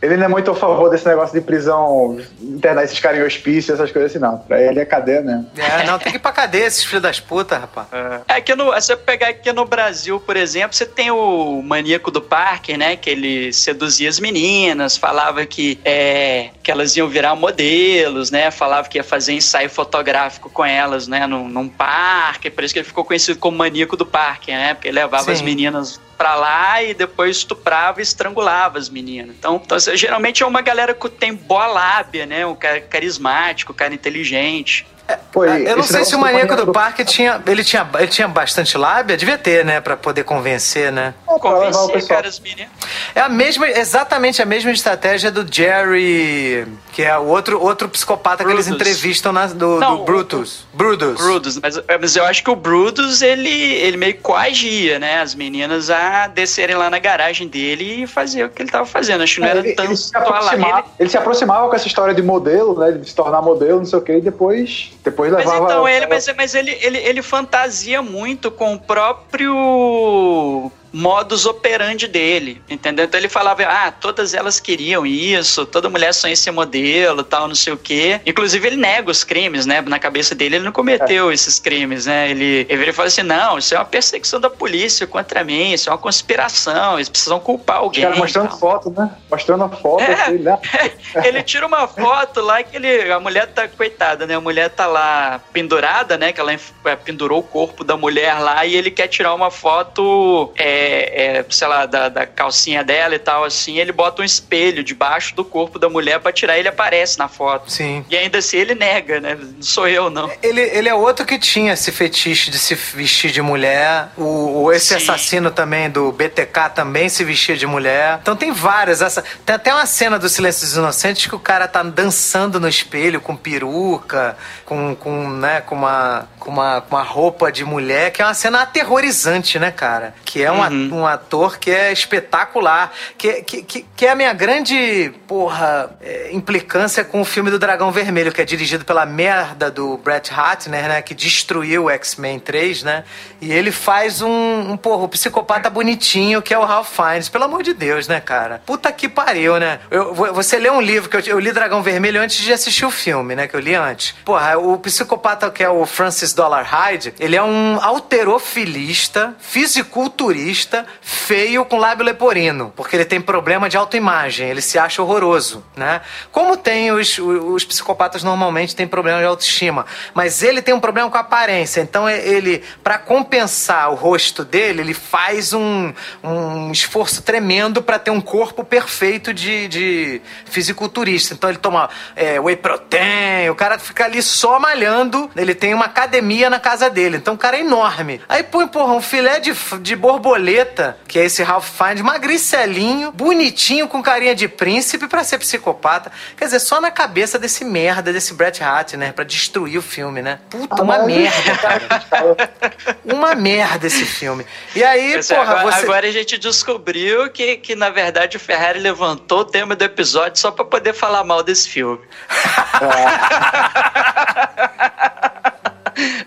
[0.01, 3.73] Ele não é muito a favor desse negócio de prisão, internar esses caras em hospício,
[3.73, 4.37] essas coisas assim, não.
[4.39, 5.45] Pra ele é cadeia mesmo.
[5.57, 7.87] É, não, tem que ir pra cadeia esses filhos das putas, rapaz.
[8.27, 11.61] É, é que no, se você pegar aqui no Brasil, por exemplo, você tem o
[11.61, 12.95] maníaco do parque, né?
[12.95, 18.49] Que ele seduzia as meninas, falava que, é, que elas iam virar modelos, né?
[18.49, 21.27] Falava que ia fazer ensaio fotográfico com elas, né?
[21.27, 22.49] Num, num parque.
[22.49, 24.73] Por isso que ele ficou conhecido como maníaco do parque, né?
[24.73, 25.31] Porque ele levava Sim.
[25.31, 29.35] as meninas pra lá e depois estuprava e estrangulava as meninas.
[29.37, 32.45] Então, então geralmente é uma galera que tem boa lábia, né?
[32.45, 34.87] Um cara carismático, um cara inteligente.
[35.07, 37.87] É, Pô, eu não sei se o maníaco do parque tinha ele, tinha.
[37.99, 39.79] ele tinha bastante lábia, devia ter, né?
[39.79, 41.13] Pra poder convencer, né?
[41.29, 42.71] É, convencer, caras meninas.
[43.13, 48.43] É a mesma, exatamente a mesma estratégia do Jerry, que é o outro, outro psicopata
[48.43, 48.65] Brutus.
[48.65, 50.65] que eles entrevistam na, do, não, do Brutus.
[50.73, 51.21] O, Brutus.
[51.21, 55.21] Brutus, mas, mas eu acho que o Brutus, ele, ele meio coagia, né?
[55.21, 59.21] As meninas a descerem lá na garagem dele e fazer o que ele tava fazendo.
[59.21, 60.87] Acho que não era ele, tanto ele se, aproximava, ele...
[60.99, 62.91] ele se aproximava com essa história de modelo, né?
[62.93, 65.61] De se tornar modelo, não sei o que, e depois depois levava...
[65.61, 72.07] Mas então, ele, mas, mas ele, ele, ele fantasia muito com o próprio modus operandi
[72.07, 73.03] dele, entendeu?
[73.03, 77.55] Então ele falava, ah, todas elas queriam isso, toda mulher sonha ser modelo, tal, não
[77.55, 78.21] sei o quê.
[78.25, 79.81] Inclusive ele nega os crimes, né?
[79.81, 81.33] Na cabeça dele ele não cometeu é.
[81.33, 82.31] esses crimes, né?
[82.31, 85.91] Ele, ele fala assim, não, isso é uma perseguição da polícia contra mim, isso é
[85.91, 87.99] uma conspiração, eles precisam culpar alguém.
[87.99, 88.59] Os caras mostrando tal.
[88.59, 89.11] foto, né?
[89.29, 90.01] Mostrando a foto.
[90.01, 90.57] É, assim, né?
[91.25, 94.35] ele tira uma foto lá que ele, a mulher tá, coitada, né?
[94.35, 96.31] A mulher tá lá pendurada, né?
[96.31, 100.53] Que ela é, pendurou o corpo da mulher lá e ele quer tirar uma foto...
[100.55, 104.25] É, é, é, sei lá, da, da, calcinha dela e tal, assim, ele bota um
[104.25, 107.71] espelho debaixo do corpo da mulher para tirar ele aparece na foto.
[107.71, 108.05] Sim.
[108.09, 109.35] E ainda assim ele nega, né?
[109.35, 110.31] Não sou eu, não.
[110.41, 114.09] Ele, ele é outro que tinha esse fetiche de se vestir de mulher.
[114.17, 114.95] O, o esse Sim.
[114.95, 118.19] assassino também do BTK também se vestia de mulher.
[118.21, 119.01] Então tem várias.
[119.01, 122.67] Essa, tem até uma cena do Silêncio dos Inocentes que o cara tá dançando no
[122.67, 128.11] espelho com peruca, com, com, né, com uma, com uma, com uma roupa de mulher,
[128.11, 130.15] que é uma cena aterrorizante, né, cara?
[130.25, 131.01] Que é uma, uhum.
[131.01, 132.91] um ator que é espetacular.
[133.17, 137.59] Que, que, que, que é a minha grande, porra, é, implicância com o filme do
[137.59, 141.01] Dragão Vermelho, que é dirigido pela merda do Brett Ratner, né?
[141.01, 143.03] Que destruiu o X-Men 3, né?
[143.39, 147.29] E ele faz um, um, porra, um psicopata bonitinho, que é o Ralph Fiennes.
[147.29, 148.61] Pelo amor de Deus, né, cara?
[148.65, 149.79] Puta que pariu, né?
[149.91, 152.91] Eu, você lê um livro, que eu, eu li Dragão Vermelho antes de assistir o
[152.91, 153.47] filme, né?
[153.47, 154.15] Que eu li antes.
[154.25, 161.65] Porra, o psicopata que é o Francis Dollar Hyde, ele é um alterofilista, fisiculturista, feio
[161.65, 166.01] com lábio leporino, porque ele tem problema de autoimagem, ele se acha horroroso, né?
[166.31, 171.09] Como tem os, os psicopatas normalmente têm problema de autoestima, mas ele tem um problema
[171.09, 177.21] com a aparência, então ele, para compensar o rosto dele, ele faz um, um esforço
[177.21, 181.33] tremendo para ter um corpo perfeito de, de fisiculturista.
[181.33, 185.85] Então ele toma é, whey protein, o cara fica ali só malhando, ele tem uma
[185.85, 188.21] academia na casa dele, então o cara é enorme.
[188.29, 193.87] Aí põe, porra, um filé de, de borboleta que é esse Ralph Fiennes, magricelinho, bonitinho,
[193.87, 196.11] com carinha de príncipe para ser psicopata.
[196.37, 199.11] Quer dizer, só na cabeça desse merda, desse Bret Hart, né?
[199.11, 200.39] Pra destruir o filme, né?
[200.49, 202.03] Puta, uma merda, cara.
[203.05, 204.45] uma merda esse filme.
[204.75, 205.83] E aí, porra, agora, você...
[205.83, 210.39] agora a gente descobriu que, que, na verdade, o Ferrari levantou o tema do episódio
[210.39, 212.01] só pra poder falar mal desse filme.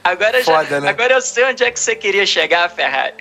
[0.04, 0.88] agora, Foda, já, né?
[0.88, 3.14] agora eu sei onde é que você queria chegar, Ferrari.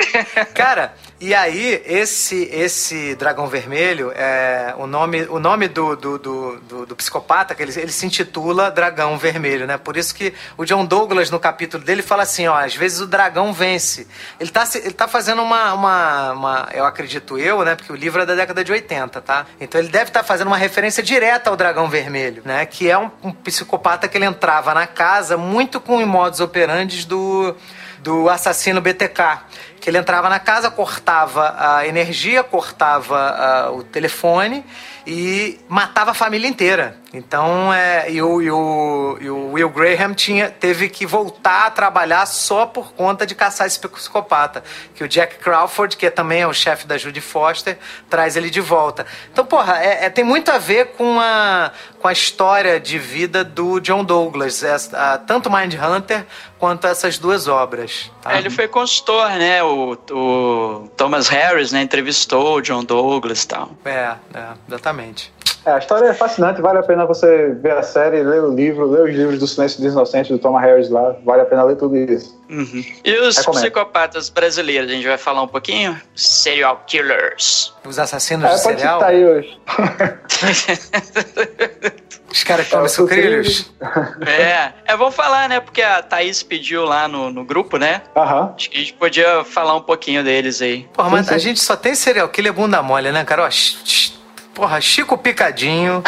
[0.54, 6.60] Cara, e aí, esse esse dragão vermelho, é, o nome, o nome do, do, do,
[6.60, 9.80] do, do psicopata, que ele, ele se intitula Dragão Vermelho, né?
[9.80, 13.08] Por isso que o John Douglas, no capítulo dele, fala assim, ó, às vezes o
[13.08, 14.08] dragão vence.
[14.40, 17.76] Ele tá, ele tá fazendo uma, uma, uma eu acredito eu, né?
[17.76, 19.48] Porque o livro é da década de 80, tá?
[19.60, 22.64] Então ele deve estar tá fazendo uma referência direta ao dragão vermelho, né?
[22.68, 27.06] Que é um, um psicopata que ele entrava na casa muito com os modos operantes
[27.06, 27.56] do
[28.00, 29.40] do assassino BTK
[29.88, 34.66] que ele entrava na casa, cortava a energia, cortava uh, o telefone
[35.10, 36.98] e matava a família inteira.
[37.14, 41.72] Então, é, e o, e o, e o Will Graham tinha, teve que voltar a
[41.72, 44.62] trabalhar só por conta de caçar esse psicopata.
[44.94, 47.78] Que o Jack Crawford, que também é o chefe da Judy Foster,
[48.10, 49.06] traz ele de volta.
[49.32, 53.46] Então, porra, é, é, tem muito a ver com a, com a história de vida
[53.46, 54.62] do John Douglas.
[54.62, 56.26] É, a, tanto Mindhunter
[56.60, 58.12] quanto essas duas obras.
[58.22, 58.34] Tá?
[58.34, 59.64] É, ele foi consultor, né?
[59.64, 59.77] O,
[60.12, 61.82] o Thomas Harris, né?
[61.82, 63.72] Entrevistou o John Douglas e tal.
[63.86, 65.32] É, é exatamente.
[65.66, 68.86] É, a história é fascinante, vale a pena você ver a série, ler o livro,
[68.86, 71.76] ler os livros do Silêncio dos Inocentes do Thomas Harris lá, vale a pena ler
[71.76, 72.38] tudo isso.
[72.50, 72.84] Uhum.
[73.04, 73.62] E os Recomendo.
[73.62, 76.00] psicopatas brasileiros, a gente vai falar um pouquinho?
[76.16, 77.74] Serial killers.
[77.86, 79.00] Os assassinos é, de serial?
[79.00, 79.60] Pode aí hoje.
[82.32, 83.72] Os caras que comem sucrilhos?
[84.26, 85.60] É, é, vamos falar, né?
[85.60, 88.02] Porque a Thaís pediu lá no, no grupo, né?
[88.16, 88.54] Aham.
[88.56, 90.88] Acho que a gente podia falar um pouquinho deles aí.
[90.94, 91.36] Porra, mas sim, sim.
[91.36, 93.46] a gente só tem serial killer bunda mole, né, cara?
[93.46, 93.50] Ó,
[94.58, 96.02] Porra, Chico Picadinho.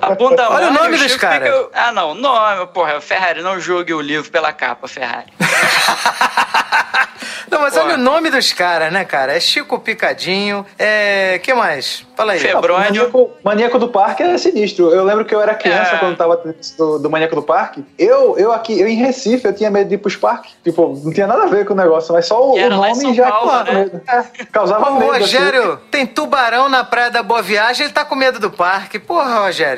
[0.00, 1.52] A bunda Olha o nome dos caras.
[1.72, 5.32] Ah, não, nome, porra, Ferrari, não julgue o livro pela capa, Ferrari.
[7.50, 7.86] não, mas porra.
[7.86, 9.34] olha o nome dos caras, né, cara?
[9.34, 10.64] É Chico Picadinho.
[10.78, 11.38] É.
[11.42, 12.06] que mais?
[12.16, 12.38] Fala aí.
[12.38, 12.84] Febrônio.
[12.84, 14.90] Maníaco, Maníaco do Parque é sinistro.
[14.90, 15.98] Eu lembro que eu era criança é.
[15.98, 16.40] quando tava
[16.78, 17.84] do, do Maníaco do Parque.
[17.98, 20.52] Eu, eu aqui, eu em Recife, eu tinha medo de ir pros parques.
[20.62, 23.30] Tipo, não tinha nada a ver com o negócio, mas só o, o nome já
[23.30, 23.72] Paulo, né?
[23.72, 24.00] medo.
[24.06, 25.12] É, causava Ô, medo.
[25.12, 25.82] Rogério, assim.
[25.90, 28.98] tem tubarão na Praia da Boa Viagem, ele tá com medo do parque.
[28.98, 29.73] Porra, Rogério.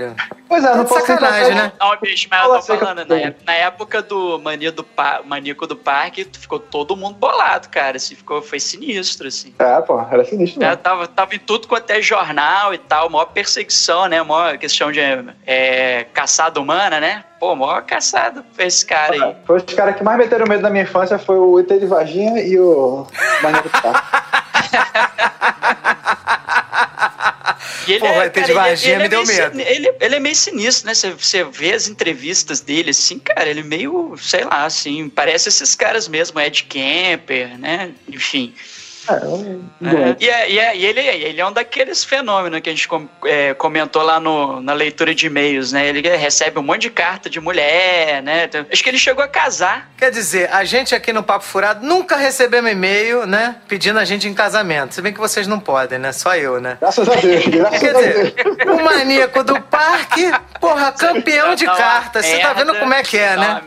[0.48, 1.72] Pois é, não tá posso sacanagem, né?
[1.78, 4.86] Não, bicho, mas eu tô falando, na, na época do Mania do
[5.24, 7.96] Maníaco do Parque, ficou todo mundo bolado, cara.
[7.96, 9.54] Assim, ficou, foi sinistro, assim.
[9.58, 10.62] É, pô, era sinistro.
[10.62, 14.22] É, tava, tava em tudo quanto é jornal e tal, maior perseguição, né?
[14.22, 15.00] Maior questão de
[15.46, 17.24] é, caçada humana, né?
[17.40, 19.36] Pô, maior caçada pra esse cara aí.
[19.44, 22.40] Foi os caras que mais meteram medo na minha infância foi o ET de Varginha
[22.40, 23.06] e o
[23.42, 24.16] Maníaco do Parque.
[27.86, 29.60] E ele Pô, é, cara, de Varginha ele, me é deu medo.
[29.60, 30.94] Ele, ele é meio sinistro, né?
[30.94, 35.48] Você, você vê as entrevistas dele, assim, cara, ele é meio, sei lá, assim, parece
[35.48, 37.92] esses caras mesmo, Ed Kemper, né?
[38.08, 38.54] Enfim.
[39.08, 42.72] É, é, e, é, e, é, e ele, ele é um daqueles fenômenos que a
[42.72, 42.88] gente
[43.24, 45.86] é, comentou lá no, na leitura de e-mails, né?
[45.86, 48.44] Ele recebe um monte de carta de mulher, né?
[48.44, 49.90] Então, acho que ele chegou a casar.
[49.96, 53.56] Quer dizer, a gente aqui no Papo Furado nunca recebemos e-mail, né?
[53.68, 54.94] Pedindo a gente em casamento.
[54.94, 56.12] Se bem que vocês não podem, né?
[56.12, 56.76] Só eu, né?
[56.80, 57.46] Graças a Deus.
[57.46, 58.34] Graças Quer dizer,
[58.66, 60.30] o maníaco do parque,
[60.60, 62.26] porra, campeão de cartas.
[62.26, 63.62] Você tá vendo como é que é, né?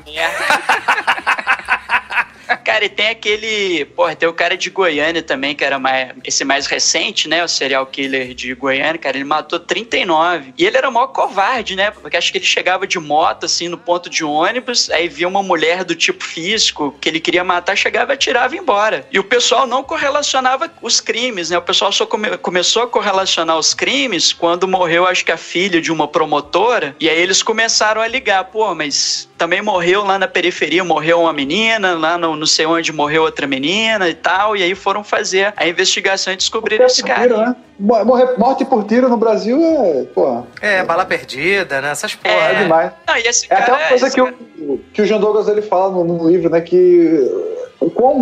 [2.63, 3.85] Cara, e tem aquele.
[3.85, 7.43] Porra, tem o cara de Goiânia também, que era mais, esse mais recente, né?
[7.43, 9.17] O serial killer de Goiânia, cara.
[9.17, 10.53] Ele matou 39.
[10.57, 11.91] E ele era maior covarde, né?
[11.91, 15.43] Porque acho que ele chegava de moto, assim, no ponto de ônibus, aí via uma
[15.43, 19.07] mulher do tipo físico que ele queria matar, chegava, atirava e ia embora.
[19.11, 21.57] E o pessoal não correlacionava os crimes, né?
[21.57, 25.81] O pessoal só come, começou a correlacionar os crimes quando morreu, acho que a filha
[25.81, 26.95] de uma promotora.
[26.99, 31.31] E aí eles começaram a ligar, pô, mas também morreu lá na periferia, morreu uma
[31.31, 35.53] menina, lá no não sei onde morreu outra menina e tal, e aí foram fazer
[35.55, 37.21] a investigação e descobriram esse cara.
[37.21, 37.55] Tiro, né?
[37.79, 40.43] Morrer, morte por tiro no Brasil é, pô.
[40.61, 41.91] É, bala perdida, né?
[41.91, 42.35] Essas porra.
[42.35, 42.91] É, é demais.
[43.07, 44.35] Não, e esse é até uma coisa que, cara...
[44.59, 47.25] o, que o João Douglas ele fala no, no livro, né, que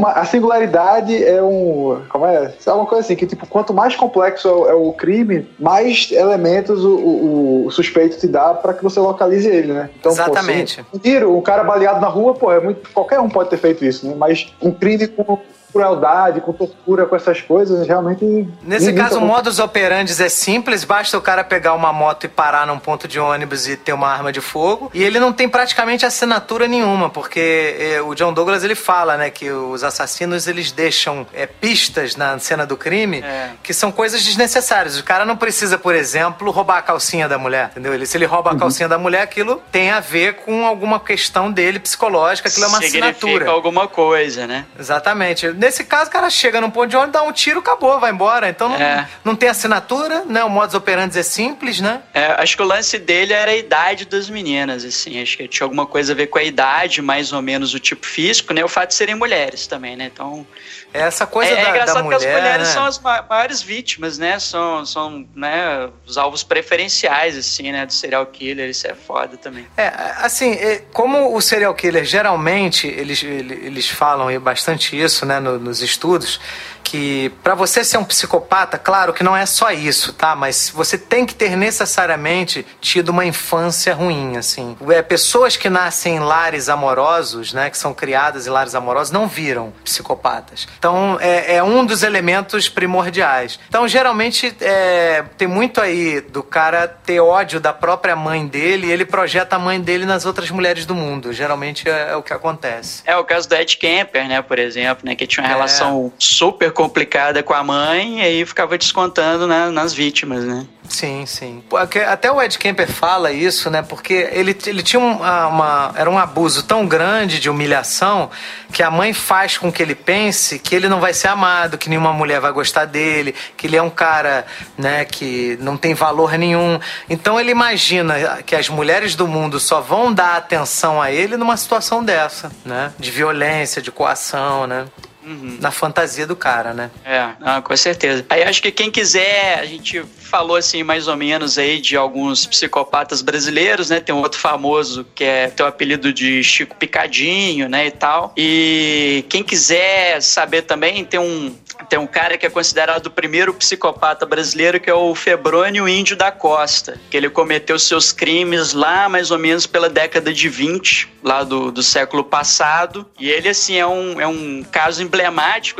[0.06, 2.02] a singularidade é um.
[2.10, 2.54] Como é?
[2.64, 6.96] É uma coisa assim, que tipo, quanto mais complexo é o, crime, mais elementos o,
[6.96, 9.90] o, o suspeito te dá para que você localize ele, né?
[10.00, 10.84] Então, Exatamente.
[10.84, 13.58] Pô, um tiro, um cara baleado na rua, pô, é muito, qualquer um pode ter
[13.58, 14.16] feito isso, né?
[14.16, 15.40] Mas um crime com
[15.78, 18.48] crueldade, com tortura, com essas coisas, realmente.
[18.64, 22.66] Nesse caso, o modus operandi é simples, basta o cara pegar uma moto e parar
[22.66, 24.90] num ponto de ônibus e ter uma arma de fogo.
[24.94, 29.30] E ele não tem praticamente assinatura nenhuma, porque eh, o John Douglas ele fala, né,
[29.30, 33.52] que os assassinos eles deixam é, pistas na cena do crime é.
[33.62, 34.98] que são coisas desnecessárias.
[35.00, 37.94] O cara não precisa, por exemplo, roubar a calcinha da mulher, entendeu?
[37.94, 38.60] Ele, se ele rouba a uhum.
[38.60, 42.82] calcinha da mulher, aquilo tem a ver com alguma questão dele psicológica, aquilo é uma
[42.82, 43.50] Significa assinatura.
[43.52, 44.66] alguma coisa, né?
[44.80, 45.52] Exatamente.
[45.68, 48.48] Nesse caso, o cara chega num ponto de ônibus, dá um tiro, acabou, vai embora.
[48.48, 49.06] Então não, é.
[49.22, 50.42] não tem assinatura, né?
[50.42, 52.02] O modus operandi é simples, né?
[52.14, 55.22] É, acho que o lance dele era a idade das meninas, assim.
[55.22, 58.06] Acho que tinha alguma coisa a ver com a idade, mais ou menos o tipo
[58.06, 58.64] físico, né?
[58.64, 60.10] O fato de serem mulheres também, né?
[60.14, 60.48] Então.
[60.94, 62.74] É essa coisa é, da, é engraçado da mulher, que as mulheres né?
[62.74, 64.40] são as maiores vítimas, né?
[64.40, 67.86] São, são né, os alvos preferenciais, assim, né?
[67.86, 68.70] Do serial killer.
[68.70, 69.68] Isso é foda também.
[69.78, 69.88] É,
[70.18, 75.40] assim, é, como o serial killer geralmente, eles, eles falam bastante isso, né?
[75.40, 76.40] no, nos estudos
[76.88, 80.38] que para você ser um psicopata, claro que não é só isso, tá?
[80.38, 84.78] Mas você tem que ter necessariamente tido uma infância ruim, assim.
[84.90, 89.28] É, pessoas que nascem em lares amorosos, né, que são criadas em lares amorosos, não
[89.28, 90.66] viram psicopatas.
[90.78, 93.60] Então é, é um dos elementos primordiais.
[93.68, 98.92] Então geralmente é, tem muito aí do cara ter ódio da própria mãe dele e
[98.92, 101.34] ele projeta a mãe dele nas outras mulheres do mundo.
[101.34, 103.02] Geralmente é, é o que acontece.
[103.06, 105.54] É o caso do Ed Kemper, né, por exemplo, né, que tinha uma é.
[105.54, 110.66] relação super complicada com a mãe e aí ficava descontando nas vítimas, né?
[110.90, 111.64] Sim, sim.
[112.08, 113.82] Até o Ed Kemper fala isso, né?
[113.82, 118.30] Porque ele, ele tinha uma, uma, Era um abuso tão grande de humilhação
[118.72, 121.90] que a mãe faz com que ele pense que ele não vai ser amado, que
[121.90, 124.46] nenhuma mulher vai gostar dele, que ele é um cara,
[124.78, 126.80] né, que não tem valor nenhum.
[127.10, 131.58] Então ele imagina que as mulheres do mundo só vão dar atenção a ele numa
[131.58, 132.94] situação dessa, né?
[132.98, 134.86] De violência, de coação, né?
[135.28, 135.58] Uhum.
[135.60, 136.90] na fantasia do cara, né?
[137.04, 138.26] É, com certeza.
[138.30, 142.46] Aí acho que quem quiser, a gente falou assim mais ou menos aí de alguns
[142.46, 144.00] psicopatas brasileiros, né?
[144.00, 148.34] Tem um outro famoso que é tem o apelido de Chico Picadinho, né, e tal.
[148.38, 151.54] E quem quiser saber também, tem um
[151.90, 156.16] tem um cara que é considerado o primeiro psicopata brasileiro, que é o Febrônio Índio
[156.18, 161.08] da Costa, que ele cometeu seus crimes lá mais ou menos pela década de 20,
[161.24, 163.06] lá do, do século passado.
[163.20, 165.17] E ele, assim, é um, é um caso emblemático,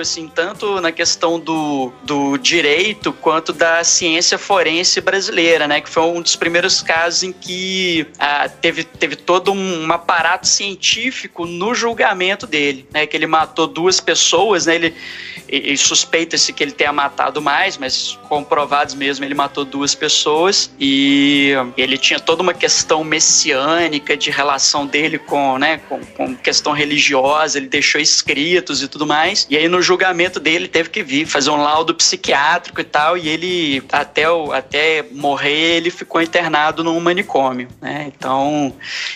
[0.02, 5.82] assim, tanto na questão do, do direito quanto da ciência forense brasileira, né?
[5.82, 11.46] Que foi um dos primeiros casos em que ah, teve, teve todo um, aparato científico
[11.46, 13.06] no julgamento dele, né?
[13.06, 14.76] Que ele matou duas pessoas, né?
[14.76, 14.96] Ele
[15.78, 21.98] suspeita-se que ele tenha matado mais, mas comprovados mesmo, ele matou duas pessoas e ele
[21.98, 27.68] tinha toda uma questão messiânica de relação dele com, né, com, com questão religiosa, ele
[27.68, 29.27] deixou escritos e tudo mais.
[29.50, 33.28] E aí no julgamento dele teve que vir fazer um laudo psiquiátrico e tal, e
[33.28, 38.12] ele até, o, até morrer ele ficou internado num manicômio, né?
[38.16, 38.74] Então,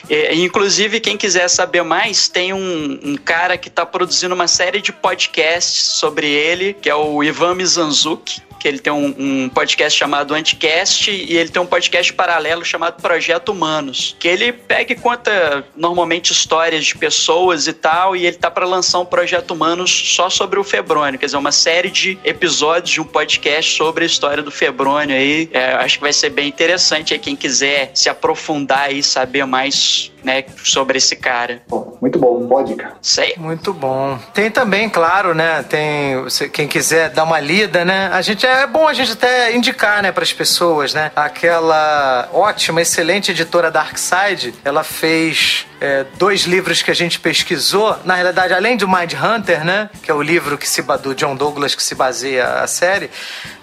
[0.09, 4.81] é, inclusive quem quiser saber mais, tem um, um cara que está produzindo uma série
[4.81, 9.97] de podcasts sobre ele, que é o Ivan Mizanzuki que ele tem um, um, podcast
[9.97, 14.95] chamado Anticast e ele tem um podcast paralelo chamado Projeto Humanos, que ele pega e
[14.95, 19.91] conta normalmente histórias de pessoas e tal, e ele tá para lançar um Projeto Humanos
[19.91, 24.07] só sobre o Febrônio, quer dizer, uma série de episódios de um podcast sobre a
[24.07, 25.49] história do Febrônio aí.
[25.51, 30.10] É, acho que vai ser bem interessante aí quem quiser se aprofundar e saber mais
[30.23, 31.61] né, sobre esse cara.
[31.67, 32.93] Bom, muito bom, boa dica.
[33.01, 33.35] Sei.
[33.37, 34.19] Muito bom.
[34.33, 38.87] Tem também, claro, né, tem, quem quiser dar uma lida, né, a gente é bom
[38.87, 44.83] a gente até indicar, né, para as pessoas, né, aquela ótima, excelente editora Darkside, ela
[44.83, 47.97] fez é, dois livros que a gente pesquisou.
[48.05, 49.89] Na realidade, além do Mind Hunter, né?
[50.03, 53.09] Que é o livro que se, do John Douglas que se baseia a série,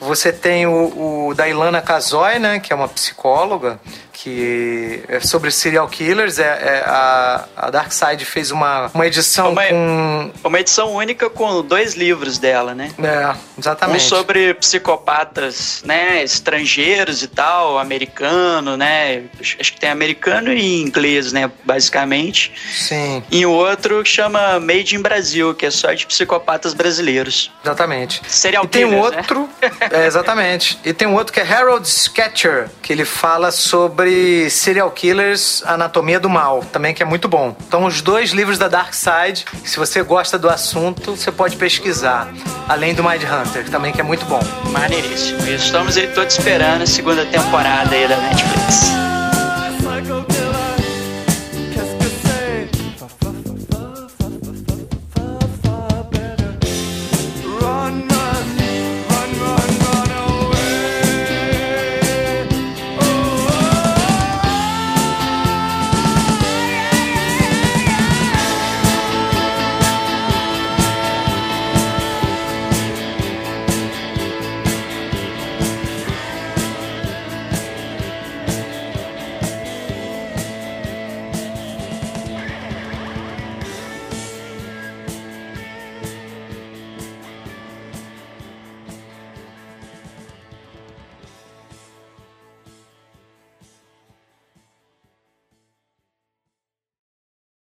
[0.00, 2.58] você tem o, o da Ilana Kazoy, né?
[2.58, 3.78] Que é uma psicóloga
[4.22, 6.38] que é sobre serial killers.
[6.38, 10.32] É, é a, a Dark Side fez uma, uma edição uma, com.
[10.44, 12.90] Uma edição única com dois livros dela, né?
[12.98, 14.04] É, exatamente.
[14.04, 16.22] Um sobre psicopatas, né?
[16.22, 19.22] Estrangeiros e tal, americano, né?
[19.40, 21.50] Acho que tem americano e inglês, né?
[21.64, 22.52] Basicamente.
[22.72, 23.22] Sim.
[23.30, 27.52] E o outro que chama Made in Brasil, que é só de psicopatas brasileiros.
[27.62, 28.20] Exatamente.
[28.26, 28.98] Serial e tem um né?
[28.98, 29.48] outro.
[29.62, 29.70] Né?
[29.92, 30.78] é, exatamente.
[30.84, 35.62] E tem um outro que é Harold Sketcher, que ele fala sobre sobre serial killers,
[35.66, 37.54] Anatomia do Mal, também que é muito bom.
[37.66, 42.32] Então, os dois livros da Dark Side, se você gosta do assunto, você pode pesquisar.
[42.68, 44.40] Além do Mind Hunter, também que é muito bom.
[44.70, 45.46] Maneiríssimo.
[45.46, 49.07] Estamos aí todos esperando a segunda temporada aí da Netflix.